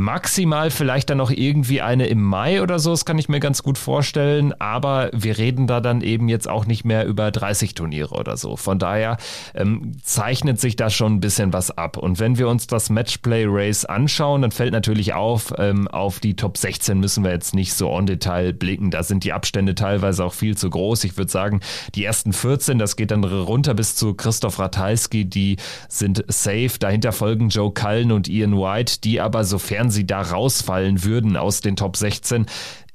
Maximal 0.00 0.70
vielleicht 0.70 1.10
dann 1.10 1.18
noch 1.18 1.30
irgendwie 1.30 1.82
eine 1.82 2.06
im 2.06 2.22
Mai 2.22 2.62
oder 2.62 2.78
so, 2.78 2.90
das 2.90 3.04
kann 3.04 3.18
ich 3.18 3.28
mir 3.28 3.38
ganz 3.38 3.62
gut 3.62 3.78
vorstellen. 3.78 4.52
Aber 4.58 5.10
wir 5.12 5.38
reden 5.38 5.66
da 5.66 5.80
dann 5.80 6.00
eben 6.00 6.28
jetzt 6.28 6.48
auch 6.48 6.66
nicht 6.66 6.84
mehr 6.84 7.06
über 7.06 7.30
30 7.30 7.74
Turniere 7.74 8.14
oder 8.14 8.36
so. 8.36 8.56
Von 8.56 8.78
daher 8.78 9.18
ähm, 9.54 9.92
zeichnet 10.02 10.58
sich 10.58 10.76
da 10.76 10.90
schon 10.90 11.14
ein 11.14 11.20
bisschen 11.20 11.52
was 11.52 11.70
ab. 11.70 11.96
Und 11.96 12.18
wenn 12.18 12.38
wir 12.38 12.48
uns 12.48 12.66
das 12.66 12.88
Matchplay 12.90 13.44
Race 13.46 13.84
anschauen, 13.84 14.42
dann 14.42 14.50
fällt 14.50 14.72
natürlich 14.72 15.12
auf, 15.12 15.52
ähm, 15.58 15.86
auf 15.88 16.18
die 16.18 16.34
Top 16.34 16.56
16 16.56 16.98
müssen 16.98 17.22
wir 17.22 17.32
jetzt 17.32 17.54
nicht 17.54 17.74
so 17.74 17.90
on 17.90 18.06
Detail 18.06 18.52
blicken. 18.52 18.90
Da 18.90 19.02
sind 19.02 19.24
die 19.24 19.32
Abstände 19.32 19.74
teilweise 19.74 20.24
auch 20.24 20.34
viel 20.34 20.56
zu 20.56 20.70
groß. 20.70 21.04
Ich 21.04 21.16
würde 21.18 21.30
sagen, 21.30 21.60
die 21.94 22.04
ersten 22.04 22.32
14, 22.32 22.78
das 22.78 22.96
geht 22.96 23.10
dann 23.10 23.22
runter 23.24 23.74
bis 23.74 23.96
zu 23.96 24.14
Christoph 24.14 24.58
Ratajski, 24.58 25.26
die 25.26 25.56
sind 25.88 26.24
safe. 26.28 26.70
Dahinter 26.78 27.12
folgen 27.12 27.50
Joe 27.50 27.72
Cullen 27.72 28.12
und 28.12 28.28
Ian 28.28 28.56
White, 28.56 29.00
die 29.02 29.20
aber 29.20 29.44
sofern 29.44 29.89
sie 29.90 30.06
da 30.06 30.20
rausfallen 30.22 31.04
würden 31.04 31.36
aus 31.36 31.60
den 31.60 31.76
Top 31.76 31.96
16, 31.96 32.46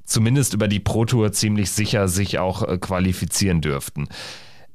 zumindest 0.06 0.54
über 0.54 0.68
die 0.68 0.80
Pro 0.80 1.06
Tour 1.06 1.32
ziemlich 1.32 1.72
sicher 1.72 2.08
sich 2.08 2.40
auch 2.40 2.64
äh, 2.64 2.78
qualifizieren 2.78 3.62
dürften. 3.62 4.08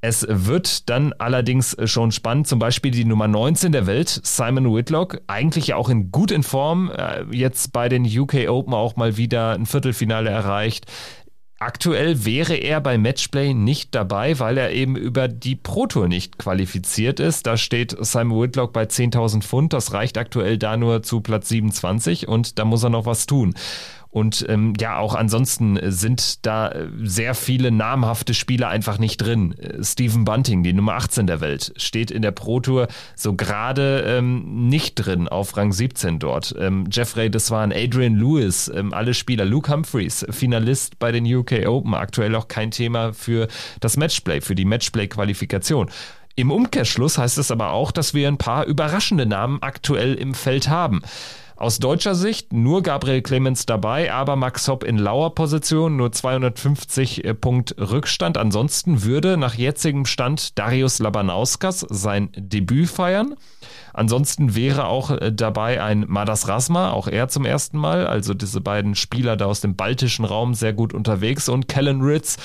Es 0.03 0.27
wird 0.29 0.89
dann 0.89 1.13
allerdings 1.19 1.77
schon 1.85 2.11
spannend, 2.11 2.47
zum 2.49 2.59
Beispiel 2.59 2.91
die 2.91 3.05
Nummer 3.05 3.29
19 3.29 3.71
der 3.73 3.87
Welt, 3.87 4.09
Simon 4.09 4.75
Whitlock, 4.75 5.21
eigentlich 5.27 5.75
auch 5.75 5.91
in 5.91 6.11
gut 6.11 6.31
in 6.31 6.43
Form, 6.43 6.91
äh, 6.91 7.25
jetzt 7.31 7.75
bei 7.75 7.91
den 7.91 8.07
UK 8.07 8.49
Open 8.49 8.73
auch 8.73 8.97
mal 8.97 9.19
wieder 9.19 9.51
ein 9.51 9.67
Viertelfinale 9.67 10.31
erreicht. 10.31 10.87
Aktuell 11.62 12.25
wäre 12.25 12.55
er 12.55 12.81
bei 12.81 12.96
Matchplay 12.96 13.53
nicht 13.53 13.94
dabei, 13.94 14.38
weil 14.38 14.57
er 14.57 14.73
eben 14.73 14.96
über 14.96 15.29
die 15.29 15.57
Pro 15.57 15.87
Tour 15.87 16.09
nicht 16.09 16.38
qualifiziert 16.38 17.20
ist. 17.20 17.46
Da 17.46 17.59
steht 17.59 17.94
Simon 18.01 18.40
Whitlock 18.40 18.73
bei 18.73 18.85
10.000 18.85 19.42
Pfund. 19.42 19.75
Das 19.75 19.92
reicht 19.92 20.16
aktuell 20.16 20.57
da 20.57 20.79
nur 20.79 21.03
zu 21.03 21.20
Platz 21.20 21.51
27 21.51 22.29
und 22.29 22.59
da 22.59 22.64
muss 22.64 22.83
er 22.83 22.88
noch 22.88 23.05
was 23.05 23.27
tun. 23.27 23.53
Und 24.11 24.44
ähm, 24.49 24.75
ja, 24.81 24.99
auch 24.99 25.14
ansonsten 25.14 25.79
sind 25.85 26.44
da 26.44 26.68
äh, 26.68 26.88
sehr 27.03 27.35
viele 27.35 27.70
namhafte 27.70 28.35
Spieler 28.35 28.68
einfach 28.68 28.99
nicht 28.99 29.18
drin. 29.18 29.55
Äh, 29.59 29.85
Stephen 29.85 30.25
Bunting, 30.25 30.64
die 30.64 30.73
Nummer 30.73 30.94
18 30.94 31.29
der 31.29 31.40
Welt, 31.40 31.73
steht 31.77 32.11
in 32.11 32.23
der 32.23 32.33
Pro 32.33 32.59
Tour 32.59 32.88
so 33.14 33.35
gerade 33.35 34.03
ähm, 34.07 34.68
nicht 34.68 34.96
drin, 34.96 35.29
auf 35.29 35.57
Rang 35.57 35.73
17 35.73 36.18
dort. 36.18 36.55
Ähm, 36.59 36.87
Jeffrey 36.90 37.31
Deswan, 37.31 37.73
Adrian 37.73 38.16
Lewis, 38.16 38.70
ähm, 38.75 38.92
alle 38.92 39.14
Spieler. 39.14 39.44
Luke 39.44 39.73
Humphreys, 39.73 40.27
Finalist 40.31 40.99
bei 40.99 41.12
den 41.12 41.25
UK 41.25 41.66
Open, 41.68 41.94
aktuell 41.94 42.35
auch 42.35 42.49
kein 42.49 42.73
Thema 42.73 43.12
für 43.12 43.46
das 43.79 43.96
Matchplay, 43.96 44.40
für 44.40 44.57
die 44.57 44.64
Matchplay-Qualifikation. 44.64 45.88
Im 46.35 46.51
Umkehrschluss 46.51 47.18
heißt 47.18 47.38
es 47.38 47.51
aber 47.51 47.70
auch, 47.70 47.92
dass 47.92 48.14
wir 48.14 48.27
ein 48.27 48.38
paar 48.38 48.64
überraschende 48.64 49.27
Namen 49.27 49.59
aktuell 49.62 50.14
im 50.14 50.35
Feld 50.35 50.68
haben. 50.68 51.03
Aus 51.61 51.79
deutscher 51.79 52.14
Sicht 52.14 52.55
nur 52.55 52.83
Gabriel 52.83 53.20
Clemens 53.20 53.66
dabei, 53.66 54.11
aber 54.14 54.35
Max 54.35 54.66
Hopp 54.66 54.83
in 54.83 54.96
lauer 54.96 55.35
Position, 55.35 55.94
nur 55.94 56.11
250 56.11 57.23
äh, 57.23 57.35
Punkt 57.35 57.75
Rückstand. 57.79 58.38
Ansonsten 58.38 59.05
würde 59.05 59.37
nach 59.37 59.53
jetzigem 59.53 60.07
Stand 60.07 60.59
Darius 60.59 61.01
Labanauskas 61.01 61.85
sein 61.90 62.31
Debüt 62.35 62.88
feiern. 62.88 63.35
Ansonsten 63.92 64.55
wäre 64.55 64.87
auch 64.87 65.11
äh, 65.11 65.33
dabei 65.35 65.83
ein 65.83 66.07
Madas 66.09 66.49
Rasma, 66.49 66.92
auch 66.92 67.09
er 67.09 67.29
zum 67.29 67.44
ersten 67.44 67.77
Mal. 67.77 68.07
Also 68.07 68.33
diese 68.33 68.62
beiden 68.62 68.94
Spieler 68.94 69.37
da 69.37 69.44
aus 69.44 69.61
dem 69.61 69.77
baltischen 69.77 70.25
Raum 70.25 70.55
sehr 70.55 70.73
gut 70.73 70.94
unterwegs. 70.94 71.51
Und 71.51 71.68
Kellen 71.68 72.01
Ritz 72.01 72.38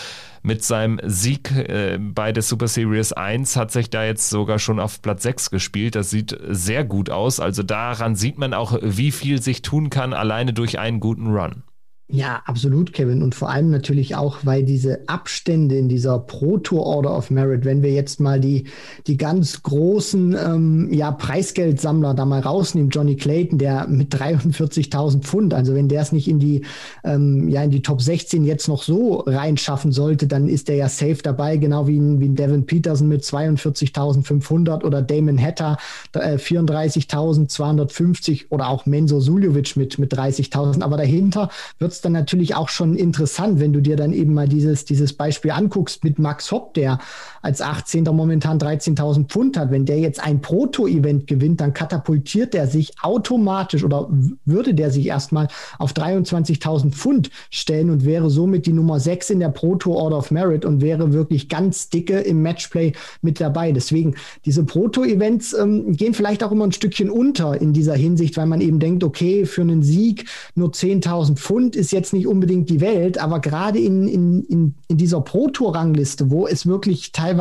mit 0.46 0.64
seinem 0.64 1.00
Sieg 1.04 1.52
äh, 1.52 1.98
bei 2.00 2.32
der 2.32 2.44
Super 2.44 2.68
Series 2.68 3.14
1 3.14 3.56
hat 3.56 3.72
sich 3.72 3.90
da 3.90 4.06
jetzt 4.06 4.30
sogar 4.30 4.60
schon 4.60 4.80
auf 4.80 5.02
Platz 5.02 5.24
6 5.24 5.50
gespielt. 5.50 5.96
Das 5.96 6.12
sieht 6.12 6.38
sehr 6.48 6.84
gut 6.84 7.10
aus. 7.10 7.40
Also 7.40 7.64
daran 7.64 8.16
sieht 8.16 8.38
man 8.38 8.54
auch, 8.54 8.78
wie 8.82 9.12
viel 9.12 9.42
sich 9.42 9.64
tun 9.64 9.90
kann, 9.90 10.14
alleine 10.14 10.54
durch 10.54 10.78
einen 10.78 11.00
guten 11.00 11.28
Run. 11.36 11.64
Ja, 12.08 12.44
absolut, 12.46 12.94
Kevin. 12.94 13.24
Und 13.24 13.34
vor 13.34 13.50
allem 13.50 13.72
natürlich 13.72 14.16
auch, 14.16 14.38
weil 14.44 14.64
diese 14.64 15.00
Abstände 15.08 15.76
in 15.76 15.90
dieser 15.90 16.20
Pro 16.20 16.60
Tour 16.60 16.86
Order 16.86 17.18
of 17.18 17.32
Merit, 17.32 17.66
wenn 17.66 17.82
wir 17.82 17.92
jetzt 17.92 18.20
mal 18.20 18.40
die, 18.40 18.66
die 19.08 19.18
ganz 19.18 19.64
großen 19.64 20.34
ähm, 20.34 20.94
ja, 20.94 21.12
Preisgeldsammler 21.12 22.14
da 22.14 22.26
mal 22.26 22.42
rausnehmen, 22.42 22.92
Johnny 22.92 23.16
Clayton, 23.16 23.58
der 23.58 23.88
mit 23.88 24.14
43.000 24.14 25.22
Pfund, 25.22 25.56
also 25.56 25.74
wenn 25.74 25.88
der 25.88 26.04
es 26.04 26.12
nicht 26.12 26.28
in 26.28 26.38
die, 26.38 26.64
ähm, 27.04 27.50
ja, 27.50 27.64
in 27.64 27.72
die 27.72 27.82
Top 27.82 28.04
16 28.04 28.44
jetzt 28.44 28.68
noch 28.68 28.84
so 28.84 29.24
reinschaffen 29.26 29.92
sollte, 29.92 30.28
dann 30.28 30.48
ist 30.48 30.70
er 30.70 30.76
ja 30.76 30.90
safe 30.90 31.24
dabei, 31.24 31.58
genau 31.58 31.88
wie 31.88 31.98
ein, 31.98 32.20
wie 32.20 32.30
Devin 32.30 32.68
Peterson 32.68 33.08
mit 33.08 33.24
42.500 33.24 34.84
oder 34.84 35.02
Damon 35.02 35.42
Hatter 35.42 35.80
äh, 36.14 36.36
34.250 36.36 38.46
oder 38.50 38.68
auch 38.68 38.86
Menzo 38.86 39.20
Suljovic 39.20 39.76
mit, 39.76 39.98
mit 39.98 40.14
30.000. 40.14 40.84
Aber 40.84 40.98
dahinter 40.98 41.50
wird 41.80 41.95
es 41.96 42.02
dann 42.02 42.12
natürlich 42.12 42.56
auch 42.56 42.70
schon 42.70 42.96
interessant, 42.96 43.60
wenn 43.60 43.74
du 43.74 43.82
dir 43.82 43.96
dann 43.96 44.14
eben 44.14 44.34
mal 44.34 44.48
dieses, 44.48 44.86
dieses 44.86 45.14
Beispiel 45.14 45.52
anguckst 45.52 46.04
mit 46.04 46.20
Max 46.20 46.52
Hopp, 46.52 46.74
der 46.74 47.00
als 47.46 47.62
18. 47.62 48.06
momentan 48.06 48.58
13.000 48.58 49.26
Pfund 49.28 49.56
hat. 49.56 49.70
Wenn 49.70 49.86
der 49.86 50.00
jetzt 50.00 50.20
ein 50.20 50.42
Proto-Event 50.42 51.28
gewinnt, 51.28 51.62
dann 51.62 51.76
katapultiert 51.76 52.56
er 52.56 52.66
sich 52.66 52.94
automatisch 53.04 53.84
oder 53.84 54.10
würde 54.46 54.74
der 54.74 54.90
sich 54.90 55.06
erstmal 55.06 55.48
auf 55.78 55.94
23.000 55.94 56.90
Pfund 56.90 57.30
stellen 57.52 57.92
und 57.92 58.04
wäre 58.04 58.32
somit 58.32 58.66
die 58.66 58.74
Nummer 58.74 59.00
6 59.00 59.30
in 59.30 59.40
der 59.40 59.50
Proto 59.50 59.94
Order 59.94 60.18
of 60.18 60.32
Merit 60.32 60.66
und 60.66 60.82
wäre 60.82 61.14
wirklich 61.14 61.48
ganz 61.48 61.90
dicke 61.90 62.20
im 62.20 62.42
Matchplay 62.42 62.94
mit 63.22 63.40
dabei. 63.40 63.72
Deswegen, 63.72 64.16
diese 64.44 64.64
Proto-Events 64.64 65.54
ähm, 65.54 65.96
gehen 65.96 66.16
vielleicht 66.16 66.44
auch 66.44 66.52
immer 66.52 66.66
ein 66.66 66.72
Stückchen 66.72 67.12
unter 67.12 67.62
in 67.62 67.74
dieser 67.74 67.94
Hinsicht, 67.94 68.38
weil 68.38 68.48
man 68.48 68.60
eben 68.60 68.80
denkt, 68.80 69.04
okay, 69.04 69.46
für 69.46 69.62
einen 69.62 69.84
Sieg 69.84 70.26
nur 70.56 70.70
10.000 70.70 71.36
Pfund 71.36 71.76
ist 71.76 71.92
jetzt 71.92 72.12
nicht 72.12 72.26
unbedingt 72.26 72.72
die 72.72 72.82
Welt, 72.82 73.20
aber 73.20 73.40
gerade 73.40 73.78
in, 73.78 74.08
in, 74.08 74.44
in, 74.46 74.74
in 74.88 74.98
dieser 74.98 75.22
Pro-Tour-Rangliste, 75.22 76.32
wo 76.32 76.48
es 76.48 76.66
wirklich 76.66 77.12
teilweise 77.12 77.35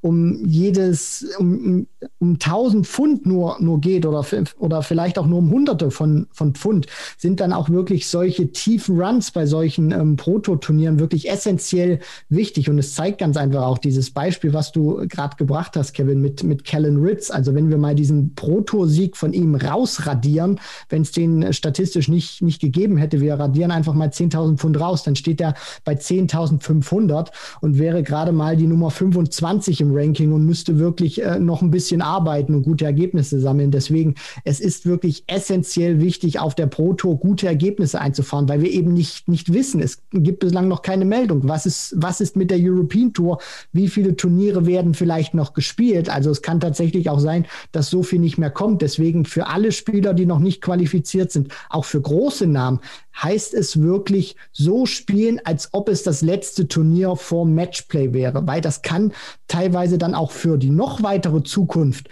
um 0.00 0.44
jedes, 0.46 1.26
um, 1.38 1.86
um 2.18 2.32
1000 2.34 2.86
Pfund 2.86 3.26
nur, 3.26 3.56
nur 3.60 3.80
geht 3.80 4.06
oder, 4.06 4.24
oder 4.58 4.82
vielleicht 4.82 5.18
auch 5.18 5.26
nur 5.26 5.38
um 5.40 5.50
Hunderte 5.50 5.90
von, 5.90 6.26
von 6.32 6.54
Pfund, 6.54 6.86
sind 7.18 7.40
dann 7.40 7.52
auch 7.52 7.68
wirklich 7.68 8.08
solche 8.08 8.50
tiefen 8.52 9.00
Runs 9.00 9.30
bei 9.30 9.44
solchen 9.44 9.90
ähm, 9.92 10.16
Pro-Tour-Turnieren 10.16 10.98
wirklich 10.98 11.30
essentiell 11.30 12.00
wichtig. 12.30 12.70
Und 12.70 12.78
es 12.78 12.94
zeigt 12.94 13.18
ganz 13.18 13.36
einfach 13.36 13.62
auch 13.62 13.78
dieses 13.78 14.10
Beispiel, 14.10 14.54
was 14.54 14.72
du 14.72 15.06
gerade 15.08 15.36
gebracht 15.36 15.76
hast, 15.76 15.92
Kevin, 15.92 16.22
mit, 16.22 16.42
mit 16.42 16.64
Kellen 16.64 17.02
Ritz. 17.02 17.30
Also 17.30 17.54
wenn 17.54 17.68
wir 17.68 17.76
mal 17.76 17.94
diesen 17.94 18.34
Pro-Tour-Sieg 18.34 19.16
von 19.16 19.34
ihm 19.34 19.54
rausradieren, 19.54 20.58
wenn 20.88 21.02
es 21.02 21.12
den 21.12 21.52
statistisch 21.52 22.08
nicht, 22.08 22.40
nicht 22.40 22.60
gegeben 22.60 22.96
hätte, 22.96 23.18
radiert 23.18 23.58
bombardieren 23.58 23.70
einfach 23.70 23.94
mal 23.94 24.08
10.000 24.08 24.56
Pfund 24.58 24.80
raus, 24.80 25.02
dann 25.02 25.16
steht 25.16 25.40
er 25.40 25.54
bei 25.84 25.94
10.500 25.94 27.28
und 27.60 27.78
wäre 27.78 28.02
gerade 28.02 28.32
mal 28.32 28.56
die 28.56 28.66
Nummer 28.66 28.90
25 29.12 29.80
im 29.80 29.94
Ranking 29.94 30.32
und 30.32 30.44
müsste 30.44 30.78
wirklich 30.78 31.22
äh, 31.22 31.38
noch 31.38 31.62
ein 31.62 31.70
bisschen 31.70 32.02
arbeiten 32.02 32.54
und 32.54 32.62
gute 32.62 32.84
Ergebnisse 32.84 33.40
sammeln. 33.40 33.70
Deswegen, 33.70 34.14
es 34.44 34.60
ist 34.60 34.86
wirklich 34.86 35.24
essentiell 35.26 36.00
wichtig, 36.00 36.38
auf 36.38 36.54
der 36.54 36.66
Pro 36.66 36.92
Tour 36.94 37.18
gute 37.18 37.46
Ergebnisse 37.46 38.00
einzufahren, 38.00 38.48
weil 38.48 38.62
wir 38.62 38.70
eben 38.70 38.92
nicht, 38.92 39.28
nicht 39.28 39.52
wissen, 39.52 39.80
es 39.80 40.02
gibt 40.12 40.40
bislang 40.40 40.68
noch 40.68 40.82
keine 40.82 41.04
Meldung. 41.04 41.48
Was 41.48 41.66
ist, 41.66 41.94
was 41.96 42.20
ist 42.20 42.36
mit 42.36 42.50
der 42.50 42.58
European 42.60 43.12
Tour? 43.12 43.38
Wie 43.72 43.88
viele 43.88 44.16
Turniere 44.16 44.66
werden 44.66 44.94
vielleicht 44.94 45.34
noch 45.34 45.54
gespielt? 45.54 46.08
Also 46.10 46.30
es 46.30 46.42
kann 46.42 46.60
tatsächlich 46.60 47.10
auch 47.10 47.20
sein, 47.20 47.46
dass 47.72 47.90
so 47.90 48.02
viel 48.02 48.18
nicht 48.18 48.38
mehr 48.38 48.50
kommt. 48.50 48.82
Deswegen 48.82 49.24
für 49.24 49.46
alle 49.46 49.72
Spieler, 49.72 50.14
die 50.14 50.26
noch 50.26 50.38
nicht 50.38 50.60
qualifiziert 50.60 51.32
sind, 51.32 51.52
auch 51.70 51.84
für 51.84 52.00
große 52.00 52.46
Namen, 52.46 52.80
heißt 53.22 53.54
es 53.54 53.80
wirklich 53.80 54.36
so 54.52 54.86
spielen, 54.86 55.40
als 55.44 55.70
ob 55.72 55.88
es 55.88 56.02
das 56.02 56.22
letzte 56.22 56.68
Turnier 56.68 57.16
vor 57.16 57.46
Matchplay 57.46 58.12
wäre, 58.12 58.46
weil 58.46 58.60
das 58.60 58.82
kann 58.82 59.12
teilweise 59.46 59.98
dann 59.98 60.14
auch 60.14 60.30
für 60.30 60.58
die 60.58 60.70
noch 60.70 61.02
weitere 61.02 61.42
Zukunft 61.42 62.08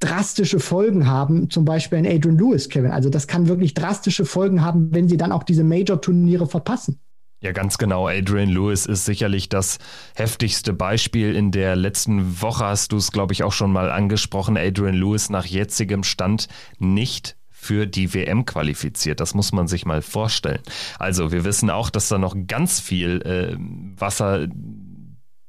drastische 0.00 0.60
Folgen 0.60 1.06
haben, 1.06 1.48
zum 1.48 1.64
Beispiel 1.64 1.98
in 1.98 2.06
Adrian 2.06 2.36
Lewis, 2.36 2.68
Kevin. 2.68 2.90
Also 2.90 3.08
das 3.08 3.26
kann 3.26 3.48
wirklich 3.48 3.72
drastische 3.72 4.26
Folgen 4.26 4.62
haben, 4.62 4.92
wenn 4.92 5.08
sie 5.08 5.16
dann 5.16 5.32
auch 5.32 5.44
diese 5.44 5.64
Major-Turniere 5.64 6.46
verpassen. 6.46 7.00
Ja, 7.40 7.52
ganz 7.52 7.76
genau. 7.76 8.08
Adrian 8.08 8.48
Lewis 8.48 8.86
ist 8.86 9.04
sicherlich 9.04 9.48
das 9.50 9.78
heftigste 10.14 10.72
Beispiel. 10.72 11.34
In 11.36 11.50
der 11.50 11.76
letzten 11.76 12.40
Woche 12.40 12.64
hast 12.64 12.92
du 12.92 12.96
es, 12.96 13.12
glaube 13.12 13.34
ich, 13.34 13.42
auch 13.42 13.52
schon 13.52 13.70
mal 13.70 13.90
angesprochen. 13.90 14.56
Adrian 14.56 14.94
Lewis 14.94 15.28
nach 15.28 15.44
jetzigem 15.44 16.04
Stand 16.04 16.48
nicht 16.78 17.36
für 17.64 17.86
die 17.86 18.12
WM 18.12 18.44
qualifiziert. 18.44 19.20
Das 19.20 19.34
muss 19.34 19.52
man 19.52 19.66
sich 19.68 19.86
mal 19.86 20.02
vorstellen. 20.02 20.60
Also 20.98 21.32
wir 21.32 21.44
wissen 21.44 21.70
auch, 21.70 21.88
dass 21.88 22.08
da 22.08 22.18
noch 22.18 22.36
ganz 22.46 22.78
viel 22.78 23.22
äh, 23.22 23.56
Wasser 23.98 24.46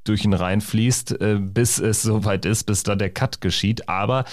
durch 0.05 0.21
den 0.21 0.33
Rhein 0.33 0.61
fließt, 0.61 1.19
äh, 1.19 1.39
bis 1.41 1.79
es 1.79 2.03
soweit 2.03 2.45
ist, 2.45 2.63
bis 2.63 2.83
da 2.83 2.95
der 2.95 3.09
Cut 3.09 3.41
geschieht. 3.41 3.89
Aber 3.89 4.23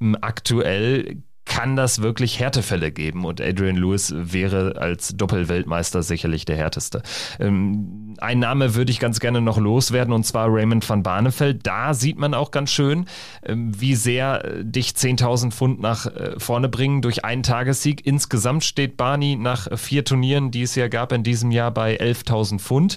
äh, 0.00 0.12
aktuell 0.20 1.22
kann 1.50 1.74
das 1.74 2.00
wirklich 2.00 2.38
Härtefälle 2.38 2.92
geben 2.92 3.24
und 3.24 3.40
Adrian 3.40 3.74
Lewis 3.74 4.14
wäre 4.16 4.76
als 4.76 5.16
Doppelweltmeister 5.16 6.04
sicherlich 6.04 6.44
der 6.44 6.56
härteste. 6.56 7.02
Ähm, 7.40 8.14
ein 8.18 8.38
Name 8.38 8.76
würde 8.76 8.92
ich 8.92 9.00
ganz 9.00 9.18
gerne 9.18 9.40
noch 9.40 9.58
loswerden 9.58 10.14
und 10.14 10.24
zwar 10.24 10.46
Raymond 10.48 10.88
van 10.88 11.02
Barneveld. 11.02 11.66
Da 11.66 11.92
sieht 11.92 12.18
man 12.18 12.34
auch 12.34 12.52
ganz 12.52 12.70
schön, 12.70 13.06
ähm, 13.42 13.72
wie 13.78 13.96
sehr 13.96 14.44
äh, 14.44 14.64
dich 14.64 14.90
10.000 14.90 15.50
Pfund 15.50 15.80
nach 15.80 16.06
äh, 16.06 16.38
vorne 16.38 16.68
bringen 16.68 17.02
durch 17.02 17.24
einen 17.24 17.42
Tagessieg. 17.42 18.06
Insgesamt 18.06 18.62
steht 18.62 18.96
Barney 18.96 19.34
nach 19.34 19.76
vier 19.76 20.04
Turnieren, 20.04 20.52
die 20.52 20.62
es 20.62 20.76
ja 20.76 20.86
gab 20.86 21.10
in 21.10 21.24
diesem 21.24 21.50
Jahr 21.50 21.72
bei 21.72 22.00
11.000 22.00 22.60
Pfund 22.60 22.96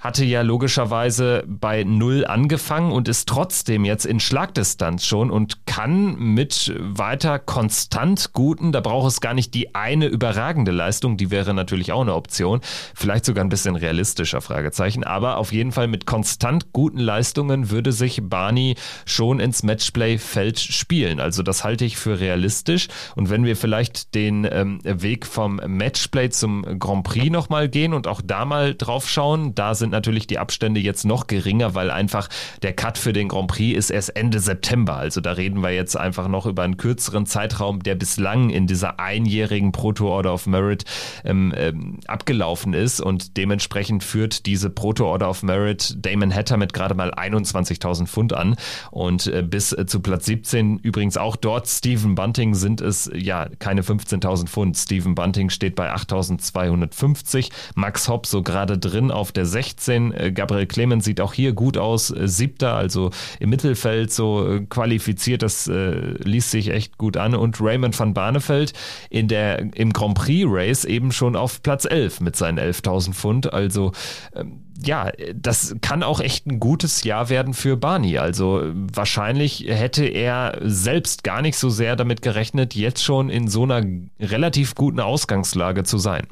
hatte 0.00 0.24
ja 0.24 0.40
logischerweise 0.40 1.44
bei 1.46 1.84
Null 1.84 2.24
angefangen 2.24 2.90
und 2.90 3.06
ist 3.06 3.28
trotzdem 3.28 3.84
jetzt 3.84 4.06
in 4.06 4.18
Schlagdistanz 4.18 5.04
schon 5.04 5.30
und 5.30 5.66
kann 5.66 6.16
mit 6.18 6.72
weiter 6.78 7.38
konstant 7.38 8.32
guten, 8.32 8.72
da 8.72 8.80
braucht 8.80 9.08
es 9.08 9.20
gar 9.20 9.34
nicht 9.34 9.52
die 9.52 9.74
eine 9.74 10.06
überragende 10.06 10.72
Leistung, 10.72 11.18
die 11.18 11.30
wäre 11.30 11.52
natürlich 11.52 11.92
auch 11.92 12.00
eine 12.00 12.14
Option, 12.14 12.60
vielleicht 12.94 13.26
sogar 13.26 13.44
ein 13.44 13.50
bisschen 13.50 13.76
realistischer 13.76 14.40
Fragezeichen, 14.40 15.04
aber 15.04 15.36
auf 15.36 15.52
jeden 15.52 15.70
Fall 15.70 15.86
mit 15.86 16.06
konstant 16.06 16.72
guten 16.72 16.98
Leistungen 16.98 17.70
würde 17.70 17.92
sich 17.92 18.20
Barney 18.22 18.76
schon 19.04 19.38
ins 19.38 19.62
Matchplay-Feld 19.62 20.58
spielen. 20.58 21.20
Also 21.20 21.42
das 21.42 21.62
halte 21.62 21.84
ich 21.84 21.98
für 21.98 22.20
realistisch 22.20 22.88
und 23.16 23.28
wenn 23.28 23.44
wir 23.44 23.54
vielleicht 23.54 24.14
den 24.14 24.48
ähm, 24.50 24.80
Weg 24.82 25.26
vom 25.26 25.60
Matchplay 25.66 26.30
zum 26.30 26.78
Grand 26.78 27.04
Prix 27.04 27.30
nochmal 27.30 27.68
gehen 27.68 27.92
und 27.92 28.06
auch 28.06 28.22
da 28.24 28.46
mal 28.46 28.74
drauf 28.74 29.06
schauen, 29.06 29.54
da 29.54 29.74
sind 29.74 29.89
sind 29.90 29.96
natürlich 29.96 30.28
die 30.28 30.38
Abstände 30.38 30.78
jetzt 30.78 31.04
noch 31.04 31.26
geringer, 31.26 31.74
weil 31.74 31.90
einfach 31.90 32.28
der 32.62 32.72
Cut 32.72 32.96
für 32.96 33.12
den 33.12 33.26
Grand 33.26 33.48
Prix 33.48 33.76
ist 33.76 33.90
erst 33.90 34.16
Ende 34.16 34.38
September. 34.38 34.96
Also 34.96 35.20
da 35.20 35.32
reden 35.32 35.62
wir 35.62 35.70
jetzt 35.70 35.96
einfach 35.96 36.28
noch 36.28 36.46
über 36.46 36.62
einen 36.62 36.76
kürzeren 36.76 37.26
Zeitraum, 37.26 37.82
der 37.82 37.96
bislang 37.96 38.50
in 38.50 38.68
dieser 38.68 39.00
einjährigen 39.00 39.72
Proto 39.72 40.08
Order 40.08 40.32
of 40.32 40.46
Merit 40.46 40.84
ähm, 41.24 41.52
ähm, 41.56 41.98
abgelaufen 42.06 42.72
ist. 42.72 43.00
Und 43.00 43.36
dementsprechend 43.36 44.04
führt 44.04 44.46
diese 44.46 44.70
Proto 44.70 45.06
Order 45.06 45.28
of 45.28 45.42
Merit 45.42 45.96
Damon 45.98 46.32
Hatter 46.32 46.56
mit 46.56 46.72
gerade 46.72 46.94
mal 46.94 47.12
21.000 47.12 48.06
Pfund 48.06 48.32
an. 48.32 48.54
Und 48.92 49.26
äh, 49.26 49.42
bis 49.42 49.72
äh, 49.72 49.86
zu 49.86 50.00
Platz 50.00 50.26
17 50.26 50.78
übrigens 50.78 51.16
auch 51.16 51.34
dort 51.34 51.66
Stephen 51.66 52.14
Bunting 52.14 52.54
sind 52.54 52.80
es 52.80 53.10
ja 53.12 53.48
keine 53.58 53.82
15.000 53.82 54.46
Pfund. 54.46 54.76
Stephen 54.76 55.16
Bunting 55.16 55.50
steht 55.50 55.74
bei 55.74 55.92
8.250, 55.92 57.50
Max 57.74 58.08
Hopp 58.08 58.26
so 58.26 58.44
gerade 58.44 58.78
drin 58.78 59.10
auf 59.10 59.32
der 59.32 59.46
16 59.46 59.79
16. 59.80 60.12
Äh, 60.12 60.32
Gabriel 60.32 60.66
Clemens 60.66 61.04
sieht 61.04 61.20
auch 61.20 61.32
hier 61.32 61.52
gut 61.52 61.78
aus. 61.78 62.10
Äh, 62.10 62.28
siebter, 62.28 62.74
also 62.74 63.10
im 63.38 63.50
Mittelfeld 63.50 64.12
so 64.12 64.46
äh, 64.46 64.60
qualifiziert. 64.68 65.42
Das 65.42 65.66
äh, 65.66 66.14
liest 66.22 66.50
sich 66.50 66.68
echt 66.68 66.98
gut 66.98 67.16
an. 67.16 67.34
Und 67.34 67.60
Raymond 67.60 67.98
van 67.98 68.14
Barneveld 68.14 68.72
in 69.08 69.28
der, 69.28 69.74
im 69.74 69.92
Grand 69.92 70.14
Prix 70.14 70.46
Race 70.48 70.84
eben 70.84 71.12
schon 71.12 71.36
auf 71.36 71.62
Platz 71.62 71.84
11 71.84 72.20
mit 72.20 72.36
seinen 72.36 72.58
11.000 72.58 73.14
Pfund. 73.14 73.52
Also, 73.52 73.92
ähm, 74.34 74.62
ja, 74.82 75.10
das 75.34 75.76
kann 75.82 76.02
auch 76.02 76.20
echt 76.20 76.46
ein 76.46 76.58
gutes 76.58 77.04
Jahr 77.04 77.28
werden 77.28 77.52
für 77.52 77.76
Barney. 77.76 78.16
Also 78.16 78.62
wahrscheinlich 78.74 79.66
hätte 79.68 80.06
er 80.06 80.58
selbst 80.62 81.22
gar 81.22 81.42
nicht 81.42 81.58
so 81.58 81.68
sehr 81.68 81.96
damit 81.96 82.22
gerechnet, 82.22 82.74
jetzt 82.74 83.04
schon 83.04 83.28
in 83.28 83.46
so 83.48 83.64
einer 83.64 83.84
relativ 84.18 84.74
guten 84.74 85.00
Ausgangslage 85.00 85.84
zu 85.84 85.98
sein. 85.98 86.26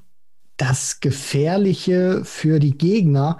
Das 0.58 0.98
Gefährliche 0.98 2.22
für 2.24 2.58
die 2.58 2.76
Gegner 2.76 3.38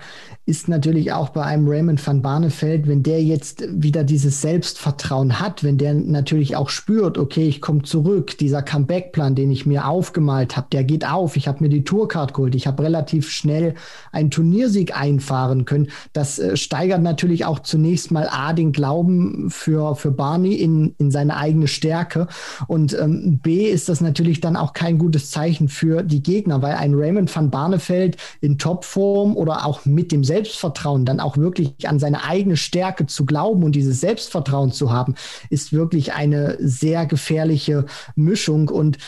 ist 0.48 0.66
natürlich 0.66 1.12
auch 1.12 1.28
bei 1.28 1.42
einem 1.42 1.68
Raymond 1.68 2.04
van 2.06 2.22
Barneveld, 2.22 2.86
wenn 2.88 3.02
der 3.02 3.22
jetzt 3.22 3.64
wieder 3.70 4.02
dieses 4.02 4.40
Selbstvertrauen 4.40 5.40
hat, 5.40 5.62
wenn 5.62 5.76
der 5.76 5.92
natürlich 5.92 6.56
auch 6.56 6.70
spürt, 6.70 7.18
okay, 7.18 7.46
ich 7.46 7.60
komme 7.60 7.82
zurück, 7.82 8.38
dieser 8.38 8.62
Comeback-Plan, 8.62 9.34
den 9.34 9.50
ich 9.50 9.66
mir 9.66 9.86
aufgemalt 9.86 10.56
habe, 10.56 10.68
der 10.72 10.84
geht 10.84 11.06
auf, 11.06 11.36
ich 11.36 11.48
habe 11.48 11.62
mir 11.62 11.68
die 11.68 11.84
Tourcard 11.84 12.32
geholt, 12.32 12.54
ich 12.54 12.66
habe 12.66 12.82
relativ 12.82 13.30
schnell 13.30 13.74
einen 14.10 14.30
Turniersieg 14.30 14.98
einfahren 14.98 15.66
können. 15.66 15.88
Das 16.14 16.38
äh, 16.38 16.56
steigert 16.56 17.02
natürlich 17.02 17.44
auch 17.44 17.58
zunächst 17.58 18.10
mal 18.10 18.26
A, 18.30 18.54
den 18.54 18.72
Glauben 18.72 19.50
für, 19.50 19.96
für 19.96 20.12
Barney 20.12 20.54
in, 20.54 20.94
in 20.96 21.10
seine 21.10 21.36
eigene 21.36 21.68
Stärke. 21.68 22.26
Und 22.68 22.98
ähm, 22.98 23.38
B, 23.42 23.64
ist 23.68 23.90
das 23.90 24.00
natürlich 24.00 24.40
dann 24.40 24.56
auch 24.56 24.72
kein 24.72 24.96
gutes 24.96 25.30
Zeichen 25.30 25.68
für 25.68 26.02
die 26.02 26.22
Gegner, 26.22 26.62
weil 26.62 26.76
ein 26.76 26.94
Raymond 26.94 27.07
van 27.16 27.50
Barneveld 27.50 28.16
in 28.40 28.58
Topform 28.58 29.36
oder 29.36 29.66
auch 29.66 29.84
mit 29.84 30.12
dem 30.12 30.24
Selbstvertrauen 30.24 30.68
Selbstvertrauen, 30.68 31.04
dann 31.04 31.20
auch 31.20 31.36
wirklich 31.36 31.88
an 31.88 31.98
seine 31.98 32.24
eigene 32.24 32.56
Stärke 32.56 33.06
zu 33.06 33.26
glauben 33.26 33.62
und 33.62 33.72
dieses 33.72 34.00
Selbstvertrauen 34.00 34.72
zu 34.72 34.92
haben, 34.92 35.14
ist 35.50 35.72
wirklich 35.72 36.12
eine 36.12 36.56
sehr 36.60 37.06
gefährliche 37.06 37.86
Mischung. 38.14 38.68
Und 38.68 38.98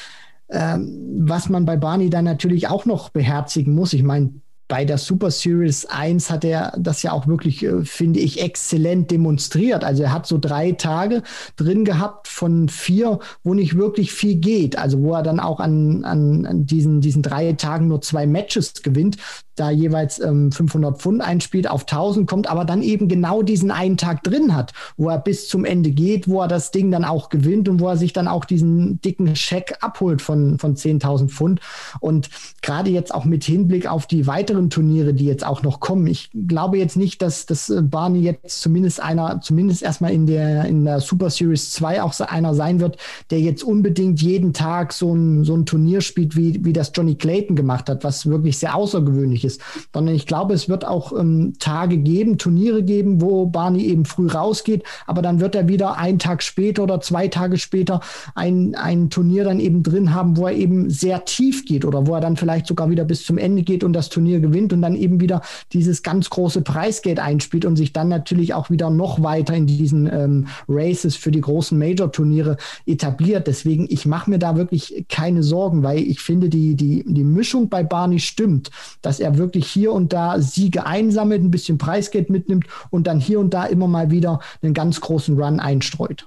ähm, 0.49 1.21
was 1.21 1.49
man 1.49 1.65
bei 1.65 1.77
Barney 1.77 2.11
dann 2.11 2.25
natürlich 2.25 2.69
auch 2.69 2.85
noch 2.85 3.11
beherzigen 3.11 3.75
muss, 3.75 3.93
ich 3.93 4.03
meine, 4.03 4.35
bei 4.71 4.85
der 4.85 4.99
Super 4.99 5.33
Series 5.33 5.85
1 5.85 6.31
hat 6.31 6.45
er 6.45 6.73
das 6.79 7.03
ja 7.03 7.11
auch 7.11 7.27
wirklich, 7.27 7.65
äh, 7.65 7.85
finde 7.85 8.21
ich, 8.21 8.41
exzellent 8.41 9.11
demonstriert. 9.11 9.83
Also 9.83 10.05
er 10.05 10.13
hat 10.13 10.27
so 10.27 10.39
drei 10.39 10.73
Tage 10.73 11.25
drin 11.57 11.85
gehabt 11.85 12.29
von 12.29 12.69
vier, 12.69 13.19
wo 13.43 13.53
nicht 13.53 13.77
wirklich 13.77 14.13
viel 14.13 14.37
geht. 14.37 14.79
Also 14.79 15.03
wo 15.03 15.13
er 15.13 15.25
dann 15.25 15.41
auch 15.41 15.59
an, 15.59 16.05
an, 16.05 16.47
an 16.47 16.67
diesen, 16.67 17.01
diesen 17.01 17.21
drei 17.23 17.53
Tagen 17.55 17.89
nur 17.89 18.01
zwei 18.01 18.29
Matches 18.29 18.75
gewinnt 18.83 19.17
da 19.61 19.71
jeweils 19.71 20.19
ähm, 20.21 20.51
500 20.51 21.01
Pfund 21.01 21.21
einspielt 21.21 21.69
auf 21.69 21.83
1000 21.83 22.29
kommt, 22.29 22.49
aber 22.49 22.65
dann 22.65 22.83
eben 22.83 23.09
genau 23.09 23.43
diesen 23.43 23.71
einen 23.71 23.99
Tag 23.99 24.25
drin 24.25 24.55
hat, 24.55 24.73
wo 24.97 25.11
er 25.11 25.19
bis 25.19 25.49
zum 25.49 25.65
Ende 25.65 25.91
geht, 25.91 26.29
wo 26.29 26.41
er 26.41 26.49
das 26.49 26.71
Ding 26.71 26.91
dann 26.91 27.05
auch 27.05 27.29
gewinnt 27.29 27.69
und 27.69 27.81
wo 27.81 27.89
er 27.89 27.99
sich 27.99 28.13
dann 28.15 28.27
auch 28.27 28.47
diesen 28.47 29.01
dicken 29.03 29.37
Scheck 29.37 29.77
abholt 29.83 30.23
von, 30.23 30.59
von 30.59 30.77
10.000 30.77 31.29
Pfund. 31.29 31.61
Und 32.01 32.31
gerade 32.63 32.91
jetzt 32.91 33.15
auch 33.15 33.27
mit 33.27 33.45
Hinblick 33.45 33.87
auf 33.87 34.07
die 34.07 34.27
weiteren 34.27 34.71
Turniere, 34.71 35.13
die 35.13 35.27
jetzt 35.27 35.45
auch 35.45 35.63
noch 35.63 35.81
kommen, 35.81 36.07
ich 36.07 36.31
glaube 36.49 36.79
jetzt 36.79 36.97
nicht, 36.97 37.21
dass, 37.21 37.45
dass 37.45 37.69
äh, 37.69 37.83
Barney 37.83 38.21
jetzt 38.21 38.63
zumindest 38.63 39.03
einer, 39.03 39.41
zumindest 39.43 39.83
erstmal 39.83 40.13
in 40.13 40.27
der, 40.27 40.65
in 40.65 40.85
der 40.85 41.01
Super 41.01 41.29
Series 41.29 41.71
2 41.73 42.03
auch 42.03 42.19
einer 42.21 42.55
sein 42.55 42.81
wird, 42.81 42.97
der 43.31 43.41
jetzt 43.41 43.63
unbedingt 43.63 44.23
jeden 44.23 44.53
Tag 44.53 44.93
so 44.93 45.15
ein, 45.15 45.45
so 45.45 45.55
ein 45.55 45.67
Turnier 45.67 46.01
spielt, 46.01 46.37
wie, 46.37 46.65
wie 46.65 46.73
das 46.73 46.93
Johnny 46.95 47.15
Clayton 47.15 47.57
gemacht 47.57 47.89
hat, 47.91 48.05
was 48.05 48.27
wirklich 48.27 48.59
sehr 48.59 48.75
außergewöhnlich 48.75 49.45
ist 49.45 49.50
ist, 49.51 49.61
sondern 49.93 50.15
ich 50.15 50.27
glaube, 50.27 50.55
es 50.55 50.69
wird 50.69 50.87
auch 50.87 51.13
ähm, 51.19 51.55
Tage 51.59 51.99
geben, 51.99 52.39
Turniere 52.39 52.83
geben, 52.83 53.21
wo 53.21 53.47
Barney 53.47 53.85
eben 53.85 54.05
früh 54.05 54.29
rausgeht, 54.29 54.85
aber 55.07 55.23
dann 55.23 55.41
wird 55.41 55.55
er 55.55 55.69
wieder 55.69 55.99
einen 55.99 56.19
Tag 56.19 56.43
später 56.43 56.85
oder 56.85 57.01
zwei 57.01 57.29
Tage 57.29 57.59
später 57.59 58.01
ein, 58.35 58.75
ein 58.75 59.11
Turnier 59.11 59.45
dann 59.45 59.61
eben 59.61 59.83
drin 59.83 60.15
haben, 60.15 60.37
wo 60.37 60.47
er 60.47 60.55
eben 60.55 60.91
sehr 60.91 61.25
tief 61.25 61.65
geht 61.65 61.85
oder 61.85 62.07
wo 62.07 62.15
er 62.15 62.21
dann 62.21 62.37
vielleicht 62.37 62.67
sogar 62.67 62.91
wieder 62.91 63.05
bis 63.05 63.25
zum 63.25 63.39
Ende 63.39 63.63
geht 63.63 63.85
und 63.85 63.93
das 63.93 64.09
Turnier 64.09 64.41
gewinnt 64.41 64.73
und 64.73 64.83
dann 64.83 64.95
eben 64.95 65.21
wieder 65.21 65.43
dieses 65.73 66.03
ganz 66.03 66.31
große 66.31 66.63
Preisgeld 66.63 67.19
einspielt 67.19 67.65
und 67.65 67.77
sich 67.77 67.93
dann 67.93 68.09
natürlich 68.09 68.55
auch 68.55 68.71
wieder 68.71 68.91
noch 68.91 69.23
weiter 69.23 69.55
in 69.55 69.67
diesen 69.67 70.07
ähm, 70.13 70.47
Races 70.69 71.17
für 71.17 71.31
die 71.31 71.41
großen 71.41 71.79
Major-Turniere 71.79 72.57
etabliert. 72.87 73.47
Deswegen, 73.47 73.87
ich 73.89 74.07
mache 74.07 74.31
mir 74.31 74.39
da 74.39 74.57
wirklich 74.57 75.05
keine 75.09 75.43
Sorgen, 75.43 75.83
weil 75.83 75.99
ich 75.99 76.21
finde, 76.21 76.49
die, 76.49 76.75
die, 76.75 77.05
die 77.07 77.25
Mischung 77.25 77.69
bei 77.69 77.83
Barney 77.83 78.19
stimmt, 78.19 78.71
dass 79.03 79.21
er 79.21 79.30
wirklich 79.39 79.67
hier 79.67 79.93
und 79.93 80.13
da 80.13 80.41
Siege 80.41 80.87
einsammelt, 80.87 81.43
ein 81.43 81.51
bisschen 81.51 81.79
Preisgeld 81.79 82.31
mitnimmt 82.31 82.67
und 82.91 83.07
dann 83.07 83.21
hier 83.21 83.41
und 83.41 83.55
da 83.55 83.65
immer 83.65 83.89
mal 83.89 84.11
wieder 84.11 84.41
einen 84.63 84.75
ganz 84.75 85.01
großen 85.01 85.41
Run 85.41 85.61
einstreut. 85.61 86.27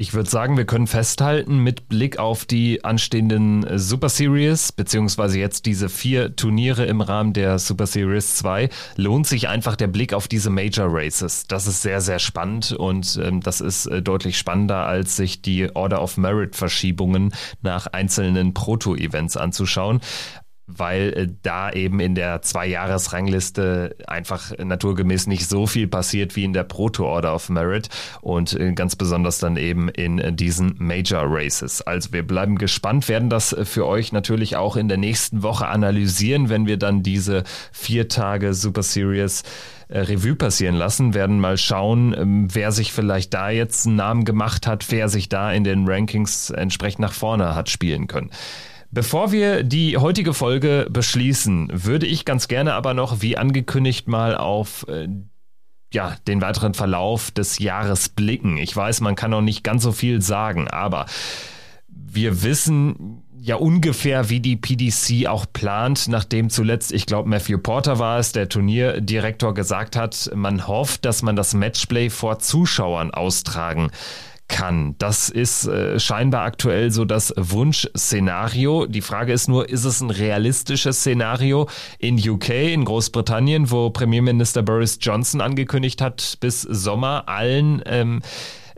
Ich 0.00 0.14
würde 0.14 0.30
sagen, 0.30 0.56
wir 0.56 0.64
können 0.64 0.86
festhalten, 0.86 1.58
mit 1.58 1.88
Blick 1.88 2.20
auf 2.20 2.44
die 2.44 2.84
anstehenden 2.84 3.66
Super 3.80 4.08
Series, 4.08 4.70
beziehungsweise 4.70 5.40
jetzt 5.40 5.66
diese 5.66 5.88
vier 5.88 6.36
Turniere 6.36 6.86
im 6.86 7.00
Rahmen 7.00 7.32
der 7.32 7.58
Super 7.58 7.88
Series 7.88 8.36
2, 8.36 8.68
lohnt 8.94 9.26
sich 9.26 9.48
einfach 9.48 9.74
der 9.74 9.88
Blick 9.88 10.14
auf 10.14 10.28
diese 10.28 10.50
Major 10.50 10.86
Races. 10.88 11.48
Das 11.48 11.66
ist 11.66 11.82
sehr, 11.82 12.00
sehr 12.00 12.20
spannend 12.20 12.70
und 12.70 13.18
ähm, 13.20 13.40
das 13.40 13.60
ist 13.60 13.86
äh, 13.86 14.00
deutlich 14.00 14.38
spannender, 14.38 14.86
als 14.86 15.16
sich 15.16 15.42
die 15.42 15.74
Order 15.74 16.00
of 16.00 16.16
Merit 16.16 16.54
Verschiebungen 16.54 17.34
nach 17.62 17.88
einzelnen 17.88 18.54
Proto-Events 18.54 19.36
anzuschauen 19.36 20.00
weil 20.68 21.12
äh, 21.14 21.28
da 21.42 21.72
eben 21.72 21.98
in 21.98 22.14
der 22.14 22.42
Zwei-Jahres-Rangliste 22.42 23.96
einfach 24.06 24.52
naturgemäß 24.56 25.26
nicht 25.26 25.48
so 25.48 25.66
viel 25.66 25.88
passiert 25.88 26.36
wie 26.36 26.44
in 26.44 26.52
der 26.52 26.64
Proto-Order 26.64 27.34
of 27.34 27.48
Merit 27.48 27.88
und 28.20 28.52
äh, 28.52 28.72
ganz 28.72 28.94
besonders 28.94 29.38
dann 29.38 29.56
eben 29.56 29.88
in 29.88 30.18
äh, 30.18 30.32
diesen 30.32 30.74
Major 30.78 31.24
Races. 31.26 31.82
Also 31.82 32.12
wir 32.12 32.24
bleiben 32.24 32.58
gespannt, 32.58 33.08
werden 33.08 33.30
das 33.30 33.56
für 33.64 33.86
euch 33.86 34.12
natürlich 34.12 34.56
auch 34.56 34.76
in 34.76 34.88
der 34.88 34.98
nächsten 34.98 35.42
Woche 35.42 35.66
analysieren, 35.66 36.50
wenn 36.50 36.66
wir 36.66 36.76
dann 36.76 37.02
diese 37.02 37.44
vier 37.72 38.08
Tage 38.08 38.52
Super 38.52 38.82
Series 38.82 39.42
Revue 39.90 40.36
passieren 40.36 40.74
lassen, 40.74 41.14
werden 41.14 41.40
mal 41.40 41.56
schauen, 41.56 42.14
ähm, 42.14 42.48
wer 42.52 42.72
sich 42.72 42.92
vielleicht 42.92 43.32
da 43.32 43.48
jetzt 43.48 43.86
einen 43.86 43.96
Namen 43.96 44.24
gemacht 44.26 44.66
hat, 44.66 44.84
wer 44.90 45.08
sich 45.08 45.30
da 45.30 45.50
in 45.50 45.64
den 45.64 45.88
Rankings 45.88 46.50
entsprechend 46.50 47.00
nach 47.00 47.14
vorne 47.14 47.54
hat 47.54 47.70
spielen 47.70 48.06
können. 48.06 48.30
Bevor 48.90 49.32
wir 49.32 49.64
die 49.64 49.98
heutige 49.98 50.32
Folge 50.32 50.86
beschließen, 50.90 51.68
würde 51.72 52.06
ich 52.06 52.24
ganz 52.24 52.48
gerne 52.48 52.72
aber 52.72 52.94
noch, 52.94 53.20
wie 53.20 53.36
angekündigt, 53.36 54.08
mal 54.08 54.34
auf 54.34 54.86
äh, 54.88 55.08
ja, 55.92 56.16
den 56.26 56.40
weiteren 56.40 56.74
Verlauf 56.74 57.30
des 57.30 57.58
Jahres 57.58 58.08
blicken. 58.08 58.56
Ich 58.56 58.74
weiß, 58.74 59.00
man 59.00 59.14
kann 59.14 59.30
noch 59.30 59.42
nicht 59.42 59.62
ganz 59.62 59.82
so 59.82 59.92
viel 59.92 60.22
sagen, 60.22 60.68
aber 60.68 61.06
wir 61.88 62.42
wissen 62.42 63.22
ja 63.40 63.56
ungefähr, 63.56 64.30
wie 64.30 64.40
die 64.40 64.56
PDC 64.56 65.28
auch 65.28 65.46
plant, 65.52 66.08
nachdem 66.08 66.50
zuletzt, 66.50 66.92
ich 66.92 67.06
glaube, 67.06 67.28
Matthew 67.28 67.58
Porter 67.58 67.98
war 67.98 68.18
es, 68.18 68.32
der 68.32 68.48
Turnierdirektor 68.48 69.54
gesagt 69.54 69.96
hat, 69.96 70.30
man 70.34 70.66
hofft, 70.66 71.04
dass 71.04 71.22
man 71.22 71.36
das 71.36 71.54
Matchplay 71.54 72.10
vor 72.10 72.38
Zuschauern 72.38 73.12
austragen 73.12 73.88
kann. 73.88 73.98
Das 74.98 75.28
ist 75.28 75.66
äh, 75.66 76.00
scheinbar 76.00 76.42
aktuell 76.42 76.90
so 76.90 77.04
das 77.04 77.32
Wunschszenario. 77.36 78.86
Die 78.86 79.02
Frage 79.02 79.32
ist 79.32 79.48
nur, 79.48 79.68
ist 79.68 79.84
es 79.84 80.00
ein 80.00 80.10
realistisches 80.10 80.98
Szenario 80.98 81.68
in 81.98 82.18
UK, 82.18 82.48
in 82.50 82.84
Großbritannien, 82.84 83.70
wo 83.70 83.90
Premierminister 83.90 84.62
Boris 84.62 84.98
Johnson 85.00 85.40
angekündigt 85.40 86.00
hat, 86.00 86.38
bis 86.40 86.62
Sommer 86.62 87.28
allen 87.28 87.82
ähm, 87.86 88.20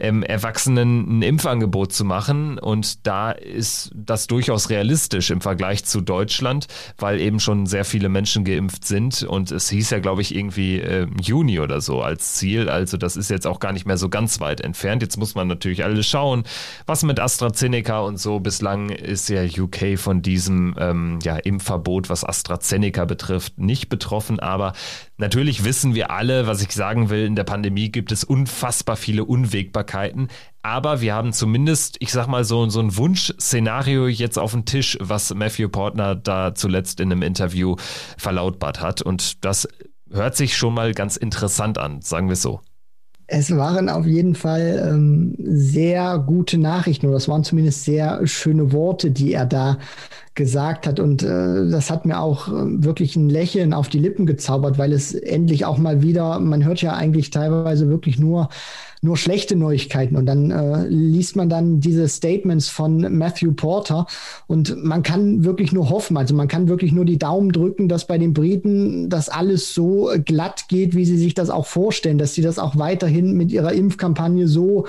ähm, 0.00 0.22
Erwachsenen 0.22 1.18
ein 1.18 1.22
Impfangebot 1.22 1.92
zu 1.92 2.04
machen. 2.04 2.58
Und 2.58 3.06
da 3.06 3.30
ist 3.30 3.90
das 3.94 4.26
durchaus 4.26 4.70
realistisch 4.70 5.30
im 5.30 5.40
Vergleich 5.40 5.84
zu 5.84 6.00
Deutschland, 6.00 6.66
weil 6.98 7.20
eben 7.20 7.40
schon 7.40 7.66
sehr 7.66 7.84
viele 7.84 8.08
Menschen 8.08 8.44
geimpft 8.44 8.84
sind. 8.84 9.22
Und 9.22 9.50
es 9.50 9.70
hieß 9.70 9.90
ja, 9.90 9.98
glaube 9.98 10.22
ich, 10.22 10.34
irgendwie 10.34 10.80
äh, 10.80 11.06
Juni 11.20 11.60
oder 11.60 11.80
so 11.80 12.02
als 12.02 12.34
Ziel. 12.34 12.68
Also 12.68 12.96
das 12.96 13.16
ist 13.16 13.30
jetzt 13.30 13.46
auch 13.46 13.60
gar 13.60 13.72
nicht 13.72 13.86
mehr 13.86 13.96
so 13.96 14.08
ganz 14.08 14.40
weit 14.40 14.60
entfernt. 14.60 15.02
Jetzt 15.02 15.16
muss 15.16 15.34
man 15.34 15.48
natürlich 15.48 15.84
alles 15.84 16.06
schauen, 16.06 16.44
was 16.86 17.02
mit 17.02 17.20
AstraZeneca 17.20 18.00
und 18.00 18.18
so. 18.18 18.40
Bislang 18.40 18.90
ist 18.90 19.28
ja 19.28 19.42
UK 19.42 19.98
von 19.98 20.22
diesem 20.22 20.74
ähm, 20.78 21.18
ja, 21.22 21.36
Impfverbot, 21.36 22.08
was 22.10 22.24
AstraZeneca 22.24 23.04
betrifft, 23.04 23.58
nicht 23.58 23.88
betroffen. 23.88 24.40
Aber 24.40 24.72
natürlich 25.20 25.64
wissen 25.64 25.94
wir 25.94 26.10
alle, 26.10 26.46
was 26.46 26.62
ich 26.62 26.72
sagen 26.72 27.10
will, 27.10 27.24
in 27.24 27.36
der 27.36 27.44
Pandemie 27.44 27.90
gibt 27.90 28.10
es 28.10 28.24
unfassbar 28.24 28.96
viele 28.96 29.24
Unwägbarkeiten. 29.24 30.28
Aber 30.62 31.00
wir 31.00 31.14
haben 31.14 31.32
zumindest, 31.32 31.96
ich 32.00 32.12
sag 32.12 32.26
mal, 32.26 32.44
so, 32.44 32.68
so 32.68 32.80
ein 32.80 32.96
Wunschszenario 32.96 34.08
jetzt 34.08 34.38
auf 34.38 34.52
dem 34.52 34.64
Tisch, 34.64 34.98
was 35.00 35.32
Matthew 35.34 35.68
Portner 35.68 36.14
da 36.16 36.54
zuletzt 36.54 37.00
in 37.00 37.12
einem 37.12 37.22
Interview 37.22 37.76
verlautbart 38.18 38.80
hat. 38.80 39.02
Und 39.02 39.44
das 39.44 39.68
hört 40.10 40.36
sich 40.36 40.56
schon 40.56 40.74
mal 40.74 40.92
ganz 40.92 41.16
interessant 41.16 41.78
an, 41.78 42.02
sagen 42.02 42.28
wir 42.28 42.34
es 42.34 42.42
so. 42.42 42.60
Es 43.32 43.56
waren 43.56 43.88
auf 43.88 44.06
jeden 44.06 44.34
Fall 44.34 44.90
ähm, 44.92 45.36
sehr 45.38 46.18
gute 46.18 46.58
Nachrichten 46.58 47.06
oder 47.06 47.16
es 47.16 47.28
waren 47.28 47.44
zumindest 47.44 47.84
sehr 47.84 48.26
schöne 48.26 48.72
Worte, 48.72 49.12
die 49.12 49.32
er 49.32 49.46
da 49.46 49.78
gesagt 50.40 50.86
hat. 50.86 50.98
Und 50.98 51.22
äh, 51.22 51.68
das 51.70 51.90
hat 51.90 52.06
mir 52.06 52.18
auch 52.18 52.48
äh, 52.48 52.52
wirklich 52.82 53.14
ein 53.14 53.28
Lächeln 53.28 53.74
auf 53.74 53.90
die 53.90 53.98
Lippen 53.98 54.24
gezaubert, 54.24 54.78
weil 54.78 54.92
es 54.92 55.12
endlich 55.12 55.66
auch 55.66 55.76
mal 55.76 56.00
wieder, 56.00 56.40
man 56.40 56.64
hört 56.64 56.80
ja 56.80 56.94
eigentlich 56.94 57.28
teilweise 57.28 57.90
wirklich 57.90 58.18
nur 58.18 58.48
nur 59.02 59.16
schlechte 59.16 59.56
Neuigkeiten. 59.56 60.16
Und 60.16 60.26
dann 60.26 60.50
äh, 60.50 60.86
liest 60.88 61.36
man 61.36 61.48
dann 61.48 61.80
diese 61.80 62.06
Statements 62.08 62.68
von 62.68 63.16
Matthew 63.16 63.52
Porter 63.52 64.06
und 64.46 64.76
man 64.84 65.02
kann 65.02 65.44
wirklich 65.44 65.72
nur 65.72 65.88
hoffen, 65.88 66.18
also 66.18 66.34
man 66.34 66.48
kann 66.48 66.68
wirklich 66.68 66.92
nur 66.92 67.06
die 67.06 67.18
Daumen 67.18 67.50
drücken, 67.50 67.88
dass 67.88 68.06
bei 68.06 68.18
den 68.18 68.34
Briten 68.34 69.08
das 69.08 69.30
alles 69.30 69.72
so 69.72 70.10
glatt 70.24 70.66
geht, 70.68 70.94
wie 70.94 71.06
sie 71.06 71.16
sich 71.16 71.32
das 71.32 71.48
auch 71.48 71.66
vorstellen, 71.66 72.18
dass 72.18 72.34
sie 72.34 72.42
das 72.42 72.58
auch 72.58 72.76
weiterhin 72.76 73.38
mit 73.38 73.52
ihrer 73.52 73.72
Impfkampagne 73.72 74.46
so 74.46 74.86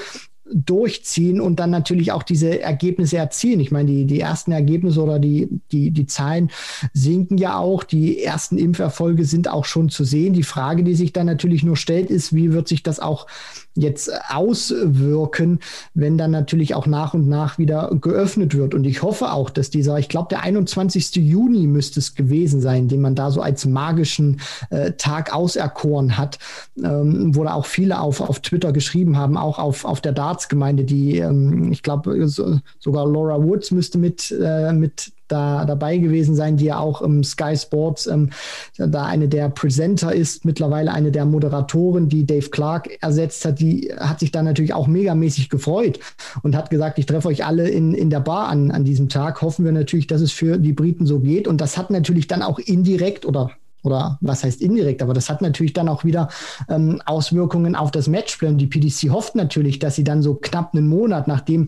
durchziehen 0.54 1.40
und 1.42 1.60
dann 1.60 1.70
natürlich 1.70 2.12
auch 2.12 2.24
diese 2.24 2.62
Ergebnisse 2.62 3.18
erzielen. 3.18 3.60
Ich 3.60 3.72
meine, 3.72 3.90
die, 3.90 4.06
die 4.06 4.20
ersten 4.20 4.52
Ergebnisse 4.52 5.02
oder 5.02 5.20
die, 5.20 5.50
die, 5.72 5.92
die 5.92 6.06
Zahlen 6.06 6.52
sinken 6.94 7.38
ja 7.38 7.58
auch. 7.58 7.84
Die 7.84 8.24
ersten 8.24 8.58
Impferfolge 8.58 9.26
sind 9.26 9.50
auch 9.50 9.66
schon 9.66 9.90
zu 9.90 10.04
sehen. 10.04 10.34
Die 10.34 10.44
Frage, 10.44 10.84
die 10.84 10.96
sich 10.96 11.14
dann 11.14 11.26
natürlich 11.26 11.64
nur 11.64 11.78
stellt, 11.78 12.10
ist, 12.10 12.34
wie 12.36 12.52
wird 12.52 12.68
sich 12.68 12.84
das 12.84 13.00
auch 13.00 13.28
jetzt 13.76 14.12
auswirken, 14.30 15.60
wenn 15.94 16.18
dann 16.18 16.32
natürlich 16.32 16.76
auch 16.76 16.88
nach 16.88 17.14
und 17.14 17.28
nach 17.28 17.58
wieder 17.58 17.90
geöffnet 18.02 18.56
wird. 18.56 18.74
Und 18.74 18.86
ich 18.86 19.02
hoffe 19.02 19.32
auch, 19.32 19.50
dass 19.50 19.70
dieser, 19.70 19.98
ich 19.98 20.10
glaube, 20.10 20.28
der 20.30 20.42
21. 20.42 21.16
Juni 21.16 21.68
müsste 21.68 22.00
es 22.00 22.16
gewesen 22.16 22.62
sein, 22.62 22.88
den 22.88 23.02
man 23.02 23.16
da 23.16 23.32
so 23.32 23.42
als 23.42 23.66
magischen 23.66 24.42
äh, 24.70 24.92
Tag 24.94 25.34
auserkoren 25.34 26.18
hat, 26.18 26.40
ähm, 26.84 27.36
wo 27.36 27.44
da 27.44 27.54
auch 27.54 27.66
viele 27.66 28.00
auf, 28.00 28.22
auf 28.22 28.40
Twitter 28.42 28.74
geschrieben 28.74 29.18
haben, 29.18 29.38
auch 29.38 29.60
auf, 29.60 29.86
auf 29.86 30.02
der 30.02 30.12
Darts-Gemeinde, 30.12 30.84
die, 30.84 31.18
ähm, 31.18 31.72
ich 31.72 31.84
glaube, 31.84 32.28
so, 32.28 32.60
sogar 32.80 33.08
Laura 33.08 33.42
Woods 33.42 33.72
müsste 33.72 33.98
mit, 33.98 34.32
äh, 34.32 34.74
mit 34.74 35.12
da 35.32 35.66
dabei 35.66 35.98
gewesen 35.98 36.36
sein, 36.36 36.58
die 36.58 36.66
ja 36.66 36.80
auch 36.80 37.02
im 37.02 37.24
Sky 37.24 37.56
Sports 37.56 38.08
ähm, 38.08 38.30
da 38.78 39.06
eine 39.06 39.28
der 39.28 39.50
Presenter 39.50 40.14
ist, 40.14 40.46
mittlerweile 40.46 40.92
eine 40.92 41.12
der 41.12 41.26
Moderatoren, 41.26 42.10
die 42.10 42.26
Dave 42.26 42.50
Clark 42.50 42.90
ersetzt 43.02 43.46
hat, 43.46 43.60
die 43.60 43.94
hat 43.98 44.20
sich 44.20 44.32
dann 44.32 44.46
natürlich 44.46 44.74
auch 44.74 44.88
megamäßig 44.88 45.50
gefreut 45.50 46.00
und 46.44 46.56
hat 46.56 46.70
gesagt, 46.70 47.00
ich 47.00 47.06
treffe 47.06 47.28
euch 47.28 47.46
alle 47.46 47.70
in, 47.70 47.94
in 47.94 48.10
der 48.10 48.20
Bar 48.20 48.50
an, 48.50 48.72
an 48.72 48.84
diesem 48.84 49.10
Tag. 49.10 49.42
Hoffen 49.42 49.66
wir 49.66 49.72
natürlich, 49.72 50.08
dass 50.08 50.22
es 50.22 50.32
für 50.32 50.58
die 50.58 50.74
Briten 50.74 51.06
so 51.06 51.20
geht. 51.20 51.48
Und 51.48 51.62
das 51.62 51.78
hat 51.78 51.90
natürlich 51.90 52.28
dann 52.28 52.42
auch 52.42 52.60
indirekt 52.60 53.26
oder 53.26 53.52
oder 53.84 54.20
was 54.22 54.44
heißt 54.44 54.62
indirekt, 54.62 55.02
aber 55.02 55.14
das 55.14 55.28
hat 55.28 55.42
natürlich 55.42 55.74
dann 55.74 55.90
auch 55.90 56.04
wieder 56.04 56.30
ähm, 56.70 57.02
Auswirkungen 57.06 57.76
auf 57.76 57.90
das 57.90 58.08
Matchplan. 58.08 58.60
Die 58.60 58.68
PDC 58.68 59.10
hofft 59.10 59.36
natürlich, 59.36 59.80
dass 59.80 59.96
sie 59.96 60.04
dann 60.04 60.22
so 60.22 60.36
knapp 60.36 60.76
einen 60.76 60.88
Monat, 60.88 61.28
nachdem 61.28 61.68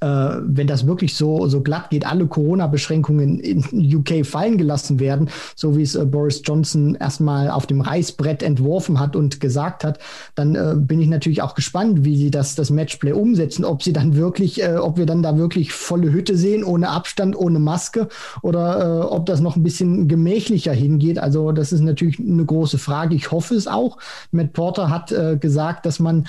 wenn 0.00 0.66
das 0.66 0.86
wirklich 0.86 1.14
so, 1.14 1.46
so 1.48 1.60
glatt 1.60 1.90
geht, 1.90 2.06
alle 2.06 2.26
Corona-Beschränkungen 2.26 3.38
in 3.40 3.64
UK 3.72 4.26
fallen 4.26 4.58
gelassen 4.58 5.00
werden, 5.00 5.30
so 5.54 5.76
wie 5.76 5.82
es 5.82 5.94
äh, 5.94 6.04
Boris 6.04 6.42
Johnson 6.44 6.94
erstmal 6.94 7.50
auf 7.50 7.66
dem 7.66 7.80
Reißbrett 7.80 8.42
entworfen 8.42 9.00
hat 9.00 9.16
und 9.16 9.40
gesagt 9.40 9.84
hat, 9.84 9.98
dann 10.34 10.54
äh, 10.54 10.74
bin 10.76 11.00
ich 11.00 11.08
natürlich 11.08 11.42
auch 11.42 11.54
gespannt, 11.54 12.04
wie 12.04 12.16
sie 12.16 12.30
das, 12.30 12.54
das 12.54 12.70
Matchplay 12.70 13.12
umsetzen, 13.12 13.64
ob 13.64 13.82
sie 13.82 13.92
dann 13.92 14.16
wirklich, 14.16 14.62
äh, 14.62 14.76
ob 14.76 14.98
wir 14.98 15.06
dann 15.06 15.22
da 15.22 15.36
wirklich 15.36 15.72
volle 15.72 16.12
Hütte 16.12 16.36
sehen, 16.36 16.64
ohne 16.64 16.90
Abstand, 16.90 17.36
ohne 17.36 17.58
Maske 17.58 18.08
oder 18.42 19.02
äh, 19.02 19.04
ob 19.04 19.26
das 19.26 19.40
noch 19.40 19.56
ein 19.56 19.62
bisschen 19.62 20.08
gemächlicher 20.08 20.72
hingeht. 20.72 21.18
Also 21.18 21.52
das 21.52 21.72
ist 21.72 21.80
natürlich 21.80 22.18
eine 22.18 22.44
große 22.44 22.78
Frage. 22.78 23.14
Ich 23.14 23.30
hoffe 23.30 23.54
es 23.54 23.66
auch. 23.66 23.98
Matt 24.30 24.52
Porter 24.52 24.90
hat 24.90 25.12
äh, 25.12 25.36
gesagt, 25.36 25.86
dass 25.86 25.98
man 25.98 26.26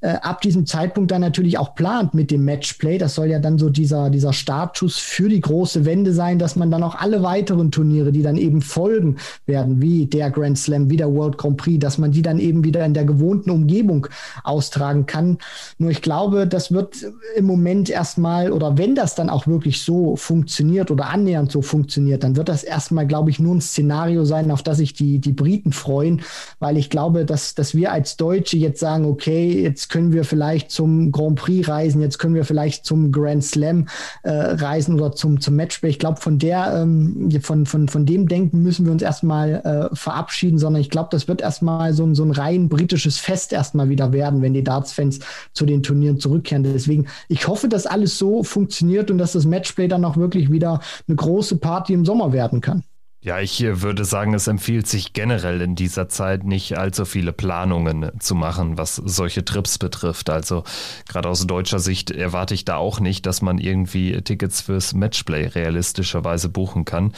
äh, 0.00 0.08
ab 0.08 0.42
diesem 0.42 0.66
Zeitpunkt 0.66 1.10
dann 1.10 1.22
natürlich 1.22 1.58
auch 1.58 1.74
plant 1.74 2.14
mit 2.14 2.30
dem 2.30 2.44
Matchplay. 2.44 2.98
Das 2.98 3.14
soll 3.14 3.28
ja 3.28 3.38
dann 3.38 3.58
so 3.58 3.70
dieser, 3.70 4.10
dieser 4.10 4.32
Startschuss 4.32 4.98
für 4.98 5.28
die 5.28 5.40
große 5.40 5.84
Wende 5.84 6.12
sein, 6.12 6.38
dass 6.38 6.54
man 6.54 6.70
dann 6.70 6.82
auch 6.82 6.94
alle 6.94 7.22
weiteren 7.22 7.70
Turniere, 7.70 8.12
die 8.12 8.22
dann 8.22 8.36
eben 8.36 8.60
folgen 8.60 9.16
werden, 9.46 9.80
wie 9.80 10.06
der 10.06 10.30
Grand 10.30 10.58
Slam, 10.58 10.90
wie 10.90 10.96
der 10.96 11.12
World 11.12 11.38
Grand 11.38 11.56
Prix, 11.56 11.78
dass 11.78 11.98
man 11.98 12.12
die 12.12 12.22
dann 12.22 12.38
eben 12.38 12.62
wieder 12.62 12.84
in 12.84 12.94
der 12.94 13.04
gewohnten 13.04 13.50
Umgebung 13.50 14.06
austragen 14.44 15.06
kann. 15.06 15.38
Nur 15.78 15.90
ich 15.90 16.02
glaube, 16.02 16.46
das 16.46 16.72
wird 16.72 16.96
im 17.34 17.46
Moment 17.46 17.88
erstmal, 17.88 18.52
oder 18.52 18.76
wenn 18.76 18.94
das 18.94 19.14
dann 19.14 19.30
auch 19.30 19.46
wirklich 19.46 19.82
so 19.82 20.16
funktioniert 20.16 20.90
oder 20.90 21.08
annähernd 21.08 21.50
so 21.50 21.62
funktioniert, 21.62 22.22
dann 22.22 22.36
wird 22.36 22.48
das 22.48 22.64
erstmal, 22.64 23.06
glaube 23.06 23.30
ich, 23.30 23.38
nur 23.38 23.54
ein 23.54 23.60
Szenario 23.60 24.24
sein, 24.24 24.50
auf 24.50 24.62
das 24.62 24.76
sich 24.76 24.92
die, 24.92 25.18
die 25.18 25.32
Briten 25.32 25.72
freuen, 25.72 26.20
weil 26.58 26.76
ich 26.76 26.90
glaube, 26.90 27.24
dass, 27.24 27.54
dass 27.54 27.74
wir 27.74 27.92
als 27.92 28.16
Deutsche 28.16 28.58
jetzt 28.58 28.80
sagen, 28.80 29.06
okay, 29.06 29.62
jetzt 29.62 29.85
können 29.88 30.12
wir 30.12 30.24
vielleicht 30.24 30.70
zum 30.70 31.12
Grand 31.12 31.36
Prix 31.36 31.68
reisen, 31.68 32.00
jetzt 32.00 32.18
können 32.18 32.34
wir 32.34 32.44
vielleicht 32.44 32.84
zum 32.84 33.12
Grand 33.12 33.44
Slam 33.44 33.86
äh, 34.22 34.30
reisen 34.30 34.94
oder 34.94 35.12
zum, 35.12 35.40
zum 35.40 35.56
Matchplay. 35.56 35.90
Ich 35.90 35.98
glaube, 35.98 36.20
von 36.20 36.38
der, 36.38 36.82
ähm, 36.82 37.30
von, 37.42 37.66
von, 37.66 37.88
von 37.88 38.06
dem 38.06 38.28
Denken 38.28 38.62
müssen 38.62 38.84
wir 38.84 38.92
uns 38.92 39.02
erstmal 39.02 39.90
äh, 39.92 39.94
verabschieden, 39.94 40.58
sondern 40.58 40.80
ich 40.80 40.90
glaube, 40.90 41.08
das 41.10 41.28
wird 41.28 41.40
erstmal 41.40 41.92
so 41.92 42.04
ein, 42.04 42.14
so 42.14 42.24
ein 42.24 42.30
rein 42.30 42.68
britisches 42.68 43.18
Fest 43.18 43.52
erstmal 43.52 43.88
wieder 43.88 44.12
werden, 44.12 44.42
wenn 44.42 44.54
die 44.54 44.64
Darts-Fans 44.64 45.20
zu 45.52 45.66
den 45.66 45.82
Turnieren 45.82 46.18
zurückkehren. 46.18 46.64
Deswegen, 46.64 47.06
ich 47.28 47.48
hoffe, 47.48 47.68
dass 47.68 47.86
alles 47.86 48.18
so 48.18 48.42
funktioniert 48.42 49.10
und 49.10 49.18
dass 49.18 49.32
das 49.32 49.46
Matchplay 49.46 49.88
dann 49.88 50.04
auch 50.04 50.16
wirklich 50.16 50.50
wieder 50.50 50.80
eine 51.06 51.16
große 51.16 51.56
Party 51.56 51.92
im 51.92 52.04
Sommer 52.04 52.32
werden 52.32 52.60
kann. 52.60 52.82
Ja, 53.26 53.40
ich 53.40 53.60
äh, 53.60 53.82
würde 53.82 54.04
sagen, 54.04 54.34
es 54.34 54.46
empfiehlt 54.46 54.86
sich 54.86 55.12
generell 55.12 55.60
in 55.60 55.74
dieser 55.74 56.08
Zeit 56.08 56.44
nicht 56.44 56.78
allzu 56.78 57.04
viele 57.04 57.32
Planungen 57.32 58.12
zu 58.20 58.36
machen, 58.36 58.78
was 58.78 58.94
solche 58.94 59.44
Trips 59.44 59.78
betrifft. 59.78 60.30
Also 60.30 60.62
gerade 61.08 61.28
aus 61.28 61.44
deutscher 61.44 61.80
Sicht 61.80 62.12
erwarte 62.12 62.54
ich 62.54 62.64
da 62.64 62.76
auch 62.76 63.00
nicht, 63.00 63.26
dass 63.26 63.42
man 63.42 63.58
irgendwie 63.58 64.22
Tickets 64.22 64.60
fürs 64.60 64.94
Matchplay 64.94 65.46
realistischerweise 65.46 66.48
buchen 66.48 66.84
kann, 66.84 67.14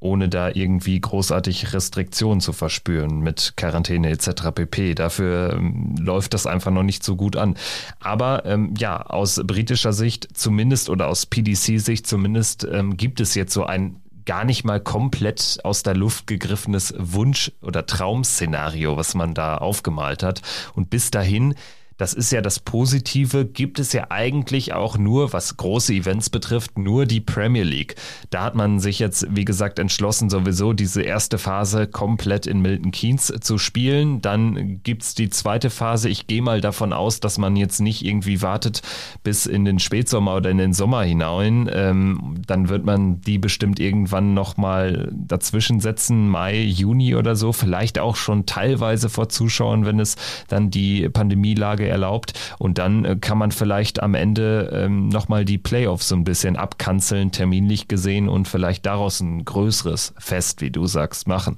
ohne 0.00 0.30
da 0.30 0.48
irgendwie 0.48 0.98
großartig 0.98 1.74
Restriktionen 1.74 2.40
zu 2.40 2.54
verspüren 2.54 3.20
mit 3.20 3.52
Quarantäne 3.54 4.08
etc. 4.08 4.52
pp. 4.54 4.94
Dafür 4.94 5.52
ähm, 5.52 5.96
läuft 6.00 6.32
das 6.32 6.46
einfach 6.46 6.70
noch 6.70 6.82
nicht 6.82 7.04
so 7.04 7.14
gut 7.14 7.36
an. 7.36 7.58
Aber 8.00 8.46
ähm, 8.46 8.72
ja, 8.78 9.02
aus 9.02 9.38
britischer 9.44 9.92
Sicht 9.92 10.28
zumindest 10.32 10.88
oder 10.88 11.08
aus 11.08 11.26
PDC-Sicht 11.26 12.06
zumindest 12.06 12.66
ähm, 12.72 12.96
gibt 12.96 13.20
es 13.20 13.34
jetzt 13.34 13.52
so 13.52 13.66
ein 13.66 14.01
gar 14.24 14.44
nicht 14.44 14.64
mal 14.64 14.80
komplett 14.80 15.58
aus 15.64 15.82
der 15.82 15.94
Luft 15.94 16.26
gegriffenes 16.26 16.94
Wunsch- 16.96 17.52
oder 17.60 17.86
Traumszenario, 17.86 18.96
was 18.96 19.14
man 19.14 19.34
da 19.34 19.58
aufgemalt 19.58 20.22
hat. 20.22 20.42
Und 20.74 20.90
bis 20.90 21.10
dahin 21.10 21.54
das 21.96 22.14
ist 22.14 22.32
ja 22.32 22.40
das 22.40 22.58
Positive, 22.58 23.44
gibt 23.44 23.78
es 23.78 23.92
ja 23.92 24.06
eigentlich 24.10 24.72
auch 24.72 24.98
nur, 24.98 25.32
was 25.32 25.56
große 25.56 25.92
Events 25.92 26.30
betrifft, 26.30 26.78
nur 26.78 27.06
die 27.06 27.20
Premier 27.20 27.64
League. 27.64 27.96
Da 28.30 28.44
hat 28.44 28.54
man 28.54 28.80
sich 28.80 28.98
jetzt, 28.98 29.26
wie 29.30 29.44
gesagt, 29.44 29.78
entschlossen, 29.78 30.30
sowieso 30.30 30.72
diese 30.72 31.02
erste 31.02 31.38
Phase 31.38 31.86
komplett 31.86 32.46
in 32.46 32.60
Milton 32.60 32.90
Keynes 32.90 33.32
zu 33.40 33.58
spielen. 33.58 34.20
Dann 34.22 34.82
gibt 34.82 35.02
es 35.02 35.14
die 35.14 35.30
zweite 35.30 35.70
Phase. 35.70 36.08
Ich 36.08 36.26
gehe 36.26 36.42
mal 36.42 36.60
davon 36.60 36.92
aus, 36.92 37.20
dass 37.20 37.38
man 37.38 37.56
jetzt 37.56 37.80
nicht 37.80 38.04
irgendwie 38.04 38.42
wartet 38.42 38.82
bis 39.22 39.46
in 39.46 39.64
den 39.64 39.78
Spätsommer 39.78 40.36
oder 40.36 40.50
in 40.50 40.58
den 40.58 40.72
Sommer 40.72 41.02
hinein. 41.02 41.70
Ähm, 41.72 42.36
dann 42.46 42.68
wird 42.68 42.84
man 42.84 43.20
die 43.20 43.38
bestimmt 43.38 43.80
irgendwann 43.80 44.34
nochmal 44.34 45.10
dazwischen 45.12 45.80
setzen, 45.80 46.28
Mai, 46.28 46.62
Juni 46.62 47.14
oder 47.14 47.36
so. 47.36 47.52
Vielleicht 47.52 47.98
auch 47.98 48.16
schon 48.16 48.46
teilweise 48.46 49.08
vor 49.08 49.28
Zuschauern, 49.28 49.84
wenn 49.84 50.00
es 50.00 50.16
dann 50.48 50.70
die 50.70 51.08
Pandemielage 51.08 51.81
erlaubt. 51.88 52.32
Und 52.58 52.78
dann 52.78 53.04
äh, 53.04 53.16
kann 53.20 53.38
man 53.38 53.52
vielleicht 53.52 54.02
am 54.02 54.14
Ende 54.14 54.70
ähm, 54.72 55.08
nochmal 55.08 55.44
die 55.44 55.58
Playoffs 55.58 56.08
so 56.08 56.16
ein 56.16 56.24
bisschen 56.24 56.56
abkanzeln, 56.56 57.32
terminlich 57.32 57.88
gesehen 57.88 58.28
und 58.28 58.48
vielleicht 58.48 58.86
daraus 58.86 59.20
ein 59.20 59.44
größeres 59.44 60.14
Fest, 60.18 60.60
wie 60.60 60.70
du 60.70 60.86
sagst, 60.86 61.26
machen. 61.26 61.56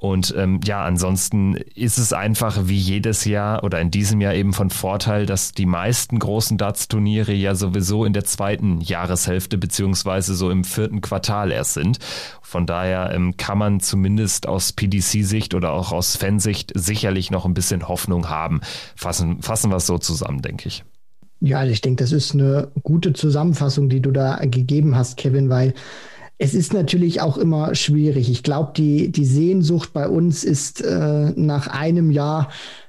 Und 0.00 0.32
ähm, 0.36 0.60
ja, 0.64 0.84
ansonsten 0.84 1.56
ist 1.74 1.98
es 1.98 2.12
einfach 2.12 2.68
wie 2.68 2.76
jedes 2.76 3.24
Jahr 3.24 3.64
oder 3.64 3.80
in 3.80 3.90
diesem 3.90 4.20
Jahr 4.20 4.32
eben 4.32 4.52
von 4.52 4.70
Vorteil, 4.70 5.26
dass 5.26 5.50
die 5.50 5.66
meisten 5.66 6.20
großen 6.20 6.56
Darts-Turniere 6.56 7.32
ja 7.32 7.56
sowieso 7.56 8.04
in 8.04 8.12
der 8.12 8.24
zweiten 8.24 8.80
Jahreshälfte 8.80 9.58
beziehungsweise 9.58 10.36
so 10.36 10.50
im 10.50 10.62
vierten 10.62 11.00
Quartal 11.00 11.50
erst 11.50 11.74
sind. 11.74 11.98
Von 12.42 12.64
daher 12.64 13.10
ähm, 13.12 13.36
kann 13.36 13.58
man 13.58 13.80
zumindest 13.80 14.46
aus 14.46 14.72
PDC-Sicht 14.72 15.54
oder 15.54 15.72
auch 15.72 15.90
aus 15.90 16.14
Fansicht 16.14 16.70
sicherlich 16.76 17.32
noch 17.32 17.44
ein 17.44 17.54
bisschen 17.54 17.88
Hoffnung 17.88 18.28
haben. 18.28 18.60
Fassen, 18.94 19.42
fassen 19.42 19.72
wir 19.72 19.78
es 19.78 19.86
so 19.86 19.98
zusammen, 19.98 20.42
denke 20.42 20.68
ich. 20.68 20.84
Ja, 21.40 21.58
also 21.58 21.72
ich 21.72 21.80
denke, 21.80 22.04
das 22.04 22.12
ist 22.12 22.34
eine 22.34 22.68
gute 22.84 23.14
Zusammenfassung, 23.14 23.88
die 23.88 24.00
du 24.00 24.12
da 24.12 24.36
gegeben 24.42 24.96
hast, 24.96 25.16
Kevin, 25.16 25.50
weil 25.50 25.74
es 26.38 26.54
ist 26.54 26.72
natürlich 26.72 27.20
auch 27.20 27.36
immer 27.36 27.74
schwierig. 27.74 28.30
Ich 28.30 28.42
glaube, 28.42 28.72
die, 28.76 29.10
die 29.10 29.24
Sehnsucht 29.24 29.92
bei 29.92 30.08
uns 30.08 30.44
ist 30.44 30.80
äh, 30.80 31.32
nach 31.34 31.66
einem 31.66 32.12
Jahr 32.12 32.48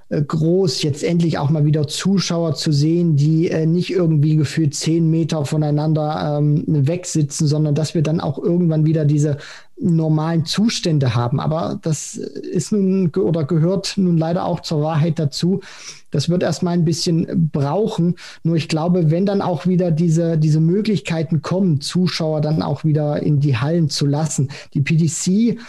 äh, 0.09 0.21
groß, 0.21 0.83
jetzt 0.83 1.03
endlich 1.03 1.39
auch 1.39 1.49
mal 1.49 1.65
wieder 1.65 1.87
Zuschauer 1.87 2.53
zu 2.55 2.71
sehen, 2.71 3.15
die 3.15 3.49
äh, 3.49 3.65
nicht 3.65 3.91
irgendwie 3.91 4.35
gefühlt 4.35 4.75
zehn 4.75 5.09
Meter 5.09 5.45
voneinander 5.45 6.37
ähm, 6.37 6.63
wegsitzen, 6.67 7.47
sondern 7.47 7.73
dass 7.73 7.95
wir 7.95 8.03
dann 8.03 8.19
auch 8.19 8.37
irgendwann 8.37 8.85
wieder 8.85 9.05
diese 9.05 9.37
normalen 9.81 10.45
Zustände 10.45 11.15
haben. 11.15 11.39
Aber 11.39 11.79
das 11.81 12.15
ist 12.15 12.71
nun 12.71 13.11
oder 13.15 13.43
gehört 13.43 13.93
nun 13.97 14.17
leider 14.17 14.45
auch 14.45 14.61
zur 14.61 14.81
Wahrheit 14.81 15.19
dazu. 15.19 15.61
Das 16.11 16.29
wird 16.29 16.43
erstmal 16.43 16.73
ein 16.73 16.85
bisschen 16.85 17.49
brauchen. 17.51 18.15
Nur 18.43 18.55
ich 18.55 18.67
glaube, 18.67 19.11
wenn 19.11 19.25
dann 19.25 19.41
auch 19.41 19.67
wieder 19.67 19.91
diese, 19.91 20.37
diese 20.37 20.59
Möglichkeiten 20.59 21.41
kommen, 21.41 21.81
Zuschauer 21.81 22.41
dann 22.41 22.61
auch 22.61 22.83
wieder 22.83 23.21
in 23.21 23.39
die 23.39 23.57
Hallen 23.57 23.89
zu 23.89 24.05
lassen. 24.05 24.49
Die 24.73 24.81
PDC 24.81 25.59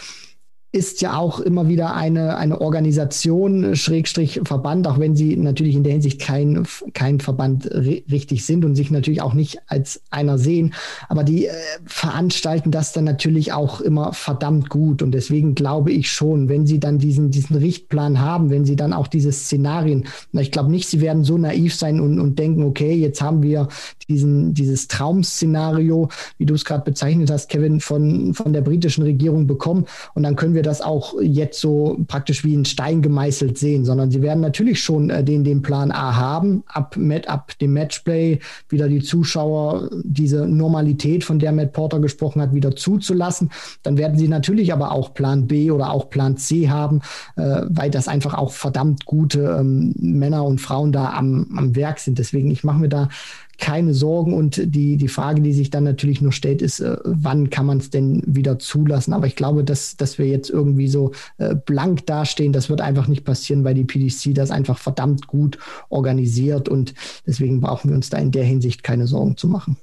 ist 0.73 1.01
ja 1.01 1.17
auch 1.17 1.41
immer 1.41 1.67
wieder 1.67 1.95
eine, 1.95 2.37
eine 2.37 2.61
Organisation, 2.61 3.75
Schrägstrich 3.75 4.39
Verband, 4.45 4.87
auch 4.87 4.99
wenn 4.99 5.17
sie 5.17 5.35
natürlich 5.35 5.75
in 5.75 5.83
der 5.83 5.91
Hinsicht 5.91 6.21
kein, 6.21 6.65
kein 6.93 7.19
Verband 7.19 7.69
richtig 7.69 8.45
sind 8.45 8.63
und 8.63 8.75
sich 8.75 8.89
natürlich 8.89 9.21
auch 9.21 9.33
nicht 9.33 9.59
als 9.67 10.01
einer 10.11 10.37
sehen. 10.37 10.73
Aber 11.09 11.25
die 11.25 11.47
äh, 11.47 11.51
veranstalten 11.85 12.71
das 12.71 12.93
dann 12.93 13.03
natürlich 13.03 13.51
auch 13.51 13.81
immer 13.81 14.13
verdammt 14.13 14.69
gut. 14.69 15.01
Und 15.01 15.11
deswegen 15.11 15.55
glaube 15.55 15.91
ich 15.91 16.09
schon, 16.09 16.47
wenn 16.47 16.65
sie 16.65 16.79
dann 16.79 16.99
diesen, 16.99 17.31
diesen 17.31 17.57
Richtplan 17.57 18.21
haben, 18.21 18.49
wenn 18.49 18.63
sie 18.63 18.77
dann 18.77 18.93
auch 18.93 19.07
diese 19.07 19.33
Szenarien, 19.33 20.05
na, 20.31 20.39
ich 20.39 20.51
glaube 20.51 20.71
nicht, 20.71 20.87
sie 20.87 21.01
werden 21.01 21.25
so 21.25 21.37
naiv 21.37 21.75
sein 21.75 21.99
und, 21.99 22.17
und 22.17 22.39
denken, 22.39 22.63
okay, 22.63 22.93
jetzt 22.93 23.21
haben 23.21 23.43
wir 23.43 23.67
diesen, 24.07 24.53
dieses 24.53 24.87
Traum-Szenario, 24.87 26.09
wie 26.37 26.45
du 26.45 26.53
es 26.53 26.63
gerade 26.63 26.83
bezeichnet 26.83 27.29
hast, 27.29 27.49
Kevin, 27.49 27.81
von, 27.81 28.33
von 28.33 28.53
der 28.53 28.61
britischen 28.61 29.03
Regierung 29.03 29.47
bekommen. 29.47 29.85
Und 30.13 30.23
dann 30.23 30.37
können 30.37 30.53
wir 30.53 30.60
wir 30.61 30.63
das 30.63 30.81
auch 30.81 31.15
jetzt 31.21 31.59
so 31.59 31.97
praktisch 32.07 32.43
wie 32.45 32.55
ein 32.55 32.65
Stein 32.65 33.01
gemeißelt 33.01 33.57
sehen, 33.57 33.83
sondern 33.83 34.11
sie 34.11 34.21
werden 34.21 34.41
natürlich 34.41 34.81
schon 34.81 35.09
äh, 35.09 35.23
den, 35.23 35.43
den 35.43 35.63
Plan 35.63 35.91
A 35.91 36.15
haben, 36.15 36.63
ab, 36.67 36.95
mit, 36.97 37.27
ab 37.27 37.57
dem 37.59 37.73
Matchplay 37.73 38.39
wieder 38.69 38.87
die 38.87 39.01
Zuschauer 39.01 39.89
diese 40.03 40.47
Normalität, 40.47 41.23
von 41.23 41.39
der 41.39 41.51
Matt 41.51 41.73
Porter 41.73 41.99
gesprochen 41.99 42.41
hat, 42.41 42.53
wieder 42.53 42.75
zuzulassen. 42.75 43.49
Dann 43.81 43.97
werden 43.97 44.19
sie 44.19 44.27
natürlich 44.27 44.71
aber 44.71 44.91
auch 44.91 45.15
Plan 45.15 45.47
B 45.47 45.71
oder 45.71 45.91
auch 45.91 46.09
Plan 46.09 46.37
C 46.37 46.69
haben, 46.69 47.01
äh, 47.37 47.61
weil 47.67 47.89
das 47.89 48.07
einfach 48.07 48.35
auch 48.35 48.51
verdammt 48.51 49.05
gute 49.05 49.57
ähm, 49.59 49.95
Männer 49.97 50.45
und 50.45 50.61
Frauen 50.61 50.91
da 50.91 51.11
am, 51.13 51.47
am 51.57 51.75
Werk 51.75 51.99
sind. 51.99 52.19
Deswegen, 52.19 52.51
ich 52.51 52.63
mache 52.63 52.79
mir 52.79 52.89
da 52.89 53.09
keine 53.61 53.93
Sorgen. 53.93 54.33
Und 54.33 54.61
die, 54.65 54.97
die 54.97 55.07
Frage, 55.07 55.41
die 55.41 55.53
sich 55.53 55.69
dann 55.69 55.85
natürlich 55.85 56.19
nur 56.19 56.33
stellt, 56.33 56.61
ist, 56.61 56.81
äh, 56.81 56.97
wann 57.05 57.49
kann 57.49 57.65
man 57.65 57.77
es 57.77 57.89
denn 57.89 58.21
wieder 58.25 58.59
zulassen? 58.59 59.13
Aber 59.13 59.27
ich 59.27 59.37
glaube, 59.37 59.63
dass, 59.63 59.95
dass 59.95 60.17
wir 60.17 60.27
jetzt 60.27 60.49
irgendwie 60.49 60.89
so 60.89 61.13
äh, 61.37 61.55
blank 61.55 62.05
dastehen, 62.07 62.51
das 62.51 62.69
wird 62.69 62.81
einfach 62.81 63.07
nicht 63.07 63.23
passieren, 63.23 63.63
weil 63.63 63.75
die 63.75 63.85
PDC 63.85 64.35
das 64.35 64.51
einfach 64.51 64.77
verdammt 64.77 65.27
gut 65.27 65.57
organisiert. 65.89 66.67
Und 66.67 66.93
deswegen 67.25 67.61
brauchen 67.61 67.89
wir 67.89 67.95
uns 67.95 68.09
da 68.09 68.17
in 68.17 68.31
der 68.31 68.43
Hinsicht 68.43 68.83
keine 68.83 69.07
Sorgen 69.07 69.37
zu 69.37 69.47
machen. 69.47 69.77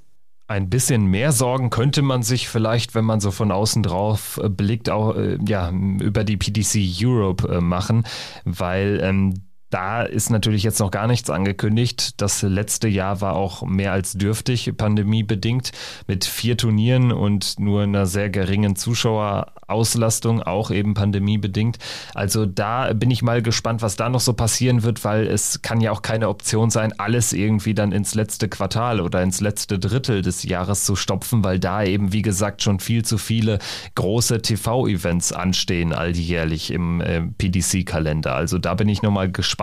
Ein 0.47 0.69
bisschen 0.69 1.05
mehr 1.05 1.31
Sorgen 1.31 1.69
könnte 1.69 2.01
man 2.01 2.23
sich 2.23 2.49
vielleicht, 2.49 2.95
wenn 2.95 3.05
man 3.05 3.19
so 3.19 3.31
von 3.31 3.51
außen 3.51 3.81
drauf 3.81 4.39
äh, 4.43 4.49
blickt, 4.49 4.89
auch 4.89 5.15
ja, 5.47 5.71
über 5.71 6.23
die 6.23 6.37
PDC 6.37 6.79
Europe 7.01 7.61
machen, 7.61 8.03
weil 8.43 8.99
ähm, 9.01 9.35
da 9.69 10.01
ist 10.01 10.29
natürlich 10.29 10.63
jetzt 10.63 10.79
noch 10.79 10.91
gar 10.91 11.07
nichts 11.07 11.29
angekündigt. 11.29 12.21
Das 12.21 12.41
letzte 12.41 12.87
Jahr 12.87 13.21
war 13.21 13.35
auch 13.35 13.63
mehr 13.63 13.91
als 13.91 14.13
dürftig, 14.13 14.71
pandemiebedingt, 14.75 15.71
mit 16.07 16.25
vier 16.25 16.57
Turnieren 16.57 17.11
und 17.11 17.59
nur 17.59 17.83
einer 17.83 18.05
sehr 18.05 18.29
geringen 18.29 18.75
Zuschauer 18.75 19.53
Auslastung, 19.67 20.41
auch 20.41 20.71
eben 20.71 20.95
pandemiebedingt. 20.95 21.77
Also 22.15 22.47
da 22.47 22.93
bin 22.93 23.11
ich 23.11 23.21
mal 23.21 23.43
gespannt, 23.43 23.83
was 23.83 23.95
da 23.95 24.09
noch 24.09 24.19
so 24.19 24.33
passieren 24.33 24.81
wird, 24.81 25.03
weil 25.03 25.27
es 25.27 25.61
kann 25.61 25.81
ja 25.81 25.91
auch 25.91 26.01
keine 26.01 26.29
Option 26.29 26.71
sein, 26.71 26.97
alles 26.97 27.33
irgendwie 27.33 27.75
dann 27.75 27.91
ins 27.91 28.15
letzte 28.15 28.49
Quartal 28.49 28.99
oder 28.99 29.21
ins 29.21 29.39
letzte 29.41 29.77
Drittel 29.77 30.23
des 30.23 30.43
Jahres 30.43 30.85
zu 30.85 30.95
stopfen, 30.95 31.43
weil 31.43 31.59
da 31.59 31.83
eben, 31.83 32.11
wie 32.11 32.23
gesagt, 32.23 32.63
schon 32.63 32.79
viel 32.79 33.05
zu 33.05 33.19
viele 33.19 33.59
große 33.93 34.41
TV-Events 34.41 35.31
anstehen, 35.31 35.93
alljährlich 35.93 36.71
im 36.71 37.01
äh, 37.01 37.21
PDC-Kalender. 37.21 38.33
Also 38.33 38.57
da 38.57 38.73
bin 38.73 38.89
ich 38.89 39.03
nochmal 39.03 39.31
gespannt. 39.31 39.58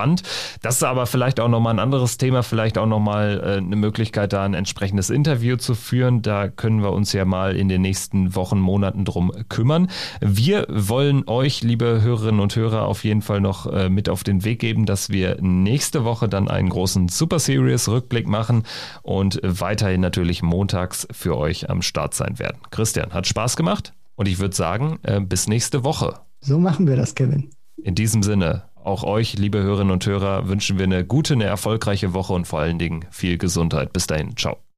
Das 0.62 0.76
ist 0.76 0.82
aber 0.82 1.06
vielleicht 1.06 1.40
auch 1.40 1.48
nochmal 1.48 1.74
ein 1.74 1.78
anderes 1.78 2.18
Thema, 2.18 2.42
vielleicht 2.42 2.78
auch 2.78 2.86
nochmal 2.86 3.40
äh, 3.42 3.56
eine 3.58 3.76
Möglichkeit, 3.76 4.32
da 4.32 4.44
ein 4.44 4.54
entsprechendes 4.54 5.10
Interview 5.10 5.56
zu 5.56 5.74
führen. 5.74 6.22
Da 6.22 6.48
können 6.48 6.82
wir 6.82 6.92
uns 6.92 7.12
ja 7.12 7.24
mal 7.24 7.56
in 7.56 7.68
den 7.68 7.82
nächsten 7.82 8.34
Wochen, 8.34 8.60
Monaten 8.60 9.04
drum 9.04 9.32
kümmern. 9.48 9.88
Wir 10.20 10.66
wollen 10.68 11.24
euch, 11.26 11.62
liebe 11.62 12.02
Hörerinnen 12.02 12.40
und 12.40 12.54
Hörer, 12.54 12.86
auf 12.86 13.04
jeden 13.04 13.22
Fall 13.22 13.40
noch 13.40 13.66
äh, 13.66 13.88
mit 13.88 14.08
auf 14.08 14.24
den 14.24 14.44
Weg 14.44 14.60
geben, 14.60 14.86
dass 14.86 15.10
wir 15.10 15.38
nächste 15.40 16.04
Woche 16.04 16.28
dann 16.28 16.48
einen 16.48 16.68
großen 16.68 17.08
Super 17.08 17.38
Series 17.38 17.88
Rückblick 17.88 18.26
machen 18.28 18.64
und 19.02 19.40
weiterhin 19.42 20.00
natürlich 20.00 20.42
montags 20.42 21.06
für 21.10 21.36
euch 21.36 21.70
am 21.70 21.82
Start 21.82 22.14
sein 22.14 22.38
werden. 22.38 22.58
Christian, 22.70 23.12
hat 23.12 23.26
Spaß 23.26 23.56
gemacht 23.56 23.92
und 24.16 24.28
ich 24.28 24.38
würde 24.38 24.54
sagen, 24.54 24.98
äh, 25.02 25.20
bis 25.20 25.46
nächste 25.48 25.84
Woche. 25.84 26.14
So 26.40 26.58
machen 26.58 26.86
wir 26.86 26.96
das, 26.96 27.14
Kevin. 27.14 27.50
In 27.82 27.94
diesem 27.94 28.22
Sinne, 28.22 28.64
auch 28.86 29.02
euch, 29.02 29.38
liebe 29.38 29.62
Hörerinnen 29.62 29.92
und 29.92 30.06
Hörer, 30.06 30.48
wünschen 30.48 30.78
wir 30.78 30.84
eine 30.84 31.04
gute, 31.04 31.34
eine 31.34 31.44
erfolgreiche 31.44 32.14
Woche 32.14 32.32
und 32.32 32.46
vor 32.46 32.60
allen 32.60 32.78
Dingen 32.78 33.04
viel 33.10 33.38
Gesundheit. 33.38 33.92
Bis 33.92 34.06
dahin, 34.06 34.36
ciao. 34.36 34.65